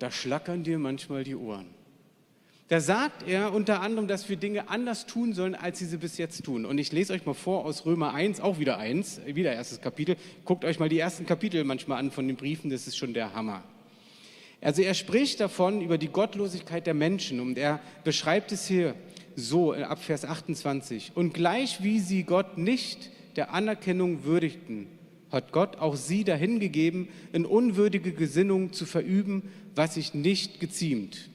da 0.00 0.10
schlackern 0.10 0.64
dir 0.64 0.78
manchmal 0.80 1.22
die 1.22 1.36
Ohren. 1.36 1.66
Da 2.70 2.78
sagt 2.78 3.26
er 3.26 3.52
unter 3.52 3.80
anderem, 3.80 4.06
dass 4.06 4.28
wir 4.28 4.36
Dinge 4.36 4.68
anders 4.68 5.06
tun 5.06 5.32
sollen, 5.32 5.56
als 5.56 5.80
sie 5.80 5.86
sie 5.86 5.96
bis 5.96 6.18
jetzt 6.18 6.44
tun. 6.44 6.64
Und 6.64 6.78
ich 6.78 6.92
lese 6.92 7.12
euch 7.12 7.26
mal 7.26 7.34
vor 7.34 7.64
aus 7.64 7.84
Römer 7.84 8.14
1, 8.14 8.40
auch 8.40 8.60
wieder 8.60 8.78
1, 8.78 9.22
wieder 9.26 9.52
erstes 9.52 9.80
Kapitel. 9.80 10.14
Guckt 10.44 10.64
euch 10.64 10.78
mal 10.78 10.88
die 10.88 11.00
ersten 11.00 11.26
Kapitel 11.26 11.64
manchmal 11.64 11.98
an 11.98 12.12
von 12.12 12.28
den 12.28 12.36
Briefen, 12.36 12.70
das 12.70 12.86
ist 12.86 12.96
schon 12.96 13.12
der 13.12 13.34
Hammer. 13.34 13.64
Also 14.60 14.82
er 14.82 14.94
spricht 14.94 15.40
davon 15.40 15.82
über 15.82 15.98
die 15.98 16.10
Gottlosigkeit 16.10 16.86
der 16.86 16.94
Menschen 16.94 17.40
und 17.40 17.58
er 17.58 17.80
beschreibt 18.04 18.52
es 18.52 18.68
hier 18.68 18.94
so 19.34 19.72
ab 19.72 20.00
Vers 20.00 20.24
28. 20.24 21.10
Und 21.16 21.34
gleich 21.34 21.82
wie 21.82 21.98
sie 21.98 22.22
Gott 22.22 22.56
nicht 22.56 23.10
der 23.34 23.52
Anerkennung 23.52 24.22
würdigten, 24.22 24.86
hat 25.32 25.50
Gott 25.50 25.78
auch 25.78 25.96
sie 25.96 26.22
dahingegeben, 26.22 27.08
in 27.32 27.46
unwürdige 27.46 28.12
Gesinnung 28.12 28.72
zu 28.72 28.86
verüben, 28.86 29.50
was 29.74 29.94
sich 29.94 30.14
nicht 30.14 30.60
geziemt. 30.60 31.29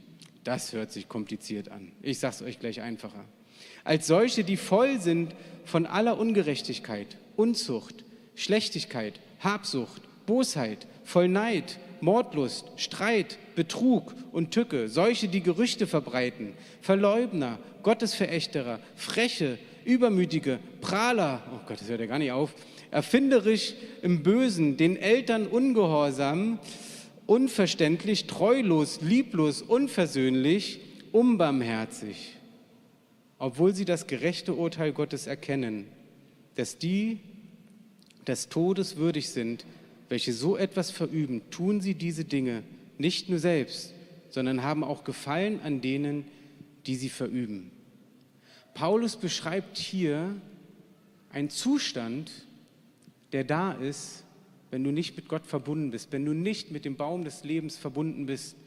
Das 0.46 0.74
hört 0.74 0.92
sich 0.92 1.10
kompliziert 1.10 1.70
an. 1.70 1.92
Ich 2.04 2.20
sage 2.20 2.36
es 2.36 2.42
euch 2.44 2.60
gleich 2.60 2.80
einfacher. 2.80 3.26
Als 3.84 4.06
solche, 4.08 4.44
die 4.44 4.58
voll 4.58 5.02
sind 5.02 5.34
von 5.66 5.88
aller 5.88 6.20
Ungerechtigkeit, 6.20 7.18
Unzucht, 7.36 8.06
Schlechtigkeit, 8.36 9.20
Habsucht, 9.40 10.04
Bosheit, 10.28 10.86
voll 11.04 11.30
Neid, 11.30 11.80
Mordlust, 12.00 12.68
Streit, 12.78 13.40
Betrug 13.56 14.14
und 14.32 14.52
Tücke, 14.52 14.88
solche, 14.88 15.28
die 15.28 15.42
Gerüchte 15.42 15.88
verbreiten, 15.88 16.54
Verleugner, 16.80 17.58
Gottesverächterer, 17.82 18.80
Freche, 18.96 19.58
Übermütige, 19.84 20.60
Prahler, 20.80 21.42
oh 21.54 21.60
Gott, 21.68 21.82
das 21.82 21.90
hört 21.90 22.02
ja 22.02 22.06
gar 22.06 22.20
nicht 22.20 22.32
auf, 22.32 22.54
erfinderisch 22.92 23.74
im 24.04 24.22
Bösen, 24.22 24.78
den 24.78 24.96
Eltern 24.96 25.48
ungehorsam, 25.48 26.60
unverständlich, 27.28 28.28
treulos, 28.28 29.02
lieblos, 29.02 29.62
unversöhnlich, 29.62 30.80
unbarmherzig, 31.12 32.36
obwohl 33.40 33.74
sie 33.74 33.86
das 33.86 34.08
gerechte 34.08 34.54
Urteil 34.54 34.92
Gottes 34.92 35.28
erkennen, 35.28 35.88
dass 36.56 36.78
die 36.78 37.20
des 38.28 38.50
Todes 38.50 38.98
würdig 38.98 39.30
sind, 39.30 39.66
welche 40.10 40.34
so 40.34 40.58
etwas 40.58 40.92
verüben, 40.92 41.42
tun 41.50 41.82
sie 41.82 41.96
diese 41.96 42.26
Dinge 42.26 42.64
nicht 42.98 43.30
nur 43.30 43.40
selbst, 43.40 43.94
sondern 44.30 44.64
haben 44.64 44.84
auch 44.84 45.04
Gefallen 45.04 45.62
an 45.62 45.82
denen, 45.82 46.26
die 46.86 46.96
sie 46.96 47.10
verüben. 47.10 47.72
Paulus 48.74 49.16
beschreibt 49.16 49.78
hier 49.78 50.36
einen 51.30 51.50
Zustand, 51.50 52.32
der 53.32 53.44
da 53.44 53.72
ist, 53.72 54.25
wenn 54.76 54.84
du 54.84 54.92
nicht 54.92 55.16
mit 55.16 55.30
Gott 55.30 55.46
verbunden 55.46 55.92
bist, 55.92 56.12
wenn 56.12 56.26
du 56.26 56.34
nicht 56.34 56.70
mit 56.70 56.84
dem 56.84 56.98
Baum 56.98 57.24
des 57.24 57.46
Lebens 57.46 57.78
verbunden 57.78 58.26
bist. 58.26 58.58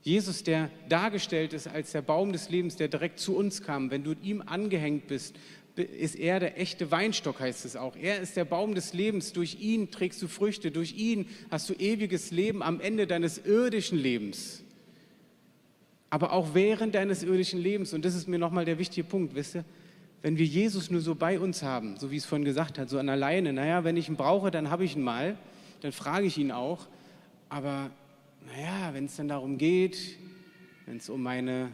Jesus, 0.00 0.44
der 0.44 0.70
dargestellt 0.88 1.54
ist 1.54 1.66
als 1.66 1.90
der 1.90 2.02
Baum 2.02 2.32
des 2.32 2.50
Lebens, 2.50 2.76
der 2.76 2.86
direkt 2.86 3.18
zu 3.18 3.36
uns 3.36 3.60
kam, 3.60 3.90
wenn 3.90 4.04
du 4.04 4.14
ihm 4.22 4.44
angehängt 4.46 5.08
bist, 5.08 5.34
ist 5.74 6.14
er 6.14 6.38
der 6.38 6.60
echte 6.60 6.92
Weinstock, 6.92 7.40
heißt 7.40 7.64
es 7.64 7.74
auch. 7.74 7.96
Er 7.96 8.20
ist 8.20 8.36
der 8.36 8.44
Baum 8.44 8.76
des 8.76 8.92
Lebens. 8.92 9.32
Durch 9.32 9.58
ihn 9.60 9.90
trägst 9.90 10.22
du 10.22 10.28
Früchte. 10.28 10.70
Durch 10.70 10.92
ihn 10.96 11.26
hast 11.50 11.68
du 11.68 11.74
ewiges 11.74 12.30
Leben 12.30 12.62
am 12.62 12.80
Ende 12.80 13.08
deines 13.08 13.44
irdischen 13.44 13.98
Lebens. 13.98 14.62
Aber 16.10 16.32
auch 16.32 16.54
während 16.54 16.94
deines 16.94 17.24
irdischen 17.24 17.60
Lebens. 17.60 17.92
Und 17.92 18.04
das 18.04 18.14
ist 18.14 18.28
mir 18.28 18.38
nochmal 18.38 18.66
der 18.66 18.78
wichtige 18.78 19.02
Punkt, 19.02 19.34
wisst 19.34 19.56
ihr? 19.56 19.64
Wenn 20.22 20.36
wir 20.36 20.44
Jesus 20.44 20.90
nur 20.90 21.00
so 21.00 21.14
bei 21.14 21.40
uns 21.40 21.62
haben, 21.62 21.96
so 21.96 22.10
wie 22.10 22.16
es 22.16 22.26
vorhin 22.26 22.44
gesagt 22.44 22.78
hat, 22.78 22.90
so 22.90 22.98
an 22.98 23.08
alleine, 23.08 23.52
naja, 23.52 23.84
wenn 23.84 23.96
ich 23.96 24.08
ihn 24.08 24.16
brauche, 24.16 24.50
dann 24.50 24.70
habe 24.70 24.84
ich 24.84 24.96
ihn 24.96 25.02
mal, 25.02 25.36
dann 25.80 25.92
frage 25.92 26.26
ich 26.26 26.36
ihn 26.36 26.52
auch. 26.52 26.88
Aber 27.48 27.90
naja, 28.46 28.90
wenn 28.92 29.06
es 29.06 29.16
dann 29.16 29.28
darum 29.28 29.56
geht, 29.56 30.18
wenn 30.86 30.98
es 30.98 31.08
um 31.08 31.22
meine, 31.22 31.72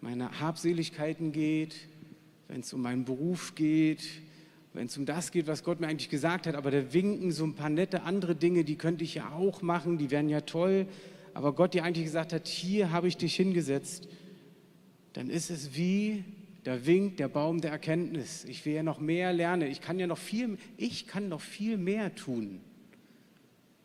meine 0.00 0.40
Habseligkeiten 0.40 1.32
geht, 1.32 1.74
wenn 2.46 2.60
es 2.60 2.72
um 2.72 2.82
meinen 2.82 3.04
Beruf 3.04 3.54
geht, 3.54 4.02
wenn 4.74 4.86
es 4.86 4.96
um 4.96 5.04
das 5.04 5.32
geht, 5.32 5.46
was 5.48 5.64
Gott 5.64 5.80
mir 5.80 5.88
eigentlich 5.88 6.08
gesagt 6.08 6.46
hat, 6.46 6.54
aber 6.54 6.70
da 6.70 6.92
winken 6.92 7.32
so 7.32 7.44
ein 7.44 7.54
paar 7.54 7.70
nette 7.70 8.02
andere 8.02 8.36
Dinge, 8.36 8.62
die 8.62 8.76
könnte 8.76 9.02
ich 9.02 9.16
ja 9.16 9.32
auch 9.32 9.60
machen, 9.60 9.98
die 9.98 10.10
wären 10.10 10.28
ja 10.28 10.42
toll, 10.42 10.86
aber 11.34 11.52
Gott 11.52 11.74
dir 11.74 11.84
eigentlich 11.84 12.04
gesagt 12.04 12.32
hat, 12.32 12.46
hier 12.46 12.92
habe 12.92 13.08
ich 13.08 13.16
dich 13.16 13.34
hingesetzt, 13.34 14.08
dann 15.14 15.30
ist 15.30 15.50
es 15.50 15.74
wie, 15.74 16.24
da 16.68 16.84
winkt 16.84 17.18
der 17.18 17.28
Baum 17.28 17.62
der 17.62 17.70
Erkenntnis. 17.70 18.44
Ich 18.44 18.66
will 18.66 18.74
ja 18.74 18.82
noch 18.82 19.00
mehr 19.00 19.32
lernen. 19.32 19.70
Ich 19.70 19.80
kann 19.80 19.98
ja 19.98 20.06
noch 20.06 20.18
viel, 20.18 20.58
ich 20.76 21.06
kann 21.06 21.30
noch 21.30 21.40
viel 21.40 21.78
mehr 21.78 22.14
tun. 22.14 22.60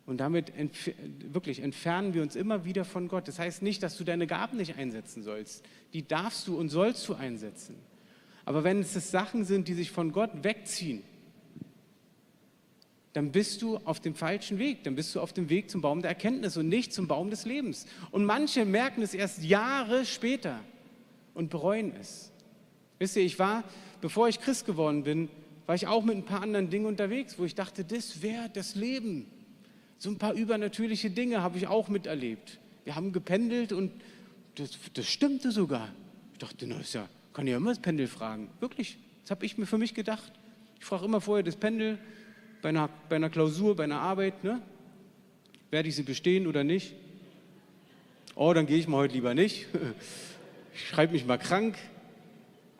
Und 0.04 0.18
damit 0.18 0.54
entf 0.54 0.90
wirklich 1.32 1.60
entfernen 1.60 2.12
wir 2.12 2.20
uns 2.20 2.36
immer 2.36 2.66
wieder 2.66 2.84
von 2.84 3.08
Gott. 3.08 3.26
Das 3.26 3.38
heißt 3.38 3.62
nicht, 3.62 3.82
dass 3.82 3.96
du 3.96 4.04
deine 4.04 4.26
Gaben 4.26 4.58
nicht 4.58 4.76
einsetzen 4.76 5.22
sollst. 5.22 5.64
Die 5.94 6.06
darfst 6.06 6.46
du 6.46 6.58
und 6.58 6.68
sollst 6.68 7.08
du 7.08 7.14
einsetzen. 7.14 7.76
Aber 8.44 8.64
wenn 8.64 8.80
es 8.80 8.92
Sachen 9.10 9.46
sind, 9.46 9.66
die 9.68 9.72
sich 9.72 9.90
von 9.90 10.12
Gott 10.12 10.44
wegziehen, 10.44 11.02
dann 13.14 13.32
bist 13.32 13.62
du 13.62 13.78
auf 13.78 13.98
dem 13.98 14.14
falschen 14.14 14.58
Weg. 14.58 14.84
Dann 14.84 14.94
bist 14.94 15.14
du 15.14 15.22
auf 15.22 15.32
dem 15.32 15.48
Weg 15.48 15.70
zum 15.70 15.80
Baum 15.80 16.02
der 16.02 16.10
Erkenntnis 16.10 16.58
und 16.58 16.68
nicht 16.68 16.92
zum 16.92 17.08
Baum 17.08 17.30
des 17.30 17.46
Lebens. 17.46 17.86
Und 18.10 18.26
manche 18.26 18.66
merken 18.66 19.00
es 19.00 19.14
erst 19.14 19.42
Jahre 19.42 20.04
später 20.04 20.60
und 21.32 21.48
bereuen 21.48 21.94
es. 21.98 22.30
Wisst 22.98 23.16
ihr, 23.16 23.22
ich 23.22 23.38
war, 23.38 23.64
bevor 24.00 24.28
ich 24.28 24.40
Christ 24.40 24.66
geworden 24.66 25.04
bin, 25.04 25.28
war 25.66 25.74
ich 25.74 25.86
auch 25.86 26.04
mit 26.04 26.16
ein 26.16 26.24
paar 26.24 26.42
anderen 26.42 26.70
Dingen 26.70 26.86
unterwegs, 26.86 27.38
wo 27.38 27.44
ich 27.44 27.54
dachte, 27.54 27.84
das 27.84 28.22
wäre 28.22 28.50
das 28.52 28.74
Leben. 28.74 29.26
So 29.98 30.10
ein 30.10 30.18
paar 30.18 30.34
übernatürliche 30.34 31.10
Dinge 31.10 31.42
habe 31.42 31.56
ich 31.56 31.66
auch 31.66 31.88
miterlebt. 31.88 32.58
Wir 32.84 32.96
haben 32.96 33.12
gependelt 33.12 33.72
und 33.72 33.90
das, 34.56 34.72
das 34.92 35.06
stimmte 35.06 35.50
sogar. 35.50 35.88
Ich 36.34 36.38
dachte, 36.38 36.66
na, 36.66 36.78
ist 36.80 36.94
ja, 36.94 37.08
kann 37.32 37.46
ja 37.46 37.56
immer 37.56 37.70
das 37.70 37.80
Pendel 37.80 38.06
fragen. 38.06 38.50
Wirklich, 38.60 38.98
das 39.22 39.30
habe 39.30 39.46
ich 39.46 39.56
mir 39.56 39.66
für 39.66 39.78
mich 39.78 39.94
gedacht. 39.94 40.32
Ich 40.78 40.84
frage 40.84 41.06
immer 41.06 41.20
vorher 41.20 41.42
das 41.42 41.56
Pendel 41.56 41.98
bei 42.60 42.68
einer, 42.68 42.90
bei 43.08 43.16
einer 43.16 43.30
Klausur, 43.30 43.74
bei 43.74 43.84
einer 43.84 44.00
Arbeit, 44.00 44.44
ne? 44.44 44.60
werde 45.70 45.88
ich 45.88 45.96
sie 45.96 46.02
bestehen 46.02 46.46
oder 46.46 46.62
nicht? 46.62 46.94
Oh, 48.36 48.52
dann 48.52 48.66
gehe 48.66 48.78
ich 48.78 48.86
mal 48.86 48.98
heute 48.98 49.14
lieber 49.14 49.34
nicht. 49.34 49.66
Ich 50.76 50.88
schreibe 50.88 51.12
mich 51.12 51.24
mal 51.24 51.38
krank. 51.38 51.76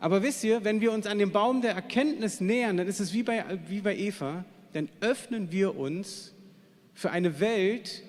Aber 0.05 0.23
wisst 0.23 0.45
ihr, 0.45 0.65
wenn 0.65 0.83
wir 0.83 0.93
uns 0.93 1.07
an 1.07 1.19
den 1.19 1.33
Baum 1.33 1.63
der 1.63 1.73
Erkenntnis 1.73 2.39
nähern, 2.39 2.77
dann 2.77 2.87
ist 2.87 3.01
es 3.01 3.15
wie 3.15 3.23
bei, 3.23 3.43
wie 3.69 3.81
bei 3.81 3.97
Eva, 3.97 4.45
dann 4.75 4.91
öffnen 5.01 5.51
wir 5.51 5.79
uns 5.79 6.35
für 6.93 7.11
eine 7.11 7.41
Welt, 7.41 8.03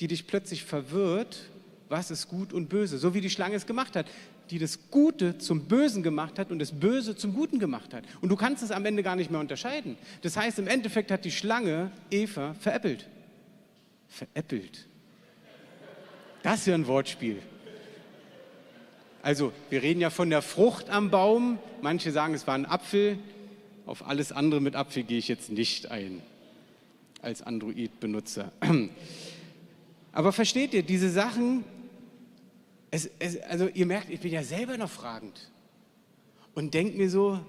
die 0.00 0.08
dich 0.08 0.26
plötzlich 0.26 0.64
verwirrt, 0.64 1.48
was 1.88 2.10
ist 2.10 2.26
gut 2.26 2.52
und 2.52 2.68
böse, 2.68 2.98
so 2.98 3.14
wie 3.14 3.20
die 3.20 3.30
Schlange 3.30 3.54
es 3.54 3.64
gemacht 3.64 3.94
hat, 3.94 4.06
die 4.50 4.58
das 4.58 4.90
Gute 4.90 5.38
zum 5.38 5.68
Bösen 5.68 6.02
gemacht 6.02 6.40
hat 6.40 6.50
und 6.50 6.58
das 6.58 6.72
Böse 6.72 7.14
zum 7.14 7.32
Guten 7.32 7.60
gemacht 7.60 7.94
hat. 7.94 8.02
Und 8.20 8.30
du 8.30 8.34
kannst 8.34 8.64
es 8.64 8.72
am 8.72 8.84
Ende 8.84 9.04
gar 9.04 9.14
nicht 9.14 9.30
mehr 9.30 9.38
unterscheiden. 9.38 9.96
Das 10.22 10.36
heißt, 10.36 10.58
im 10.58 10.66
Endeffekt 10.66 11.12
hat 11.12 11.24
die 11.24 11.30
Schlange 11.30 11.92
Eva 12.10 12.54
veräppelt. 12.54 13.06
Veräppelt. 14.08 14.88
Das 16.42 16.58
ist 16.58 16.66
ja 16.66 16.74
ein 16.74 16.88
Wortspiel. 16.88 17.40
Also, 19.26 19.52
wir 19.70 19.82
reden 19.82 20.00
ja 20.00 20.10
von 20.10 20.30
der 20.30 20.40
Frucht 20.40 20.88
am 20.88 21.10
Baum. 21.10 21.58
Manche 21.82 22.12
sagen, 22.12 22.32
es 22.32 22.46
war 22.46 22.54
ein 22.54 22.64
Apfel. 22.64 23.18
Auf 23.84 24.06
alles 24.06 24.30
andere 24.30 24.60
mit 24.60 24.76
Apfel 24.76 25.02
gehe 25.02 25.18
ich 25.18 25.26
jetzt 25.26 25.50
nicht 25.50 25.90
ein. 25.90 26.22
als 27.22 27.42
Android-Benutzer. 27.42 28.52
Aber 30.12 30.30
versteht 30.30 30.74
ihr, 30.74 30.84
diese 30.84 31.10
Sachen, 31.10 31.64
es, 32.92 33.10
es, 33.18 33.40
also 33.40 33.66
ihr 33.66 33.86
merkt, 33.86 34.10
ich 34.10 34.20
bin 34.20 34.30
ja 34.30 34.44
selber 34.44 34.78
noch 34.78 34.90
fragend 34.90 35.50
und 36.54 36.72
denke 36.72 36.96
mir 36.96 37.10
so, 37.10 37.40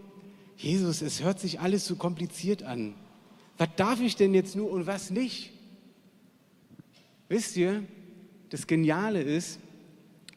Jesus, 0.57 1.03
es 1.03 1.21
hört 1.21 1.39
sich 1.39 1.59
alles 1.59 1.86
so 1.86 1.95
kompliziert 1.95 2.63
an. 2.63 2.95
Was 3.59 3.69
darf 3.75 4.01
ich 4.01 4.15
denn 4.15 4.34
jetzt 4.34 4.55
nur 4.55 4.71
und 4.71 4.88
was 4.88 5.11
nicht? 5.11 5.51
Wisst 7.30 7.55
ihr, 7.55 7.84
das 8.49 8.65
Geniale 8.65 9.21
ist, 9.21 9.59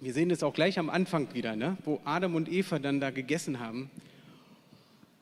wir 0.01 0.15
sehen 0.15 0.31
das 0.31 0.43
auch 0.43 0.55
gleich 0.55 0.79
am 0.79 0.91
Anfang 0.91 1.33
wieder, 1.35 1.57
ne? 1.57 1.77
wo 1.85 2.01
Adam 2.05 2.35
und 2.35 2.51
Eva 2.51 2.79
dann 2.79 3.01
da 3.01 3.11
gegessen 3.11 3.61
haben 3.61 3.91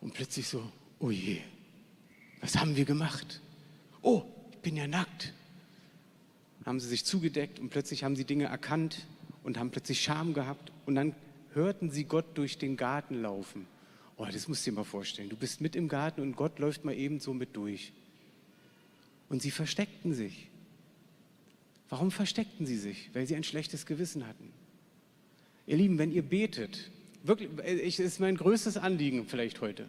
und 0.00 0.14
plötzlich 0.14 0.46
so, 0.46 0.62
oh 1.00 1.10
je, 1.10 1.40
was 2.40 2.56
haben 2.56 2.76
wir 2.76 2.84
gemacht? 2.84 3.40
Oh, 4.02 4.22
ich 4.52 4.58
bin 4.58 4.76
ja 4.76 4.86
nackt. 4.86 5.34
Haben 6.64 6.80
sie 6.80 6.88
sich 6.88 7.04
zugedeckt 7.04 7.58
und 7.58 7.70
plötzlich 7.70 8.04
haben 8.04 8.14
sie 8.14 8.24
Dinge 8.24 8.44
erkannt 8.44 9.06
und 9.42 9.58
haben 9.58 9.70
plötzlich 9.70 10.00
Scham 10.00 10.34
gehabt 10.34 10.70
und 10.86 10.94
dann 10.94 11.14
hörten 11.54 11.90
sie 11.90 12.04
Gott 12.04 12.26
durch 12.36 12.58
den 12.58 12.76
Garten 12.76 13.20
laufen. 13.22 13.66
Oh, 14.16 14.26
das 14.26 14.48
musst 14.48 14.66
du 14.66 14.70
dir 14.70 14.76
mal 14.76 14.84
vorstellen. 14.84 15.28
Du 15.28 15.36
bist 15.36 15.60
mit 15.60 15.74
im 15.76 15.88
Garten 15.88 16.20
und 16.20 16.36
Gott 16.36 16.58
läuft 16.58 16.84
mal 16.84 16.94
eben 16.94 17.20
so 17.20 17.32
mit 17.32 17.56
durch. 17.56 17.92
Und 19.28 19.42
sie 19.42 19.50
versteckten 19.50 20.12
sich. 20.12 20.48
Warum 21.88 22.10
versteckten 22.10 22.66
sie 22.66 22.76
sich? 22.76 23.10
Weil 23.14 23.26
sie 23.26 23.36
ein 23.36 23.44
schlechtes 23.44 23.86
Gewissen 23.86 24.26
hatten. 24.26 24.52
Ihr 25.68 25.76
Lieben, 25.76 25.98
wenn 25.98 26.10
ihr 26.10 26.22
betet, 26.22 26.90
wirklich, 27.22 27.50
es 27.62 27.98
ist 27.98 28.20
mein 28.20 28.38
größtes 28.38 28.78
Anliegen 28.78 29.26
vielleicht 29.26 29.60
heute, 29.60 29.84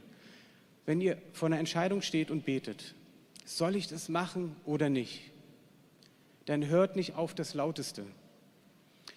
wenn 0.85 0.99
ihr 0.99 1.17
vor 1.31 1.45
einer 1.45 1.57
Entscheidung 1.57 2.01
steht 2.01 2.31
und 2.31 2.43
betet, 2.43 2.95
soll 3.45 3.77
ich 3.77 3.87
das 3.87 4.09
machen 4.09 4.57
oder 4.65 4.89
nicht, 4.89 5.31
dann 6.47 6.67
hört 6.67 6.97
nicht 6.97 7.15
auf 7.15 7.33
das 7.33 7.53
Lauteste, 7.53 8.05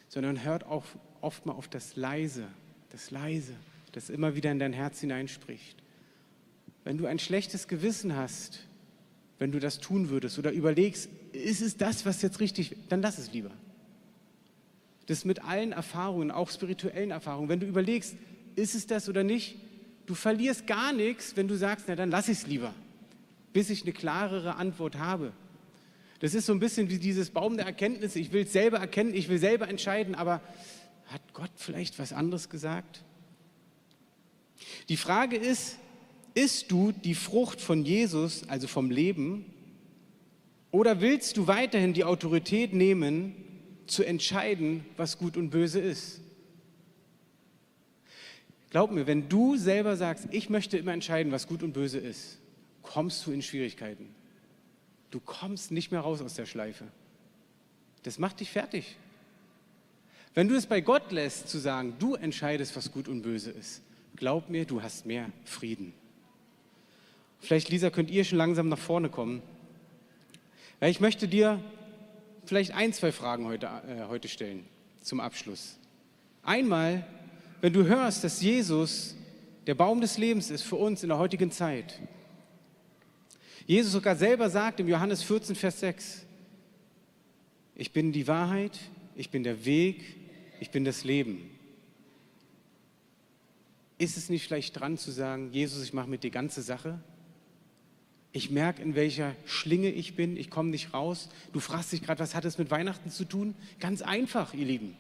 sondern 0.07 0.45
hört 0.45 0.63
auf, 0.65 0.97
oft 1.21 1.47
mal 1.47 1.55
auf 1.55 1.67
das 1.67 1.97
Leise, 1.97 2.47
das 2.91 3.11
Leise, 3.11 3.55
das 3.91 4.09
immer 4.09 4.37
wieder 4.37 4.53
in 4.53 4.61
dein 4.61 4.73
Herz 4.73 5.01
hineinspricht. 5.01 5.83
Wenn 6.85 6.97
du 6.97 7.07
ein 7.07 7.19
schlechtes 7.19 7.67
Gewissen 7.67 8.15
hast, 8.15 8.69
wenn 9.41 9.51
du 9.51 9.59
das 9.59 9.81
tun 9.81 10.11
würdest 10.11 10.39
oder 10.39 10.53
überlegst, 10.53 11.11
ist 11.33 11.61
es 11.61 11.77
das, 11.77 12.07
was 12.07 12.23
jetzt 12.23 12.39
richtig, 12.39 12.77
dann 12.89 13.03
lass 13.03 13.19
es 13.19 13.33
lieber. 13.33 13.51
Das 15.07 15.25
mit 15.25 15.45
allen 15.45 15.73
Erfahrungen, 15.73 16.31
auch 16.31 16.51
spirituellen 16.51 17.11
Erfahrungen. 17.11 17.49
Wenn 17.49 17.61
du 17.61 17.67
überlegst, 17.67 18.15
ist 18.55 18.75
es 18.75 18.87
das 18.87 19.09
oder 19.09 19.25
nicht, 19.25 19.57
du 20.07 20.15
verlierst 20.15 20.67
gar 20.67 20.93
nichts, 20.93 21.37
wenn 21.37 21.49
du 21.49 21.57
sagst, 21.57 21.87
na 21.89 21.97
dann 21.97 22.11
lass 22.11 22.29
ich 22.29 22.39
es 22.39 22.47
lieber, 22.47 22.75
bis 23.53 23.71
ich 23.71 23.83
eine 23.83 23.93
klarere 23.93 24.57
Antwort 24.57 24.99
habe. 24.99 25.33
Das 26.21 26.35
ist 26.35 26.47
so 26.47 26.53
ein 26.53 26.61
bisschen 26.61 26.89
wie 26.89 26.99
dieses 26.99 27.31
Baum 27.31 27.57
der 27.57 27.67
Erkenntnis. 27.67 28.15
Ich 28.15 28.33
will 28.33 28.45
es 28.45 28.53
selber 28.53 28.79
erkennen, 28.79 29.13
ich 29.13 29.29
will 29.29 29.39
selber 29.39 29.69
entscheiden, 29.69 30.15
aber 30.15 30.41
hat 31.07 31.23
Gott 31.33 31.51
vielleicht 31.57 31.99
was 31.99 32.13
anderes 32.13 32.49
gesagt? 32.49 33.03
Die 34.89 34.97
Frage 34.97 35.37
ist, 35.37 35.79
isst 36.35 36.71
du 36.71 36.93
die 36.93 37.15
Frucht 37.15 37.61
von 37.61 37.85
Jesus, 37.85 38.49
also 38.49 38.69
vom 38.69 38.91
Leben, 38.91 39.47
oder 40.71 41.01
willst 41.01 41.37
du 41.37 41.47
weiterhin 41.49 41.93
die 41.93 42.05
Autorität 42.05 42.73
nehmen, 42.73 43.35
zu 43.87 44.05
entscheiden, 44.05 44.85
was 44.97 45.19
gut 45.19 45.37
und 45.37 45.51
böse 45.51 45.81
ist? 45.81 46.21
Glaub 48.71 48.91
mir, 48.91 49.07
wenn 49.07 49.29
du 49.29 49.57
selber 49.57 49.97
sagst, 49.97 50.29
ich 50.31 50.49
möchte 50.49 50.79
immer 50.79 50.93
entscheiden, 50.93 51.31
was 51.31 51.47
gut 51.47 51.63
und 51.63 51.73
böse 51.73 51.99
ist, 51.99 52.39
kommst 52.83 53.27
du 53.27 53.33
in 53.33 53.43
Schwierigkeiten. 53.43 54.15
Du 55.11 55.21
kommst 55.21 55.73
nicht 55.73 55.93
mehr 55.93 56.01
raus 56.01 56.23
aus 56.23 56.35
der 56.35 56.47
Schleife. 56.47 56.87
Das 58.03 58.19
macht 58.19 58.41
dich 58.41 58.51
fertig. 58.51 58.97
Wenn 60.35 60.49
du 60.49 60.55
es 60.55 60.67
bei 60.67 60.81
Gott 60.81 61.13
lässt, 61.13 61.49
zu 61.49 61.59
sagen, 61.59 61.95
du 61.99 62.15
entscheidest, 62.15 62.75
was 62.75 62.93
gut 62.93 63.09
und 63.09 63.21
böse 63.21 63.51
ist, 63.51 63.83
glaub 64.17 64.49
mir, 64.49 64.65
du 64.65 64.83
hast 64.83 65.05
mehr 65.05 65.31
Frieden. 65.45 65.93
Vielleicht, 67.41 67.69
Lisa, 67.69 67.91
könnt 67.91 68.11
ihr 68.11 68.25
schon 68.25 68.39
langsam 68.39 68.69
nach 68.69 68.79
vorne 68.79 69.11
kommen. 69.11 69.43
Ich 70.81 71.01
möchte 71.01 71.29
dir 71.29 71.63
vielleicht 72.53 72.73
ein, 72.73 72.93
zwei 72.93 73.13
Fragen 73.13 73.47
heute, 73.47 73.65
äh, 73.65 74.09
heute 74.09 74.29
stellen 74.29 74.67
zum 75.01 75.21
Abschluss. 75.21 75.79
Einmal, 76.43 77.07
wenn 77.63 77.73
du 77.73 77.87
hörst, 77.87 78.25
dass 78.25 78.43
Jesus 78.43 79.17
der 79.67 79.75
Baum 79.75 80.03
des 80.03 80.19
Lebens 80.19 80.51
ist 80.51 80.61
für 80.61 80.77
uns 80.77 81.03
in 81.03 81.09
der 81.09 81.17
heutigen 81.17 81.51
Zeit. 81.51 81.99
Jesus 83.67 83.93
sogar 83.93 84.17
selber 84.17 84.51
sagt 84.51 84.81
im 84.81 84.89
Johannes 84.89 85.23
14, 85.23 85.57
Vers 85.57 85.81
6, 85.81 86.27
ich 87.75 87.91
bin 87.91 88.13
die 88.13 88.29
Wahrheit, 88.29 88.79
ich 89.17 89.31
bin 89.31 89.45
der 89.45 89.65
Weg, 89.65 90.05
ich 90.61 90.71
bin 90.71 90.85
das 90.85 91.05
Leben. 91.05 91.51
Ist 93.97 94.19
es 94.19 94.29
nicht 94.29 94.45
vielleicht 94.45 94.79
dran 94.79 94.99
zu 94.99 95.11
sagen, 95.11 95.51
Jesus, 95.53 95.83
ich 95.83 95.95
mache 95.95 96.11
mit 96.11 96.23
dir 96.23 96.31
ganze 96.31 96.61
Sache? 96.61 97.01
Ich 98.33 98.51
merke, 98.51 98.81
in 98.81 98.95
welcher 98.95 99.35
Schlinge 99.45 99.91
ich 99.91 100.17
bin, 100.17 100.39
ich 100.39 100.49
komme 100.49 100.71
nicht 100.71 100.95
raus. 100.95 101.29
Du 101.53 101.61
fragst 101.61 101.93
dich 101.93 102.03
gerade, 102.03 102.21
was 102.21 102.35
hat 102.35 102.47
es 102.47 102.57
mit 102.57 102.71
Weihnachten 102.71 103.11
zu 103.11 103.25
tun? 103.27 103.55
Ganz 103.79 104.01
einfach, 104.01 104.55
ihr 104.55 104.65
Lieben. 104.65 104.97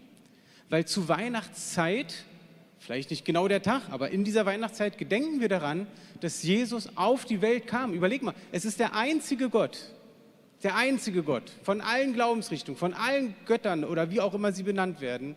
Weil 0.68 0.84
zu 0.84 1.08
Weihnachtszeit, 1.08 2.24
vielleicht 2.78 3.10
nicht 3.10 3.24
genau 3.24 3.48
der 3.48 3.62
Tag, 3.62 3.88
aber 3.90 4.10
in 4.10 4.24
dieser 4.24 4.44
Weihnachtszeit 4.44 4.98
gedenken 4.98 5.40
wir 5.40 5.48
daran, 5.48 5.86
dass 6.20 6.42
Jesus 6.42 6.96
auf 6.96 7.24
die 7.24 7.40
Welt 7.40 7.66
kam. 7.66 7.94
Überleg 7.94 8.22
mal, 8.22 8.34
es 8.52 8.66
ist 8.66 8.78
der 8.80 8.94
einzige 8.94 9.48
Gott, 9.48 9.78
der 10.62 10.76
einzige 10.76 11.22
Gott 11.22 11.52
von 11.62 11.80
allen 11.80 12.12
Glaubensrichtungen, 12.12 12.78
von 12.78 12.92
allen 12.92 13.34
Göttern 13.46 13.84
oder 13.84 14.10
wie 14.10 14.20
auch 14.20 14.34
immer 14.34 14.52
sie 14.52 14.62
benannt 14.62 15.00
werden, 15.00 15.36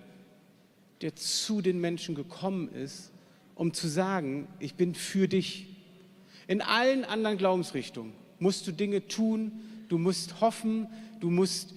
der 1.02 1.16
zu 1.16 1.62
den 1.62 1.80
Menschen 1.80 2.14
gekommen 2.14 2.70
ist, 2.74 3.12
um 3.56 3.74
zu 3.74 3.88
sagen, 3.88 4.50
ich 4.60 4.76
bin 4.76 4.96
für 4.96 5.30
dich. 5.30 5.75
In 6.48 6.62
allen 6.62 7.04
anderen 7.06 7.38
Glaubensrichtungen 7.38 8.14
musst 8.40 8.68
du 8.68 8.72
Dinge 8.72 9.08
tun, 9.08 9.52
du 9.90 9.98
musst 9.98 10.42
hoffen, 10.42 10.88
du 11.20 11.30
musst 11.30 11.74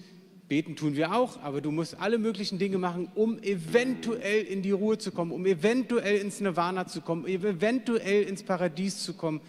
beten, 0.47 0.75
tun 0.75 0.95
wir 0.95 1.13
auch, 1.13 1.41
aber 1.41 1.61
du 1.61 1.71
musst 1.71 1.99
alle 1.99 2.17
möglichen 2.17 2.57
Dinge 2.57 2.77
machen, 2.77 3.09
um 3.15 3.41
eventuell 3.41 4.43
in 4.43 4.61
die 4.61 4.71
Ruhe 4.71 4.97
zu 4.97 5.11
kommen, 5.11 5.31
um 5.31 5.45
eventuell 5.45 6.17
ins 6.17 6.41
Nirvana 6.41 6.87
zu 6.87 7.01
kommen, 7.01 7.25
eventuell 7.27 8.23
ins 8.23 8.43
Paradies 8.43 9.03
zu 9.03 9.13
kommen. 9.13 9.41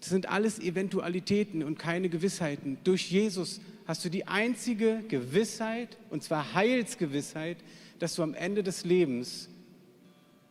Das 0.00 0.10
sind 0.10 0.28
alles 0.28 0.58
Eventualitäten 0.58 1.62
und 1.62 1.78
keine 1.78 2.08
Gewissheiten. 2.08 2.76
Durch 2.82 3.10
Jesus 3.10 3.60
hast 3.86 4.04
du 4.04 4.08
die 4.08 4.26
einzige 4.26 5.02
Gewissheit, 5.08 5.96
und 6.10 6.24
zwar 6.24 6.54
Heilsgewissheit, 6.54 7.58
dass 8.00 8.16
du 8.16 8.22
am 8.24 8.34
Ende 8.34 8.64
des 8.64 8.84
Lebens 8.84 9.48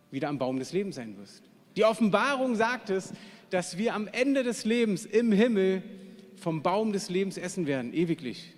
wieder 0.10 0.30
am 0.30 0.38
Baum 0.38 0.58
des 0.58 0.72
Lebens 0.72 0.96
sein 0.96 1.18
wirst. 1.18 1.44
Die 1.76 1.84
Offenbarung 1.84 2.56
sagt 2.56 2.90
es, 2.90 3.12
dass 3.52 3.78
wir 3.78 3.94
am 3.94 4.08
Ende 4.08 4.44
des 4.44 4.66
Lebens 4.66 5.06
im 5.06 5.32
Himmel 5.32 5.84
vom 6.38 6.64
Baum 6.64 6.92
des 6.94 7.10
Lebens 7.10 7.38
essen 7.38 7.68
werden, 7.68 7.94
ewiglich. 7.94 8.54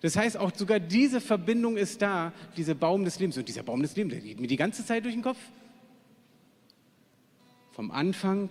Das 0.00 0.16
heißt, 0.16 0.38
auch 0.38 0.52
sogar 0.54 0.80
diese 0.80 1.20
Verbindung 1.20 1.76
ist 1.76 2.00
da, 2.00 2.32
dieser 2.56 2.74
Baum 2.74 3.04
des 3.04 3.18
Lebens. 3.18 3.36
Und 3.36 3.48
dieser 3.48 3.62
Baum 3.62 3.82
des 3.82 3.94
Lebens, 3.96 4.14
der 4.14 4.22
geht 4.22 4.40
mir 4.40 4.46
die 4.46 4.56
ganze 4.56 4.86
Zeit 4.86 5.04
durch 5.04 5.14
den 5.14 5.22
Kopf. 5.22 5.38
Vom 7.72 7.90
Anfang, 7.90 8.50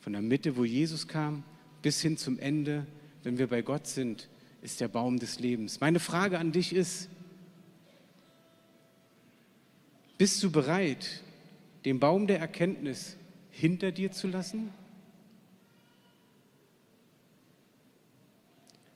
von 0.00 0.12
der 0.12 0.22
Mitte, 0.22 0.56
wo 0.56 0.64
Jesus 0.64 1.08
kam, 1.08 1.42
bis 1.80 2.02
hin 2.02 2.18
zum 2.18 2.38
Ende, 2.38 2.86
wenn 3.22 3.38
wir 3.38 3.46
bei 3.46 3.62
Gott 3.62 3.86
sind, 3.86 4.28
ist 4.60 4.80
der 4.80 4.88
Baum 4.88 5.18
des 5.18 5.38
Lebens. 5.38 5.80
Meine 5.80 6.00
Frage 6.00 6.38
an 6.38 6.52
dich 6.52 6.74
ist, 6.74 7.08
bist 10.18 10.42
du 10.42 10.50
bereit, 10.50 11.22
den 11.84 12.00
Baum 12.00 12.26
der 12.26 12.40
Erkenntnis 12.40 13.16
hinter 13.56 13.90
dir 13.90 14.12
zu 14.12 14.28
lassen? 14.28 14.70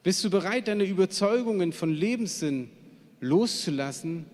Bist 0.02 0.22
du 0.24 0.30
bereit, 0.30 0.68
deine 0.68 0.84
Überzeugungen 0.84 1.72
von 1.72 1.90
Lebenssinn 1.90 2.70
loszulassen 3.20 4.26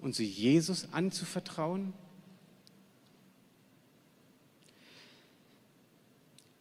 und 0.00 0.14
sie 0.14 0.26
Jesus 0.26 0.92
anzuvertrauen? 0.92 1.92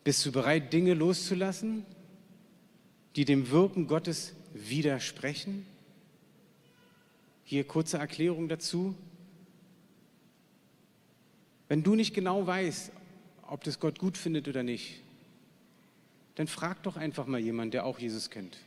Bist 0.04 0.26
du 0.26 0.32
bereit, 0.32 0.74
Dinge 0.74 0.94
loszulassen, 0.94 1.86
die 3.16 3.26
dem 3.26 3.52
Wirken 3.52 3.88
Gottes 3.88 4.34
widersprechen? 4.54 5.66
Hier 7.46 7.64
kurze 7.66 7.98
Erklärung 7.98 8.48
dazu. 8.50 8.96
Wenn 11.72 11.84
du 11.84 11.96
nicht 11.96 12.14
genau 12.14 12.46
weißt, 12.46 12.92
ob 13.48 13.64
das 13.64 13.80
Gott 13.80 13.98
gut 13.98 14.18
findet 14.18 14.50
oder 14.50 14.62
nicht, 14.62 15.00
dann 16.36 16.48
frag 16.48 16.84
doch 16.84 16.98
einfach 16.98 17.28
mal 17.28 17.40
jemanden, 17.40 17.72
der 17.72 17.86
auch 17.86 17.98
Jesus 17.98 18.30
kennt. 18.30 18.58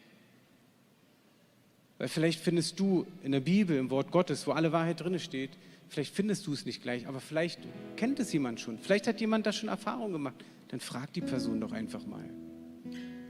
Weil 1.99 2.09
vielleicht 2.09 2.41
findest 2.41 2.81
du 2.81 3.07
in 3.23 3.33
der 3.33 3.41
Bibel, 3.41 3.77
im 3.77 3.91
Wort 3.91 4.11
Gottes, 4.11 4.47
wo 4.47 4.53
alle 4.53 4.73
Wahrheit 4.73 5.03
drin 5.03 5.19
steht, 5.19 5.51
vielleicht 5.91 6.15
findest 6.15 6.47
du 6.47 6.55
es 6.55 6.65
nicht 6.65 6.81
gleich, 6.81 7.07
aber 7.07 7.21
vielleicht 7.21 7.61
kennt 7.97 8.21
es 8.21 8.33
jemand 8.33 8.59
schon. 8.61 8.79
Vielleicht 8.79 9.07
hat 9.07 9.21
jemand 9.21 9.45
da 9.45 9.53
schon 9.53 9.69
Erfahrung 9.69 10.11
gemacht. 10.11 10.37
Dann 10.69 10.81
frag 10.81 11.13
die 11.13 11.21
Person 11.21 11.61
doch 11.61 11.73
einfach 11.73 12.07
mal. 12.07 12.25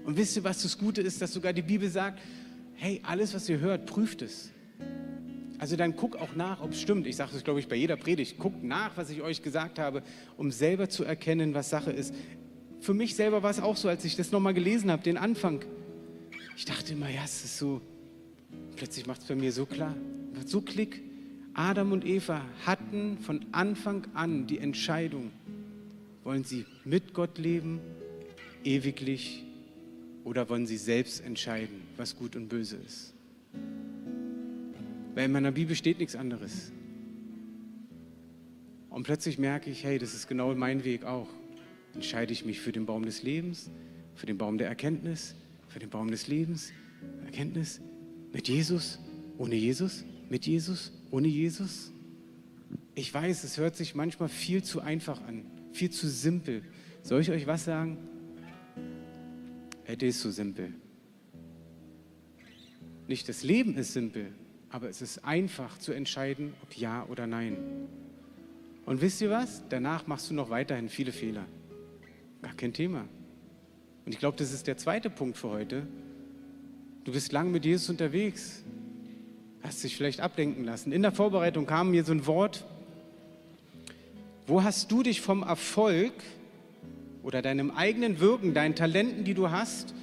Und 0.05 0.17
wisst 0.17 0.37
ihr, 0.37 0.45
was 0.45 0.63
das 0.63 0.79
Gute 0.79 1.03
ist, 1.03 1.21
dass 1.21 1.33
sogar 1.33 1.53
die 1.53 1.63
Bibel 1.63 1.91
sagt, 1.91 2.21
hey, 2.75 3.01
alles, 3.03 3.35
was 3.35 3.49
ihr 3.49 3.59
hört, 3.59 3.87
prüft 3.87 4.23
es. 4.23 4.53
Also 5.65 5.77
dann 5.77 5.97
guck 5.97 6.17
auch 6.17 6.37
nach, 6.37 6.61
ob 6.61 6.73
es 6.73 6.83
stimmt. 6.83 7.07
Ich 7.07 7.17
sage 7.17 7.31
das, 7.33 7.43
glaube 7.43 7.59
ich, 7.59 7.69
bei 7.69 7.77
jeder 7.77 7.97
Predigt. 7.97 8.39
Guckt 8.39 8.63
nach, 8.63 8.99
was 8.99 9.09
ich 9.09 9.23
euch 9.23 9.41
gesagt 9.41 9.79
habe, 9.79 10.03
um 10.37 10.51
selber 10.51 10.91
zu 10.91 11.05
erkennen, 11.05 11.55
was 11.55 11.71
Sache 11.71 11.91
ist. 11.91 12.15
Für 12.81 12.93
mich 12.93 13.17
selber 13.17 13.43
war 13.43 13.51
es 13.51 13.61
auch 13.61 13.75
so, 13.75 13.89
als 13.89 14.05
ich 14.05 14.15
das 14.15 14.31
nochmal 14.31 14.53
gelesen 14.53 14.91
habe, 14.91 15.03
den 15.03 15.17
Anfang. 15.17 15.65
Ich 16.55 16.67
dachte 16.67 16.93
immer, 16.93 17.09
ja, 17.09 17.23
es 17.25 17.47
ist 17.47 17.57
so. 17.57 17.81
Plötzlich 18.77 19.07
macht 19.07 19.23
es 19.23 19.27
bei 19.27 19.37
mir 19.37 19.53
so 19.53 19.65
klar, 19.65 19.97
so 20.45 20.61
Klick. 20.61 21.03
Adam 21.55 21.93
und 21.93 22.05
Eva 22.05 22.43
hatten 22.67 23.17
von 23.17 23.47
Anfang 23.53 24.07
an 24.13 24.47
die 24.47 24.59
Entscheidung, 24.59 25.31
wollen 26.25 26.45
sie 26.45 26.67
mit 26.85 27.15
Gott 27.15 27.39
leben, 27.39 27.81
ewiglich, 28.65 29.45
oder 30.25 30.47
wollen 30.51 30.67
sie 30.67 30.77
selbst 30.77 31.25
entscheiden, 31.25 31.81
was 31.97 32.17
gut 32.17 32.37
und 32.37 32.49
böse 32.49 32.77
ist. 32.77 33.15
Weil 35.15 35.27
in 35.27 35.33
meiner 35.33 35.53
Bibel 35.53 35.77
steht 35.77 35.99
nichts 35.99 36.17
anderes. 36.17 36.73
Und 38.91 39.05
plötzlich 39.05 39.39
merke 39.39 39.71
ich, 39.71 39.85
hey, 39.85 39.99
das 39.99 40.15
ist 40.15 40.29
genau 40.29 40.55
mein 40.55 40.85
Weg 40.85 41.05
auch. 41.05 41.29
Entscheide 41.95 42.33
ich 42.33 42.45
mich 42.45 42.61
für 42.61 42.73
den 42.73 42.87
Baum 42.87 43.05
des 43.05 43.23
Lebens, 43.23 43.71
für 44.15 44.27
den 44.27 44.39
Baum 44.39 44.59
der 44.59 44.69
Erkenntnis, 44.69 45.35
für 45.69 45.79
den 45.79 45.91
Baum 45.91 46.11
des 46.11 46.27
Lebens, 46.27 46.73
Erkenntnis, 47.25 47.81
mit 48.33 48.49
Jesus, 48.49 48.99
ohne 49.39 49.55
Jesus, 49.55 50.05
mit 50.29 50.47
Jesus, 50.47 50.93
ohne 51.11 51.29
Jesus. 51.29 51.93
Ich 52.95 53.13
weiß, 53.13 53.45
es 53.45 53.59
hört 53.59 53.77
sich 53.77 53.95
manchmal 53.95 54.29
viel 54.29 54.63
zu 54.63 54.81
einfach 54.81 55.23
an, 55.23 55.45
viel 55.73 55.91
zu 55.91 56.09
simpel. 56.09 56.63
Soll 57.03 57.21
ich 57.21 57.31
euch 57.31 57.47
was 57.47 57.65
sagen? 57.65 57.99
Es 59.85 60.03
ist 60.03 60.21
so 60.21 60.31
simpel. 60.31 60.73
Nicht 63.07 63.29
das 63.29 63.43
Leben 63.43 63.77
ist 63.77 63.93
simpel, 63.93 64.33
aber 64.75 64.89
es 64.89 65.01
ist 65.01 65.25
einfach 65.25 65.79
zu 65.79 65.93
entscheiden, 65.93 66.53
ob 66.65 66.77
ja 66.77 67.07
oder 67.09 67.29
nein. 67.29 67.57
Und 68.87 69.01
wisst 69.01 69.21
ihr 69.21 69.31
was? 69.31 69.63
Danach 69.69 70.09
machst 70.09 70.31
du 70.31 70.35
noch 70.35 70.51
weiterhin 70.51 70.89
viele 70.89 71.13
Fehler. 71.13 71.45
Gar 72.43 72.55
kein 72.55 72.73
Thema. 72.73 73.05
Und 74.05 74.13
ich 74.13 74.19
glaube, 74.19 74.37
das 74.37 74.53
ist 74.53 74.67
der 74.67 74.77
zweite 74.77 75.11
Punkt 75.11 75.39
für 75.39 75.51
heute. 75.51 75.87
Du 77.05 77.13
bist 77.13 77.31
lang 77.31 77.53
mit 77.53 77.65
Jesus 77.65 77.89
unterwegs, 77.89 78.65
hast 79.63 79.85
dich 79.85 79.97
vielleicht 79.97 80.19
ablenken 80.19 80.65
lassen. 80.65 80.91
In 80.91 81.03
der 81.03 81.13
Vorbereitung 81.13 81.67
kam 81.67 81.93
mir 81.93 82.03
so 82.03 82.11
ein 82.11 82.27
Wort. 82.27 82.65
Wo 84.49 84.65
hast 84.65 84.91
du 84.91 85.05
dich 85.05 85.21
vom 85.21 85.45
Erfolg 85.45 86.15
oder 87.23 87.43
deinem 87.43 87.71
eigenen 87.71 88.19
Wirken, 88.19 88.55
deinen 88.55 88.75
Talenten, 88.75 89.23
die 89.23 89.35
du 89.35 89.53
hast, 89.53 89.95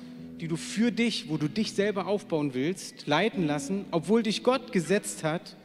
die 0.41 0.47
du 0.47 0.57
für 0.57 0.91
dich, 0.91 1.29
wo 1.29 1.37
du 1.37 1.47
dich 1.47 1.73
selber 1.73 2.07
aufbauen 2.07 2.53
willst, 2.53 3.07
leiten 3.07 3.45
lassen, 3.45 3.85
obwohl 3.91 4.23
dich 4.23 4.43
Gott 4.43 4.71
gesetzt 4.71 5.23
hat 5.23 5.55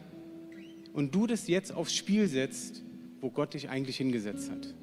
und 0.93 1.15
du 1.15 1.27
das 1.27 1.49
jetzt 1.49 1.73
aufs 1.73 1.95
Spiel 1.95 2.29
setzt, 2.29 2.83
wo 3.21 3.31
Gott 3.31 3.55
dich 3.55 3.71
eigentlich 3.71 3.97
hingesetzt 3.97 4.51
hat. 4.51 4.75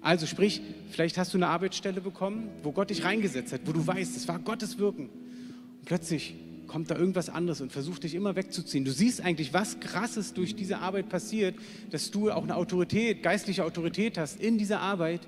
Also 0.00 0.26
sprich, 0.26 0.60
vielleicht 0.90 1.18
hast 1.18 1.32
du 1.32 1.38
eine 1.38 1.48
Arbeitsstelle 1.48 2.00
bekommen, 2.00 2.50
wo 2.62 2.70
Gott 2.70 2.90
dich 2.90 3.02
reingesetzt 3.02 3.52
hat, 3.52 3.62
wo 3.64 3.72
du 3.72 3.84
weißt, 3.84 4.16
es 4.16 4.28
war 4.28 4.38
Gottes 4.38 4.78
Wirken. 4.78 5.08
Und 5.08 5.84
plötzlich 5.86 6.34
kommt 6.66 6.90
da 6.90 6.96
irgendwas 6.96 7.30
anderes 7.30 7.62
und 7.62 7.72
versucht 7.72 8.04
dich 8.04 8.14
immer 8.14 8.36
wegzuziehen. 8.36 8.84
Du 8.84 8.92
siehst 8.92 9.22
eigentlich, 9.22 9.54
was 9.54 9.80
krasses 9.80 10.34
durch 10.34 10.54
diese 10.54 10.78
Arbeit 10.78 11.08
passiert, 11.08 11.56
dass 11.90 12.10
du 12.10 12.30
auch 12.30 12.44
eine 12.44 12.56
Autorität, 12.56 13.22
geistliche 13.22 13.64
Autorität 13.64 14.18
hast 14.18 14.38
in 14.40 14.58
dieser 14.58 14.80
Arbeit, 14.80 15.22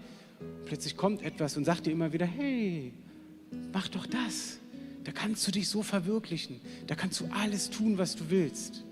Plötzlich 0.66 0.96
kommt 0.96 1.22
etwas 1.22 1.56
und 1.56 1.64
sagt 1.64 1.86
dir 1.86 1.92
immer 1.92 2.12
wieder, 2.12 2.26
hey, 2.26 2.92
mach 3.72 3.88
doch 3.88 4.06
das. 4.06 4.58
Da 5.04 5.12
kannst 5.12 5.46
du 5.46 5.50
dich 5.50 5.68
so 5.68 5.82
verwirklichen. 5.82 6.60
Da 6.86 6.94
kannst 6.94 7.20
du 7.20 7.26
alles 7.30 7.70
tun, 7.70 7.98
was 7.98 8.16
du 8.16 8.30
willst. 8.30 8.84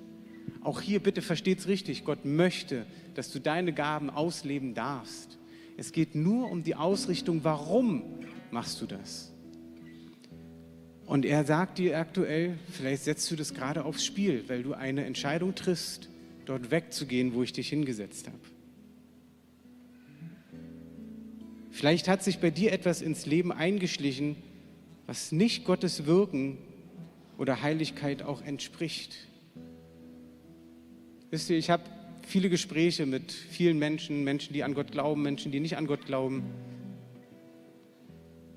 Auch 0.63 0.81
hier 0.81 1.01
bitte 1.01 1.23
versteht's 1.23 1.69
richtig. 1.69 2.05
Gott 2.05 2.25
möchte, 2.25 2.87
dass 3.15 3.31
du 3.31 3.41
deine 3.41 3.73
Gaben 3.73 4.11
ausleben 4.11 4.75
darfst. 4.75 5.39
Es 5.77 5.93
geht 5.93 6.15
nur 6.15 6.51
um 6.51 6.63
die 6.63 6.75
Ausrichtung, 6.75 7.45
warum 7.45 8.03
machst 8.51 8.81
du 8.81 8.87
das? 8.87 9.33
Und 11.07 11.25
er 11.25 11.45
sagt 11.45 11.79
dir 11.79 11.99
aktuell, 11.99 12.59
vielleicht 12.71 13.05
setzt 13.05 13.31
du 13.31 13.37
das 13.37 13.55
gerade 13.55 13.85
aufs 13.85 14.05
Spiel, 14.05 14.45
weil 14.49 14.63
du 14.63 14.75
eine 14.75 15.05
Entscheidung 15.05 15.55
triffst, 15.55 16.09
dort 16.45 16.71
wegzugehen, 16.71 17.33
wo 17.33 17.43
ich 17.43 17.53
dich 17.53 17.69
hingesetzt 17.69 18.27
habe. 18.27 18.39
Vielleicht 21.71 22.09
hat 22.09 22.25
sich 22.25 22.41
bei 22.41 22.51
dir 22.51 22.73
etwas 22.73 23.01
ins 23.01 23.25
Leben 23.25 23.53
eingeschlichen, 23.53 24.37
was 25.09 25.33
nicht 25.33 25.65
Gottes 25.65 26.05
Wirken 26.05 26.59
oder 27.39 27.63
Heiligkeit 27.63 28.23
auch 28.23 28.43
entspricht. 28.43 29.17
Wisst 31.31 31.49
ihr, 31.49 31.57
ich 31.57 31.71
habe 31.71 31.83
viele 32.27 32.51
Gespräche 32.51 33.07
mit 33.07 33.33
vielen 33.33 33.79
Menschen, 33.79 34.23
Menschen, 34.23 34.53
die 34.53 34.63
an 34.63 34.75
Gott 34.75 34.93
glauben, 34.93 35.23
Menschen, 35.23 35.51
die 35.51 35.61
nicht 35.61 35.79
an 35.79 35.87
Gott 35.87 36.05
glauben. 36.05 36.43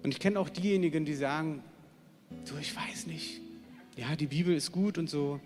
Und 0.04 0.12
ich 0.14 0.20
kenne 0.20 0.38
auch 0.42 0.50
diejenigen, 0.50 1.06
die 1.06 1.14
sagen, 1.16 1.64
so, 2.44 2.58
ich 2.60 2.76
weiß 2.76 3.08
nicht, 3.08 3.40
ja, 3.96 4.18
die 4.18 4.28
Bibel 4.28 4.54
ist 4.54 4.74
gut 4.74 4.98
und 4.98 5.10
so, 5.10 5.40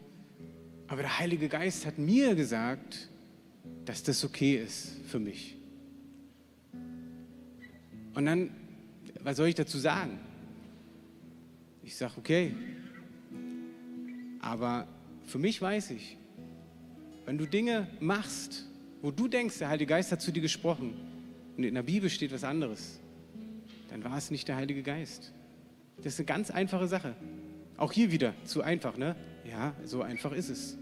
aber 0.88 1.04
der 1.04 1.20
Heilige 1.20 1.50
Geist 1.50 1.86
hat 1.86 2.00
mir 2.00 2.34
gesagt, 2.34 3.10
dass 3.86 4.02
das 4.02 4.26
okay 4.26 4.56
ist 4.56 4.94
für 5.06 5.20
mich. 5.20 5.56
Und 8.16 8.26
dann, 8.26 8.50
was 9.22 9.38
soll 9.38 9.50
ich 9.50 9.56
dazu 9.56 9.78
sagen? 9.78 10.20
Ich 11.86 11.96
sage, 11.96 12.14
okay. 12.18 12.52
Aber 14.42 14.88
für 15.26 15.38
mich 15.38 15.62
weiß 15.62 15.92
ich, 15.92 16.18
wenn 17.26 17.38
du 17.38 17.46
Dinge 17.46 17.88
machst, 18.00 18.66
wo 19.04 19.12
du 19.12 19.28
denkst, 19.28 19.60
der 19.60 19.70
Heilige 19.70 19.90
Geist 19.90 20.12
hat 20.12 20.20
zu 20.20 20.32
dir 20.32 20.42
gesprochen 20.42 20.96
und 21.56 21.64
in 21.64 21.76
der 21.76 21.84
Bibel 21.84 22.10
steht 22.10 22.34
was 22.34 22.44
anderes, 22.44 23.00
dann 23.90 24.04
war 24.04 24.18
es 24.18 24.32
nicht 24.32 24.48
der 24.48 24.56
Heilige 24.56 24.82
Geist. 24.82 25.32
Das 25.98 26.08
ist 26.14 26.20
eine 26.20 26.26
ganz 26.26 26.50
einfache 26.50 26.88
Sache. 26.88 27.16
Auch 27.78 27.94
hier 27.94 28.12
wieder 28.12 28.34
zu 28.46 28.64
einfach, 28.64 28.98
ne? 28.98 29.16
Ja, 29.48 29.76
so 29.84 30.02
einfach 30.02 30.32
ist 30.32 30.50
es. 30.50 30.78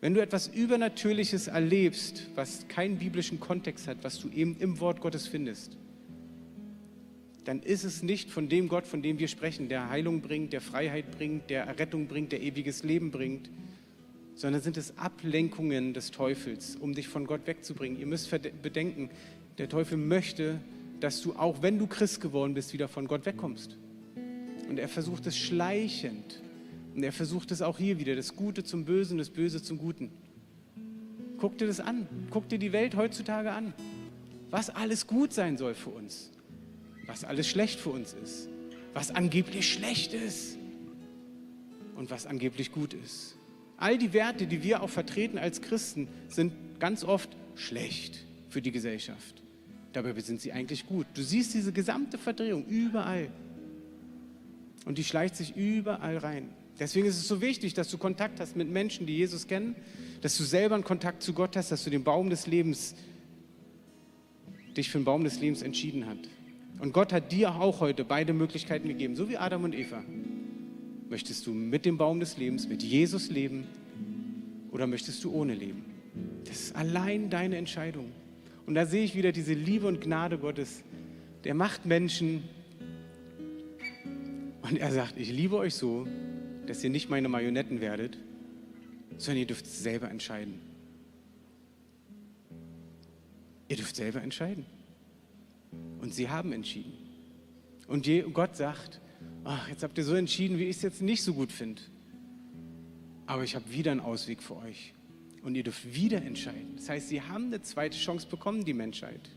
Wenn 0.00 0.14
du 0.14 0.22
etwas 0.22 0.48
Übernatürliches 0.48 1.48
erlebst, 1.48 2.30
was 2.34 2.66
keinen 2.66 2.98
biblischen 2.98 3.40
Kontext 3.40 3.86
hat, 3.88 3.98
was 4.02 4.18
du 4.18 4.30
eben 4.30 4.56
im 4.58 4.80
Wort 4.80 5.00
Gottes 5.00 5.28
findest, 5.28 5.76
dann 7.44 7.60
ist 7.60 7.84
es 7.84 8.02
nicht 8.02 8.30
von 8.30 8.48
dem 8.48 8.68
Gott, 8.68 8.86
von 8.86 9.02
dem 9.02 9.18
wir 9.18 9.28
sprechen, 9.28 9.68
der 9.68 9.90
Heilung 9.90 10.20
bringt, 10.20 10.52
der 10.52 10.60
Freiheit 10.60 11.10
bringt, 11.16 11.50
der 11.50 11.64
Errettung 11.64 12.06
bringt, 12.06 12.32
der 12.32 12.40
ewiges 12.40 12.84
Leben 12.84 13.10
bringt, 13.10 13.50
sondern 14.34 14.62
sind 14.62 14.76
es 14.76 14.96
Ablenkungen 14.96 15.92
des 15.92 16.10
Teufels, 16.10 16.76
um 16.76 16.94
dich 16.94 17.08
von 17.08 17.26
Gott 17.26 17.46
wegzubringen. 17.46 17.98
Ihr 17.98 18.06
müsst 18.06 18.30
bedenken, 18.62 19.10
der 19.58 19.68
Teufel 19.68 19.98
möchte, 19.98 20.60
dass 21.00 21.20
du, 21.20 21.34
auch 21.34 21.62
wenn 21.62 21.78
du 21.78 21.86
Christ 21.86 22.20
geworden 22.20 22.54
bist, 22.54 22.72
wieder 22.72 22.88
von 22.88 23.08
Gott 23.08 23.26
wegkommst. 23.26 23.76
Und 24.68 24.78
er 24.78 24.88
versucht 24.88 25.26
es 25.26 25.36
schleichend 25.36 26.40
und 26.94 27.02
er 27.02 27.12
versucht 27.12 27.50
es 27.50 27.62
auch 27.62 27.78
hier 27.78 27.98
wieder, 27.98 28.14
das 28.16 28.36
Gute 28.36 28.64
zum 28.64 28.84
Bösen, 28.84 29.18
das 29.18 29.30
Böse 29.30 29.62
zum 29.62 29.78
Guten. 29.78 30.10
Guck 31.38 31.58
dir 31.58 31.66
das 31.66 31.80
an. 31.80 32.06
Guck 32.30 32.48
dir 32.48 32.58
die 32.58 32.72
Welt 32.72 32.94
heutzutage 32.96 33.50
an. 33.50 33.74
Was 34.50 34.70
alles 34.70 35.06
gut 35.06 35.32
sein 35.32 35.56
soll 35.56 35.74
für 35.74 35.90
uns. 35.90 36.31
Was 37.12 37.24
alles 37.24 37.46
schlecht 37.46 37.78
für 37.78 37.90
uns 37.90 38.14
ist. 38.14 38.48
Was 38.94 39.10
angeblich 39.10 39.70
schlecht 39.70 40.14
ist. 40.14 40.56
Und 41.94 42.10
was 42.10 42.24
angeblich 42.24 42.72
gut 42.72 42.94
ist. 42.94 43.36
All 43.76 43.98
die 43.98 44.14
Werte, 44.14 44.46
die 44.46 44.62
wir 44.62 44.82
auch 44.82 44.88
vertreten 44.88 45.36
als 45.36 45.60
Christen, 45.60 46.08
sind 46.28 46.54
ganz 46.80 47.04
oft 47.04 47.28
schlecht 47.54 48.24
für 48.48 48.62
die 48.62 48.72
Gesellschaft. 48.72 49.42
Dabei 49.92 50.18
sind 50.22 50.40
sie 50.40 50.52
eigentlich 50.52 50.86
gut. 50.86 51.06
Du 51.12 51.22
siehst 51.22 51.52
diese 51.52 51.70
gesamte 51.70 52.16
Verdrehung 52.16 52.64
überall. 52.64 53.28
Und 54.86 54.96
die 54.96 55.04
schleicht 55.04 55.36
sich 55.36 55.54
überall 55.54 56.16
rein. 56.16 56.48
Deswegen 56.78 57.06
ist 57.06 57.18
es 57.18 57.28
so 57.28 57.42
wichtig, 57.42 57.74
dass 57.74 57.90
du 57.90 57.98
Kontakt 57.98 58.40
hast 58.40 58.56
mit 58.56 58.70
Menschen, 58.70 59.06
die 59.06 59.18
Jesus 59.18 59.46
kennen, 59.46 59.76
dass 60.22 60.38
du 60.38 60.44
selber 60.44 60.76
einen 60.76 60.84
Kontakt 60.84 61.22
zu 61.22 61.34
Gott 61.34 61.58
hast, 61.58 61.70
dass 61.72 61.84
du 61.84 61.90
den 61.90 62.04
Baum 62.04 62.30
des 62.30 62.46
Lebens, 62.46 62.94
dich 64.74 64.88
für 64.88 64.98
den 64.98 65.04
Baum 65.04 65.24
des 65.24 65.40
Lebens 65.40 65.60
entschieden 65.60 66.06
hast. 66.06 66.30
Und 66.78 66.92
Gott 66.92 67.12
hat 67.12 67.30
dir 67.32 67.54
auch 67.54 67.80
heute 67.80 68.04
beide 68.04 68.32
Möglichkeiten 68.32 68.88
gegeben, 68.88 69.14
so 69.16 69.28
wie 69.28 69.36
Adam 69.36 69.64
und 69.64 69.74
Eva. 69.74 70.02
Möchtest 71.08 71.46
du 71.46 71.52
mit 71.52 71.84
dem 71.84 71.98
Baum 71.98 72.20
des 72.20 72.36
Lebens, 72.38 72.68
mit 72.68 72.82
Jesus 72.82 73.30
leben 73.30 73.66
oder 74.70 74.86
möchtest 74.86 75.22
du 75.24 75.32
ohne 75.32 75.54
leben? 75.54 75.84
Das 76.44 76.60
ist 76.60 76.76
allein 76.76 77.30
deine 77.30 77.56
Entscheidung. 77.56 78.12
Und 78.66 78.74
da 78.74 78.86
sehe 78.86 79.04
ich 79.04 79.14
wieder 79.14 79.32
diese 79.32 79.54
Liebe 79.54 79.86
und 79.86 80.00
Gnade 80.00 80.38
Gottes. 80.38 80.82
Der 81.44 81.54
macht 81.54 81.86
Menschen 81.86 82.44
und 84.62 84.78
er 84.78 84.92
sagt, 84.92 85.18
ich 85.18 85.30
liebe 85.30 85.56
euch 85.56 85.74
so, 85.74 86.06
dass 86.66 86.82
ihr 86.82 86.90
nicht 86.90 87.10
meine 87.10 87.28
Marionetten 87.28 87.80
werdet, 87.80 88.16
sondern 89.18 89.40
ihr 89.40 89.46
dürft 89.46 89.66
selber 89.66 90.10
entscheiden. 90.10 90.60
Ihr 93.68 93.76
dürft 93.76 93.96
selber 93.96 94.22
entscheiden. 94.22 94.66
Und 96.00 96.14
sie 96.14 96.28
haben 96.28 96.52
entschieden. 96.52 96.92
Und 97.86 98.08
Gott 98.32 98.56
sagt, 98.56 99.00
ach, 99.44 99.68
jetzt 99.68 99.82
habt 99.82 99.98
ihr 99.98 100.04
so 100.04 100.14
entschieden, 100.14 100.58
wie 100.58 100.64
ich 100.64 100.76
es 100.76 100.82
jetzt 100.82 101.02
nicht 101.02 101.22
so 101.22 101.34
gut 101.34 101.52
finde. 101.52 101.82
Aber 103.26 103.44
ich 103.44 103.54
habe 103.54 103.70
wieder 103.72 103.92
einen 103.92 104.00
Ausweg 104.00 104.42
für 104.42 104.56
euch. 104.56 104.94
Und 105.42 105.54
ihr 105.54 105.64
dürft 105.64 105.94
wieder 105.94 106.22
entscheiden. 106.22 106.74
Das 106.76 106.88
heißt, 106.88 107.08
sie 107.08 107.20
haben 107.22 107.46
eine 107.46 107.62
zweite 107.62 107.98
Chance 107.98 108.26
bekommen, 108.28 108.64
die 108.64 108.74
Menschheit. 108.74 109.28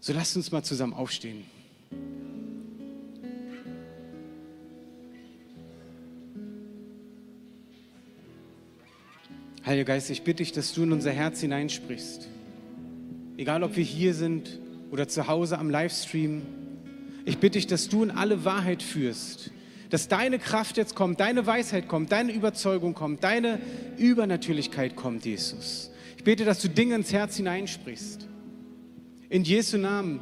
So 0.00 0.12
lasst 0.12 0.36
uns 0.36 0.50
mal 0.50 0.64
zusammen 0.64 0.94
aufstehen. 0.94 1.44
Heiliger 9.64 9.84
Geist, 9.84 10.10
ich 10.10 10.22
bitte 10.22 10.38
dich, 10.38 10.50
dass 10.50 10.72
du 10.74 10.82
in 10.82 10.90
unser 10.90 11.12
Herz 11.12 11.40
hineinsprichst. 11.40 12.28
Egal, 13.36 13.62
ob 13.62 13.76
wir 13.76 13.84
hier 13.84 14.14
sind 14.14 14.60
oder 14.90 15.08
zu 15.08 15.26
Hause 15.26 15.58
am 15.58 15.70
Livestream. 15.70 16.42
Ich 17.24 17.38
bitte 17.38 17.58
dich, 17.58 17.66
dass 17.66 17.88
du 17.88 18.02
in 18.02 18.10
alle 18.10 18.44
Wahrheit 18.44 18.82
führst. 18.82 19.50
Dass 19.88 20.08
deine 20.08 20.38
Kraft 20.38 20.76
jetzt 20.76 20.94
kommt, 20.94 21.20
deine 21.20 21.46
Weisheit 21.46 21.88
kommt, 21.88 22.12
deine 22.12 22.32
Überzeugung 22.32 22.94
kommt, 22.94 23.24
deine 23.24 23.58
Übernatürlichkeit 23.98 24.96
kommt, 24.96 25.24
Jesus. 25.24 25.90
Ich 26.16 26.24
bete, 26.24 26.44
dass 26.44 26.60
du 26.60 26.68
Dinge 26.68 26.94
ins 26.94 27.12
Herz 27.12 27.36
hineinsprichst. 27.36 28.26
In 29.28 29.44
Jesu 29.44 29.76
Namen 29.78 30.20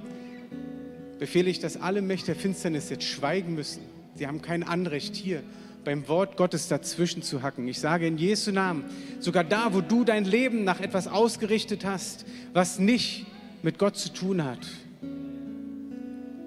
befehle 1.18 1.50
ich, 1.50 1.58
dass 1.58 1.76
alle 1.76 2.02
Mächte 2.02 2.26
der 2.26 2.36
Finsternis 2.36 2.90
jetzt 2.90 3.04
schweigen 3.04 3.54
müssen. 3.54 3.82
Sie 4.14 4.26
haben 4.26 4.42
kein 4.42 4.62
Anrecht 4.62 5.14
hier 5.14 5.42
beim 5.84 6.06
Wort 6.08 6.36
Gottes 6.36 6.68
dazwischen 6.68 7.22
zu 7.22 7.42
hacken. 7.42 7.66
Ich 7.68 7.80
sage 7.80 8.06
in 8.06 8.18
Jesu 8.18 8.52
Namen, 8.52 8.84
sogar 9.18 9.44
da, 9.44 9.72
wo 9.72 9.80
du 9.80 10.04
dein 10.04 10.24
Leben 10.24 10.64
nach 10.64 10.80
etwas 10.80 11.08
ausgerichtet 11.08 11.84
hast, 11.84 12.26
was 12.52 12.78
nicht 12.78 13.26
mit 13.62 13.78
Gott 13.78 13.96
zu 13.96 14.12
tun 14.12 14.44
hat, 14.44 14.66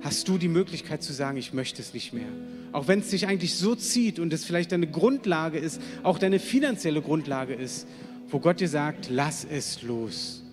hast 0.01 0.27
du 0.27 0.37
die 0.37 0.47
Möglichkeit 0.47 1.01
zu 1.01 1.13
sagen, 1.13 1.37
ich 1.37 1.53
möchte 1.53 1.81
es 1.81 1.93
nicht 1.93 2.13
mehr. 2.13 2.27
Auch 2.71 2.87
wenn 2.87 2.99
es 2.99 3.09
dich 3.09 3.27
eigentlich 3.27 3.55
so 3.55 3.75
zieht 3.75 4.19
und 4.19 4.33
es 4.33 4.45
vielleicht 4.45 4.71
deine 4.71 4.87
Grundlage 4.87 5.57
ist, 5.57 5.81
auch 6.03 6.19
deine 6.19 6.39
finanzielle 6.39 7.01
Grundlage 7.01 7.53
ist, 7.53 7.87
wo 8.29 8.39
Gott 8.39 8.59
dir 8.59 8.67
sagt, 8.67 9.09
lass 9.09 9.45
es 9.45 9.81
los 9.81 10.43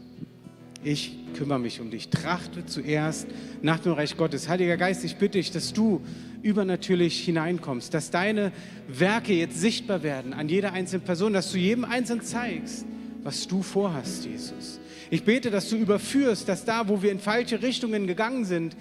ich 0.83 1.17
kümmere 1.35 1.59
mich 1.59 1.81
um 1.81 1.91
dich. 1.91 2.09
Trachte 2.09 2.65
zuerst 2.67 3.27
nach 3.63 3.81
dem 3.81 3.93
Reich 3.93 4.17
Gottes. 4.17 4.49
Heiliger 4.49 4.77
Geist, 4.77 5.05
ich 5.05 5.17
bitte 5.17 5.39
dich, 5.39 5.51
dass 5.51 5.73
du 5.73 6.01
übernatürlich 6.43 7.21
hineinkommst, 7.21 7.93
dass 7.93 8.11
deine 8.11 8.53
Werke 8.89 9.33
jetzt 9.33 9.61
sichtbar 9.61 10.03
werden 10.03 10.33
an 10.33 10.49
jeder 10.49 10.73
einzelnen 10.73 11.05
Person, 11.05 11.33
dass 11.33 11.53
du 11.53 11.59
jedem 11.59 11.85
Einzelnen 11.85 12.23
zeigst, 12.23 12.87
was 13.23 13.47
du 13.47 13.63
vorhast, 13.63 14.25
Jesus. 14.25 14.81
Ich 15.11 15.25
bete, 15.25 15.51
dass 15.51 15.69
du 15.69 15.77
überführst, 15.77 16.49
dass 16.49 16.65
da, 16.65 16.89
wo 16.89 17.03
wir 17.03 17.13
in 17.13 17.19
falsche 17.19 17.63
Richtungen 17.63 18.07
gegangen 18.07 18.45
sind, 18.45 18.77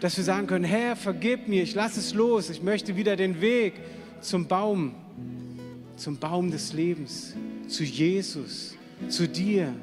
dass 0.00 0.16
wir 0.16 0.24
sagen 0.24 0.46
können, 0.46 0.64
Herr, 0.64 0.96
vergib 0.96 1.48
mir, 1.48 1.62
ich 1.62 1.74
lasse 1.74 2.00
es 2.00 2.14
los, 2.14 2.50
ich 2.50 2.62
möchte 2.62 2.96
wieder 2.96 3.16
den 3.16 3.40
Weg 3.40 3.74
zum 4.20 4.46
Baum, 4.46 4.94
zum 5.96 6.16
Baum 6.16 6.50
des 6.50 6.72
Lebens, 6.72 7.34
zu 7.68 7.84
Jesus, 7.84 8.74
zu 9.08 9.28
dir 9.28 9.74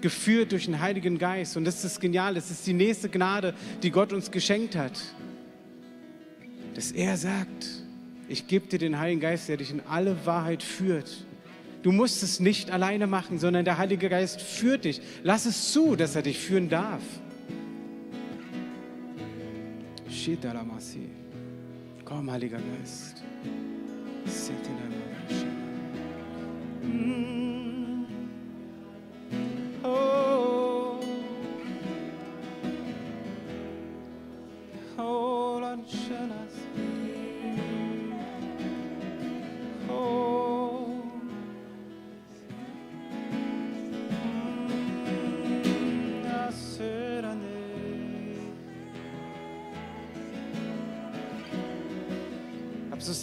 geführt 0.00 0.52
durch 0.52 0.66
den 0.66 0.80
Heiligen 0.80 1.16
Geist. 1.16 1.56
Und 1.56 1.64
das 1.64 1.84
ist 1.84 2.00
genial, 2.00 2.34
das 2.34 2.50
ist 2.50 2.66
die 2.66 2.72
nächste 2.72 3.08
Gnade, 3.08 3.54
die 3.82 3.90
Gott 3.90 4.12
uns 4.12 4.30
geschenkt 4.30 4.76
hat. 4.76 5.00
Dass 6.74 6.92
er 6.92 7.16
sagt, 7.16 7.66
ich 8.28 8.46
gebe 8.46 8.66
dir 8.66 8.78
den 8.78 8.98
Heiligen 8.98 9.20
Geist, 9.20 9.48
der 9.48 9.58
dich 9.58 9.70
in 9.70 9.80
alle 9.80 10.24
Wahrheit 10.24 10.62
führt. 10.62 11.26
Du 11.82 11.92
musst 11.92 12.22
es 12.22 12.40
nicht 12.40 12.70
alleine 12.70 13.06
machen, 13.06 13.38
sondern 13.38 13.64
der 13.64 13.76
Heilige 13.76 14.08
Geist 14.08 14.40
führt 14.40 14.84
dich. 14.84 15.00
Lass 15.22 15.46
es 15.46 15.72
zu, 15.72 15.96
dass 15.96 16.14
er 16.16 16.22
dich 16.22 16.38
führen 16.38 16.68
darf. 16.68 17.02
Komm, 22.04 22.30
Heiliger 22.30 22.58
Geist. 22.58 23.22
Sit 24.26 24.54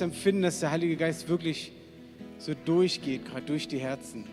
Empfinden, 0.02 0.41
dass 0.41 0.60
der 0.60 0.72
Heilige 0.72 0.95
Geist 0.95 1.28
wirklich 1.28 1.72
so 2.38 2.54
durchgeht, 2.66 3.26
gerade 3.26 3.45
durch 3.45 3.68
die 3.68 3.80
Herzen. 3.80 4.26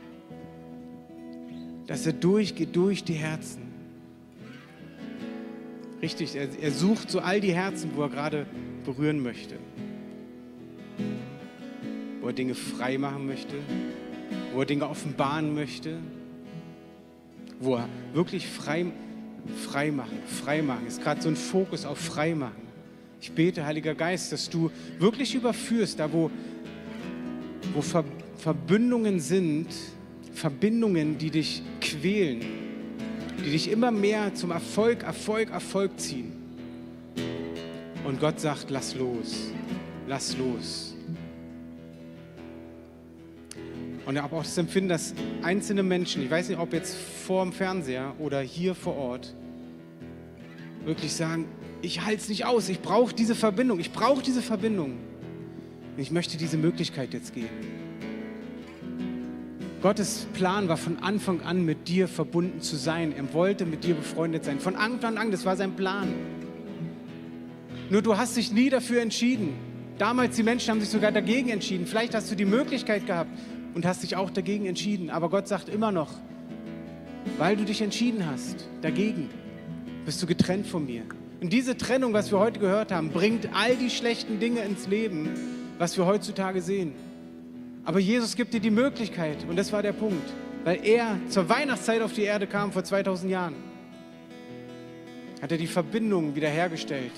Dass 1.86 2.06
er 2.06 2.12
durchgeht 2.12 2.74
durch 2.74 3.04
die 3.04 3.14
Herzen. 3.14 3.62
Richtig, 6.02 6.36
er, 6.36 6.48
er 6.60 6.70
sucht 6.70 7.10
so 7.10 7.20
all 7.20 7.40
die 7.40 7.52
Herzen, 7.52 7.90
wo 7.94 8.02
er 8.02 8.08
gerade 8.08 8.46
berühren 8.84 9.20
möchte. 9.22 9.56
Wo 12.20 12.28
er 12.28 12.32
Dinge 12.32 12.54
frei 12.54 12.98
machen 12.98 13.26
möchte, 13.26 13.56
wo 14.52 14.60
er 14.60 14.66
Dinge 14.66 14.88
offenbaren 14.88 15.54
möchte, 15.54 15.98
wo 17.60 17.76
er 17.76 17.88
wirklich 18.12 18.46
frei, 18.46 18.86
frei 19.68 19.90
machen, 19.90 20.18
frei 20.26 20.62
machen. 20.62 20.86
Ist 20.86 21.02
gerade 21.02 21.22
so 21.22 21.28
ein 21.28 21.36
Fokus 21.36 21.84
auf 21.84 21.98
frei 21.98 22.34
machen. 22.34 22.65
Ich 23.20 23.32
bete, 23.32 23.64
Heiliger 23.64 23.94
Geist, 23.94 24.32
dass 24.32 24.48
du 24.48 24.70
wirklich 24.98 25.34
überführst, 25.34 25.98
da 25.98 26.12
wo, 26.12 26.30
wo 27.74 27.80
Ver 27.80 28.04
Verbindungen 28.36 29.18
sind, 29.18 29.68
Verbindungen, 30.32 31.16
die 31.16 31.30
dich 31.30 31.62
quälen, 31.80 32.44
die 33.44 33.50
dich 33.50 33.70
immer 33.70 33.90
mehr 33.90 34.34
zum 34.34 34.50
Erfolg, 34.50 35.02
Erfolg, 35.02 35.50
Erfolg 35.50 35.98
ziehen. 35.98 36.32
Und 38.04 38.20
Gott 38.20 38.38
sagt, 38.38 38.70
lass 38.70 38.94
los, 38.94 39.50
lass 40.06 40.36
los. 40.36 40.94
Und 44.04 44.14
ich 44.14 44.22
habe 44.22 44.36
auch 44.36 44.44
das 44.44 44.56
Empfinden, 44.56 44.90
dass 44.90 45.14
einzelne 45.42 45.82
Menschen, 45.82 46.22
ich 46.22 46.30
weiß 46.30 46.48
nicht, 46.50 46.58
ob 46.58 46.72
jetzt 46.72 46.94
vor 46.94 47.42
dem 47.42 47.52
Fernseher 47.52 48.14
oder 48.20 48.40
hier 48.40 48.76
vor 48.76 48.96
Ort, 48.96 49.34
wirklich 50.84 51.12
sagen, 51.12 51.46
ich 51.82 52.04
halte 52.04 52.22
es 52.22 52.28
nicht 52.28 52.46
aus, 52.46 52.68
ich 52.68 52.80
brauche 52.80 53.14
diese 53.14 53.34
Verbindung, 53.34 53.80
ich 53.80 53.92
brauche 53.92 54.22
diese 54.22 54.42
Verbindung. 54.42 54.98
Ich 55.98 56.10
möchte 56.10 56.36
diese 56.36 56.58
Möglichkeit 56.58 57.14
jetzt 57.14 57.34
geben. 57.34 57.48
Gottes 59.80 60.26
Plan 60.34 60.68
war 60.68 60.76
von 60.76 60.98
Anfang 60.98 61.40
an 61.42 61.64
mit 61.64 61.88
dir 61.88 62.08
verbunden 62.08 62.60
zu 62.60 62.76
sein. 62.76 63.14
Er 63.16 63.32
wollte 63.32 63.64
mit 63.64 63.84
dir 63.84 63.94
befreundet 63.94 64.44
sein. 64.44 64.58
Von 64.60 64.76
Anfang 64.76 65.16
an, 65.16 65.30
das 65.30 65.46
war 65.46 65.56
sein 65.56 65.76
Plan. 65.76 66.08
Nur 67.88 68.02
du 68.02 68.16
hast 68.16 68.36
dich 68.36 68.52
nie 68.52 68.68
dafür 68.68 69.00
entschieden. 69.00 69.54
Damals 69.96 70.36
die 70.36 70.42
Menschen 70.42 70.70
haben 70.70 70.80
sich 70.80 70.90
sogar 70.90 71.12
dagegen 71.12 71.48
entschieden. 71.48 71.86
Vielleicht 71.86 72.14
hast 72.14 72.30
du 72.30 72.34
die 72.34 72.44
Möglichkeit 72.44 73.06
gehabt 73.06 73.30
und 73.74 73.86
hast 73.86 74.02
dich 74.02 74.16
auch 74.16 74.30
dagegen 74.30 74.66
entschieden. 74.66 75.08
Aber 75.08 75.30
Gott 75.30 75.48
sagt 75.48 75.68
immer 75.68 75.92
noch, 75.92 76.10
weil 77.38 77.56
du 77.56 77.64
dich 77.64 77.80
entschieden 77.80 78.26
hast, 78.26 78.68
dagegen, 78.82 79.30
bist 80.04 80.22
du 80.22 80.26
getrennt 80.26 80.66
von 80.66 80.84
mir. 80.84 81.02
Und 81.40 81.52
diese 81.52 81.76
Trennung, 81.76 82.12
was 82.12 82.30
wir 82.30 82.38
heute 82.38 82.60
gehört 82.60 82.92
haben, 82.92 83.10
bringt 83.10 83.48
all 83.54 83.76
die 83.76 83.90
schlechten 83.90 84.40
Dinge 84.40 84.60
ins 84.60 84.86
Leben, 84.86 85.30
was 85.78 85.96
wir 85.98 86.06
heutzutage 86.06 86.62
sehen. 86.62 86.94
Aber 87.84 87.98
Jesus 87.98 88.36
gibt 88.36 88.54
dir 88.54 88.60
die 88.60 88.70
Möglichkeit, 88.70 89.44
und 89.48 89.56
das 89.56 89.72
war 89.72 89.82
der 89.82 89.92
Punkt, 89.92 90.28
weil 90.64 90.84
er 90.84 91.18
zur 91.28 91.48
Weihnachtszeit 91.48 92.02
auf 92.02 92.12
die 92.12 92.22
Erde 92.22 92.46
kam 92.46 92.72
vor 92.72 92.82
2000 92.82 93.30
Jahren, 93.30 93.54
hat 95.42 95.52
er 95.52 95.58
die 95.58 95.66
Verbindung 95.66 96.34
wiederhergestellt 96.34 97.12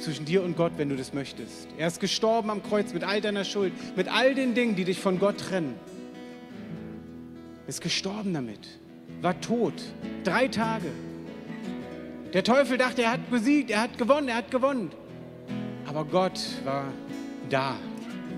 zwischen 0.00 0.24
dir 0.24 0.42
und 0.42 0.56
Gott, 0.56 0.72
wenn 0.76 0.88
du 0.88 0.96
das 0.96 1.14
möchtest. 1.14 1.68
Er 1.78 1.86
ist 1.86 2.00
gestorben 2.00 2.50
am 2.50 2.62
Kreuz 2.62 2.92
mit 2.92 3.04
all 3.04 3.20
deiner 3.20 3.44
Schuld, 3.44 3.72
mit 3.96 4.08
all 4.12 4.34
den 4.34 4.54
Dingen, 4.54 4.74
die 4.74 4.84
dich 4.84 4.98
von 4.98 5.18
Gott 5.18 5.38
trennen. 5.38 5.74
Er 7.64 7.68
ist 7.68 7.80
gestorben 7.80 8.34
damit, 8.34 8.68
war 9.20 9.40
tot, 9.40 9.74
drei 10.24 10.48
Tage. 10.48 10.88
Der 12.32 12.42
Teufel 12.42 12.78
dachte, 12.78 13.02
er 13.02 13.12
hat 13.12 13.30
besiegt, 13.30 13.70
er 13.70 13.82
hat 13.82 13.98
gewonnen, 13.98 14.28
er 14.28 14.36
hat 14.36 14.50
gewonnen. 14.50 14.90
Aber 15.86 16.04
Gott 16.04 16.40
war 16.64 16.86
da. 17.50 17.76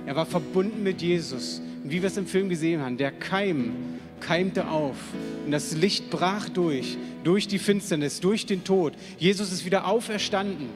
Er 0.06 0.16
war 0.16 0.26
verbunden 0.26 0.82
mit 0.82 1.00
Jesus. 1.00 1.62
Und 1.82 1.90
wie 1.90 2.02
wir 2.02 2.08
es 2.08 2.16
im 2.16 2.26
Film 2.26 2.48
gesehen 2.48 2.80
haben, 2.80 2.96
der 2.96 3.12
Keim 3.12 3.72
keimte 4.20 4.68
auf. 4.68 4.96
Und 5.44 5.52
das 5.52 5.76
Licht 5.76 6.10
brach 6.10 6.48
durch, 6.48 6.96
durch 7.22 7.46
die 7.46 7.58
Finsternis, 7.58 8.20
durch 8.20 8.46
den 8.46 8.64
Tod. 8.64 8.94
Jesus 9.18 9.52
ist 9.52 9.64
wieder 9.64 9.86
auferstanden 9.86 10.68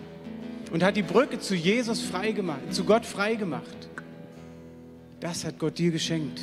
und 0.72 0.82
hat 0.82 0.96
die 0.96 1.02
Brücke 1.02 1.40
zu 1.40 1.54
Jesus 1.54 2.00
freigemacht, 2.00 2.72
zu 2.72 2.84
Gott 2.84 3.04
freigemacht. 3.04 3.88
Das 5.20 5.44
hat 5.44 5.58
Gott 5.58 5.78
dir 5.78 5.90
geschenkt. 5.90 6.40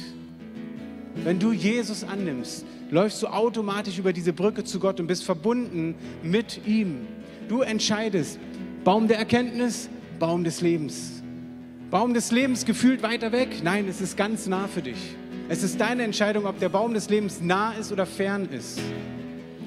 Wenn 1.24 1.40
du 1.40 1.54
Jesus 1.54 2.04
annimmst, 2.04 2.66
läufst 2.92 3.22
du 3.22 3.28
automatisch 3.28 3.98
über 3.98 4.14
diese 4.14 4.34
Brücke 4.34 4.64
zu 4.64 4.80
Gott 4.80 5.00
und 5.00 5.08
bist 5.08 5.24
verbunden 5.24 5.96
mit 6.24 6.66
ihm. 6.66 7.08
Du 7.48 7.62
entscheidest, 7.62 8.40
Baum 8.84 9.08
der 9.08 9.18
Erkenntnis, 9.18 9.90
Baum 10.20 10.44
des 10.44 10.62
Lebens. 10.62 11.24
Baum 11.92 12.14
des 12.14 12.32
Lebens 12.32 12.66
gefühlt 12.66 13.04
weiter 13.04 13.32
weg? 13.32 13.62
Nein, 13.64 13.88
es 13.88 14.02
ist 14.02 14.18
ganz 14.18 14.48
nah 14.48 14.68
für 14.68 14.82
dich. 14.82 15.16
Es 15.48 15.62
ist 15.62 15.80
deine 15.80 16.04
Entscheidung, 16.04 16.46
ob 16.46 16.60
der 16.60 16.70
Baum 16.70 16.94
des 16.94 17.10
Lebens 17.10 17.40
nah 17.42 17.74
ist 17.74 17.92
oder 17.92 18.06
fern 18.06 18.50
ist. 18.52 18.80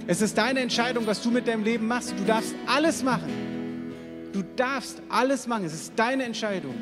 Es 0.07 0.21
ist 0.21 0.37
deine 0.39 0.61
Entscheidung, 0.61 1.07
was 1.07 1.23
du 1.23 1.31
mit 1.31 1.47
deinem 1.47 1.63
Leben 1.63 1.87
machst. 1.87 2.15
Du 2.19 2.25
darfst 2.25 2.55
alles 2.67 3.03
machen. 3.03 3.29
Du 4.33 4.43
darfst 4.57 5.01
alles 5.09 5.47
machen. 5.47 5.65
Es 5.65 5.75
ist 5.75 5.93
deine 5.97 6.25
Entscheidung. 6.25 6.75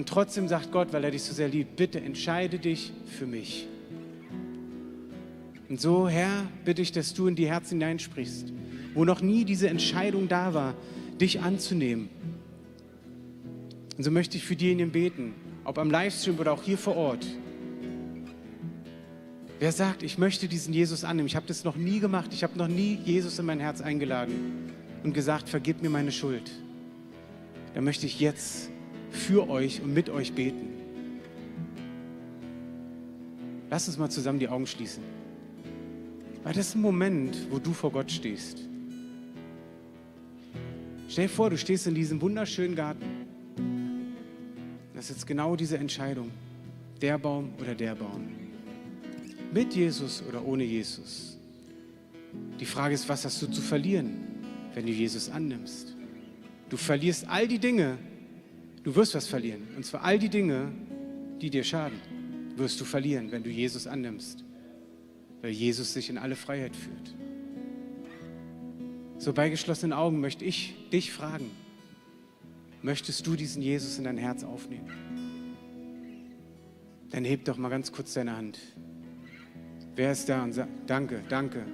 Und 0.00 0.08
trotzdem 0.08 0.48
sagt 0.48 0.72
Gott, 0.72 0.94
weil 0.94 1.04
er 1.04 1.10
dich 1.10 1.24
so 1.24 1.34
sehr 1.34 1.48
liebt, 1.48 1.76
bitte 1.76 2.00
entscheide 2.00 2.58
dich 2.58 2.90
für 3.04 3.26
mich. 3.26 3.68
Und 5.68 5.78
so, 5.78 6.08
Herr, 6.08 6.46
bitte 6.64 6.80
ich, 6.80 6.90
dass 6.90 7.12
du 7.12 7.26
in 7.26 7.36
die 7.36 7.46
Herzen 7.46 7.78
hineinsprichst, 7.78 8.50
wo 8.94 9.04
noch 9.04 9.20
nie 9.20 9.44
diese 9.44 9.68
Entscheidung 9.68 10.26
da 10.26 10.54
war, 10.54 10.74
dich 11.20 11.40
anzunehmen. 11.42 12.08
Und 13.98 14.02
so 14.02 14.10
möchte 14.10 14.38
ich 14.38 14.44
für 14.46 14.56
diejenigen 14.56 14.90
beten, 14.90 15.34
ob 15.64 15.76
am 15.76 15.90
Livestream 15.90 16.38
oder 16.38 16.54
auch 16.54 16.62
hier 16.62 16.78
vor 16.78 16.96
Ort. 16.96 17.26
Wer 19.58 19.72
sagt, 19.72 20.02
ich 20.02 20.16
möchte 20.16 20.48
diesen 20.48 20.72
Jesus 20.72 21.04
annehmen? 21.04 21.26
Ich 21.26 21.36
habe 21.36 21.46
das 21.46 21.62
noch 21.62 21.76
nie 21.76 22.00
gemacht. 22.00 22.30
Ich 22.32 22.42
habe 22.42 22.56
noch 22.56 22.68
nie 22.68 22.98
Jesus 23.04 23.38
in 23.38 23.44
mein 23.44 23.60
Herz 23.60 23.82
eingeladen 23.82 24.72
und 25.04 25.12
gesagt, 25.12 25.50
vergib 25.50 25.82
mir 25.82 25.90
meine 25.90 26.10
Schuld. 26.10 26.50
Dann 27.74 27.84
möchte 27.84 28.06
ich 28.06 28.18
jetzt 28.18 28.69
für 29.10 29.48
euch 29.48 29.82
und 29.82 29.92
mit 29.92 30.08
euch 30.08 30.32
beten. 30.32 30.68
Lass 33.70 33.86
uns 33.86 33.98
mal 33.98 34.10
zusammen 34.10 34.38
die 34.38 34.48
Augen 34.48 34.66
schließen. 34.66 35.02
Weil 36.42 36.54
das 36.54 36.68
ist 36.68 36.74
ein 36.74 36.80
Moment, 36.80 37.36
wo 37.50 37.58
du 37.58 37.72
vor 37.72 37.92
Gott 37.92 38.10
stehst. 38.10 38.58
Stell 41.08 41.26
dir 41.26 41.32
vor, 41.32 41.50
du 41.50 41.58
stehst 41.58 41.86
in 41.86 41.94
diesem 41.94 42.20
wunderschönen 42.20 42.74
Garten. 42.74 43.04
Das 44.94 45.04
ist 45.04 45.16
jetzt 45.16 45.26
genau 45.26 45.56
diese 45.56 45.78
Entscheidung. 45.78 46.30
Der 47.00 47.18
Baum 47.18 47.52
oder 47.60 47.74
der 47.74 47.94
Baum. 47.94 48.28
Mit 49.52 49.74
Jesus 49.74 50.22
oder 50.28 50.44
ohne 50.44 50.64
Jesus. 50.64 51.38
Die 52.58 52.66
Frage 52.66 52.94
ist, 52.94 53.08
was 53.08 53.24
hast 53.24 53.40
du 53.42 53.46
zu 53.46 53.60
verlieren, 53.60 54.10
wenn 54.74 54.86
du 54.86 54.92
Jesus 54.92 55.30
annimmst? 55.30 55.96
Du 56.68 56.76
verlierst 56.76 57.26
all 57.28 57.48
die 57.48 57.58
Dinge, 57.58 57.98
du 58.82 58.94
wirst 58.94 59.14
was 59.14 59.26
verlieren. 59.26 59.68
Und 59.76 59.84
zwar 59.84 60.04
all 60.04 60.18
die 60.18 60.28
Dinge, 60.28 60.72
die 61.40 61.50
dir 61.50 61.64
schaden, 61.64 62.00
wirst 62.56 62.80
du 62.80 62.84
verlieren, 62.84 63.32
wenn 63.32 63.42
du 63.42 63.50
Jesus 63.50 63.86
annimmst. 63.86 64.44
Weil 65.42 65.50
Jesus 65.50 65.92
sich 65.94 66.10
in 66.10 66.18
alle 66.18 66.36
Freiheit 66.36 66.76
führt. 66.76 67.14
So 69.18 69.32
bei 69.32 69.48
geschlossenen 69.50 69.92
Augen 69.92 70.20
möchte 70.20 70.44
ich 70.44 70.74
dich 70.90 71.12
fragen, 71.12 71.50
möchtest 72.82 73.26
du 73.26 73.36
diesen 73.36 73.62
Jesus 73.62 73.98
in 73.98 74.04
dein 74.04 74.16
Herz 74.16 74.44
aufnehmen? 74.44 74.90
Dann 77.10 77.24
heb 77.24 77.44
doch 77.44 77.56
mal 77.56 77.68
ganz 77.68 77.92
kurz 77.92 78.14
deine 78.14 78.36
Hand. 78.36 78.58
Wer 79.96 80.12
ist 80.12 80.28
da 80.28 80.42
und 80.42 80.52
sagt, 80.52 80.70
danke, 80.86 81.22
danke. 81.28 81.66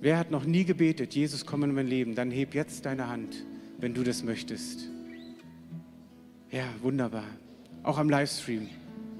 Wer 0.00 0.18
hat 0.18 0.30
noch 0.30 0.44
nie 0.44 0.64
gebetet, 0.64 1.14
Jesus, 1.14 1.46
komm 1.46 1.62
in 1.62 1.72
mein 1.72 1.86
Leben? 1.86 2.14
Dann 2.14 2.30
heb 2.30 2.54
jetzt 2.54 2.84
deine 2.84 3.08
Hand, 3.08 3.46
wenn 3.78 3.94
du 3.94 4.02
das 4.02 4.22
möchtest. 4.22 4.90
Ja, 6.54 6.66
wunderbar. 6.82 7.24
Auch 7.82 7.98
am 7.98 8.08
Livestream. 8.08 8.68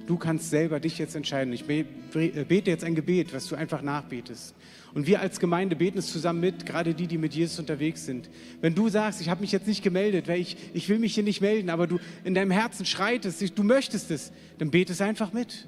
Du 0.07 0.17
kannst 0.17 0.51
selber 0.51 0.79
dich 0.79 0.99
jetzt 0.99 1.17
entscheiden. 1.17 1.53
Ich 1.53 1.65
bete 1.65 2.71
jetzt 2.71 2.85
ein 2.85 2.95
Gebet, 2.95 3.35
was 3.35 3.49
du 3.49 3.57
einfach 3.57 3.83
nachbetest. 3.83 4.55
Und 4.95 5.09
wir 5.09 5.21
als 5.21 5.41
Gemeinde 5.41 5.75
beten 5.75 5.99
es 5.99 6.13
zusammen 6.13 6.39
mit, 6.39 6.65
gerade 6.65 6.95
die, 6.95 7.09
die 7.09 7.19
mit 7.19 7.35
Jesus 7.35 7.59
unterwegs 7.59 8.07
sind. 8.07 8.31
Wenn 8.61 8.77
du 8.77 8.89
sagst, 8.89 9.21
ich 9.21 9.31
habe 9.31 9.41
mich 9.41 9.51
jetzt 9.51 9.67
nicht 9.67 9.83
gemeldet, 9.83 10.29
weil 10.29 10.39
ich, 10.39 10.57
ich 10.75 10.89
will 10.89 11.01
mich 11.01 11.15
hier 11.15 11.25
nicht 11.25 11.41
melden, 11.41 11.71
aber 11.71 11.89
du 11.89 11.99
in 12.23 12.35
deinem 12.35 12.53
Herzen 12.53 12.87
schreitest, 12.87 13.59
du 13.59 13.65
möchtest 13.65 14.13
es, 14.13 14.31
dann 14.59 14.71
bete 14.71 14.93
es 14.93 15.01
einfach 15.01 15.33
mit. 15.33 15.67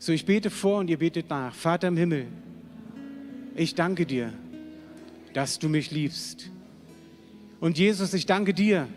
So, 0.00 0.10
ich 0.10 0.26
bete 0.26 0.50
vor 0.50 0.80
und 0.80 0.90
ihr 0.90 0.98
betet 0.98 1.30
nach. 1.30 1.54
Vater 1.54 1.86
im 1.86 1.96
Himmel, 1.96 2.26
ich 3.54 3.76
danke 3.76 4.04
dir, 4.04 4.32
dass 5.32 5.60
du 5.60 5.68
mich 5.68 5.92
liebst. 5.92 6.50
Und 7.60 7.78
Jesus, 7.78 8.14
ich 8.14 8.26
danke 8.26 8.52
dir, 8.52 8.88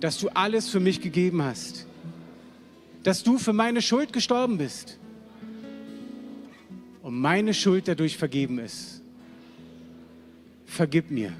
dass 0.00 0.18
du 0.18 0.28
alles 0.28 0.68
für 0.68 0.80
mich 0.80 1.00
gegeben 1.00 1.42
hast 1.42 1.86
dass 3.06 3.22
du 3.22 3.38
für 3.38 3.52
meine 3.52 3.82
Schuld 3.82 4.12
gestorben 4.12 4.58
bist 4.58 4.98
und 7.02 7.16
meine 7.16 7.54
Schuld 7.54 7.86
dadurch 7.86 8.16
vergeben 8.16 8.58
ist. 8.58 9.00
Vergib 10.64 11.12
mir 11.12 11.32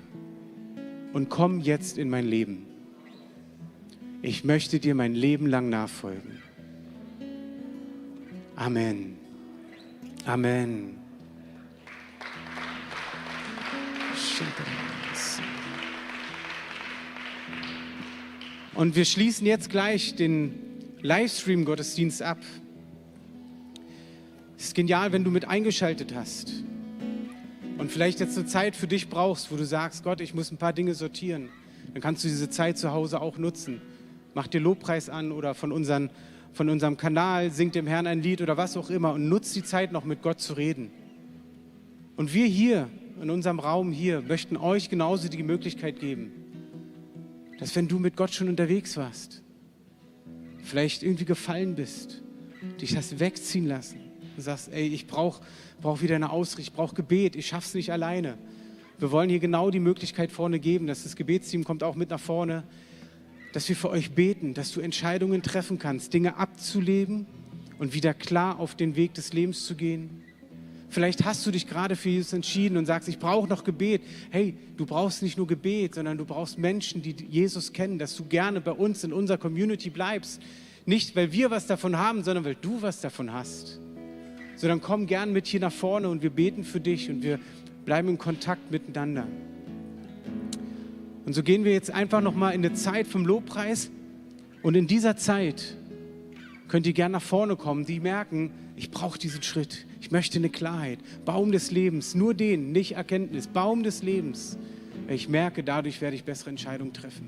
und 1.12 1.28
komm 1.28 1.58
jetzt 1.58 1.98
in 1.98 2.08
mein 2.08 2.24
Leben. 2.24 2.66
Ich 4.22 4.44
möchte 4.44 4.78
dir 4.78 4.94
mein 4.94 5.16
Leben 5.16 5.48
lang 5.48 5.68
nachfolgen. 5.68 6.40
Amen. 8.54 9.16
Amen. 10.24 10.98
Und 18.76 18.94
wir 18.94 19.06
schließen 19.06 19.46
jetzt 19.46 19.70
gleich 19.70 20.16
den 20.16 20.54
Livestream-Gottesdienst 21.00 22.20
ab. 22.20 22.36
Es 24.58 24.66
ist 24.66 24.74
genial, 24.74 25.12
wenn 25.12 25.24
du 25.24 25.30
mit 25.30 25.48
eingeschaltet 25.48 26.14
hast 26.14 26.62
und 27.78 27.90
vielleicht 27.90 28.20
jetzt 28.20 28.36
eine 28.36 28.46
Zeit 28.46 28.76
für 28.76 28.86
dich 28.86 29.08
brauchst, 29.08 29.50
wo 29.50 29.56
du 29.56 29.64
sagst, 29.64 30.04
Gott, 30.04 30.20
ich 30.20 30.34
muss 30.34 30.52
ein 30.52 30.58
paar 30.58 30.74
Dinge 30.74 30.94
sortieren. 30.94 31.48
Dann 31.94 32.02
kannst 32.02 32.22
du 32.24 32.28
diese 32.28 32.50
Zeit 32.50 32.76
zu 32.76 32.92
Hause 32.92 33.22
auch 33.22 33.38
nutzen. 33.38 33.80
Mach 34.34 34.46
dir 34.46 34.60
Lobpreis 34.60 35.08
an 35.08 35.32
oder 35.32 35.54
von, 35.54 35.72
unseren, 35.72 36.10
von 36.52 36.68
unserem 36.68 36.98
Kanal, 36.98 37.50
sing 37.50 37.70
dem 37.70 37.86
Herrn 37.86 38.06
ein 38.06 38.20
Lied 38.20 38.42
oder 38.42 38.58
was 38.58 38.76
auch 38.76 38.90
immer 38.90 39.14
und 39.14 39.26
nutz 39.26 39.54
die 39.54 39.64
Zeit 39.64 39.90
noch 39.90 40.04
mit 40.04 40.20
Gott 40.20 40.42
zu 40.42 40.52
reden. 40.52 40.90
Und 42.16 42.34
wir 42.34 42.44
hier 42.44 42.90
in 43.22 43.30
unserem 43.30 43.58
Raum 43.58 43.90
hier 43.90 44.20
möchten 44.20 44.58
euch 44.58 44.90
genauso 44.90 45.28
die 45.28 45.42
Möglichkeit 45.42 45.98
geben, 45.98 46.30
dass 47.58 47.74
wenn 47.76 47.88
du 47.88 47.98
mit 47.98 48.16
Gott 48.16 48.34
schon 48.34 48.48
unterwegs 48.48 48.96
warst, 48.96 49.42
vielleicht 50.62 51.02
irgendwie 51.02 51.24
gefallen 51.24 51.74
bist, 51.74 52.22
dich 52.80 52.96
hast 52.96 53.18
wegziehen 53.20 53.66
lassen 53.66 54.00
und 54.36 54.42
sagst, 54.42 54.70
ey, 54.72 54.86
ich 54.86 55.06
brauche 55.06 55.42
brauch 55.80 56.02
wieder 56.02 56.16
eine 56.16 56.30
Ausrichtung, 56.30 56.62
ich 56.62 56.72
brauche 56.72 56.94
Gebet, 56.94 57.36
ich 57.36 57.46
schaff's 57.46 57.74
nicht 57.74 57.92
alleine. 57.92 58.38
Wir 58.98 59.10
wollen 59.10 59.28
hier 59.28 59.40
genau 59.40 59.70
die 59.70 59.80
Möglichkeit 59.80 60.32
vorne 60.32 60.58
geben, 60.58 60.86
dass 60.86 61.02
das 61.02 61.16
Gebetsteam 61.16 61.64
kommt 61.64 61.82
auch 61.82 61.96
mit 61.96 62.10
nach 62.10 62.20
vorne, 62.20 62.64
dass 63.52 63.68
wir 63.68 63.76
für 63.76 63.90
euch 63.90 64.12
beten, 64.12 64.54
dass 64.54 64.72
du 64.72 64.80
Entscheidungen 64.80 65.42
treffen 65.42 65.78
kannst, 65.78 66.14
Dinge 66.14 66.36
abzuleben 66.36 67.26
und 67.78 67.94
wieder 67.94 68.14
klar 68.14 68.58
auf 68.58 68.74
den 68.74 68.96
Weg 68.96 69.14
des 69.14 69.32
Lebens 69.32 69.66
zu 69.66 69.74
gehen. 69.74 70.22
Vielleicht 70.88 71.24
hast 71.24 71.44
du 71.46 71.50
dich 71.50 71.66
gerade 71.66 71.96
für 71.96 72.08
Jesus 72.08 72.32
entschieden 72.32 72.76
und 72.76 72.86
sagst, 72.86 73.08
ich 73.08 73.18
brauche 73.18 73.48
noch 73.48 73.64
Gebet. 73.64 74.02
Hey, 74.30 74.56
du 74.76 74.86
brauchst 74.86 75.22
nicht 75.22 75.36
nur 75.36 75.46
Gebet, 75.46 75.94
sondern 75.94 76.16
du 76.16 76.24
brauchst 76.24 76.58
Menschen, 76.58 77.02
die 77.02 77.14
Jesus 77.28 77.72
kennen, 77.72 77.98
dass 77.98 78.16
du 78.16 78.24
gerne 78.24 78.60
bei 78.60 78.72
uns 78.72 79.02
in 79.04 79.12
unserer 79.12 79.38
Community 79.38 79.90
bleibst. 79.90 80.40
Nicht, 80.84 81.16
weil 81.16 81.32
wir 81.32 81.50
was 81.50 81.66
davon 81.66 81.98
haben, 81.98 82.22
sondern 82.22 82.44
weil 82.44 82.54
du 82.54 82.80
was 82.82 83.00
davon 83.00 83.32
hast. 83.32 83.80
Sondern 84.54 84.80
komm 84.80 85.06
gern 85.06 85.32
mit 85.32 85.46
hier 85.46 85.60
nach 85.60 85.72
vorne 85.72 86.08
und 86.08 86.22
wir 86.22 86.30
beten 86.30 86.64
für 86.64 86.80
dich 86.80 87.10
und 87.10 87.22
wir 87.22 87.40
bleiben 87.84 88.08
in 88.08 88.18
Kontakt 88.18 88.70
miteinander. 88.70 89.26
Und 91.26 91.32
so 91.32 91.42
gehen 91.42 91.64
wir 91.64 91.72
jetzt 91.72 91.90
einfach 91.90 92.20
nochmal 92.20 92.54
in 92.54 92.64
eine 92.64 92.74
Zeit 92.74 93.08
vom 93.08 93.26
Lobpreis. 93.26 93.90
Und 94.62 94.76
in 94.76 94.86
dieser 94.86 95.16
Zeit 95.16 95.76
könnt 96.68 96.86
ihr 96.86 96.92
gern 96.92 97.12
nach 97.12 97.22
vorne 97.22 97.56
kommen, 97.56 97.84
die 97.84 97.98
merken, 97.98 98.52
ich 98.76 98.90
brauche 98.90 99.18
diesen 99.18 99.42
Schritt. 99.42 99.86
Ich 100.06 100.12
möchte 100.12 100.38
eine 100.38 100.50
Klarheit. 100.50 101.00
Baum 101.24 101.50
des 101.50 101.72
Lebens, 101.72 102.14
nur 102.14 102.32
den, 102.32 102.70
nicht 102.70 102.92
Erkenntnis. 102.92 103.48
Baum 103.48 103.82
des 103.82 104.04
Lebens. 104.04 104.56
Ich 105.08 105.28
merke, 105.28 105.64
dadurch 105.64 106.00
werde 106.00 106.14
ich 106.14 106.22
bessere 106.22 106.50
Entscheidungen 106.50 106.92
treffen. 106.92 107.26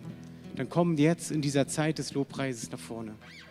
Dann 0.55 0.68
kommen 0.68 0.97
jetzt 0.97 1.33
in 1.33 1.43
dieser 1.43 1.66
Zeit 1.66 1.99
des 1.99 2.14
Lobpreises 2.14 2.70
nach 2.70 2.79
vorne. 2.79 3.16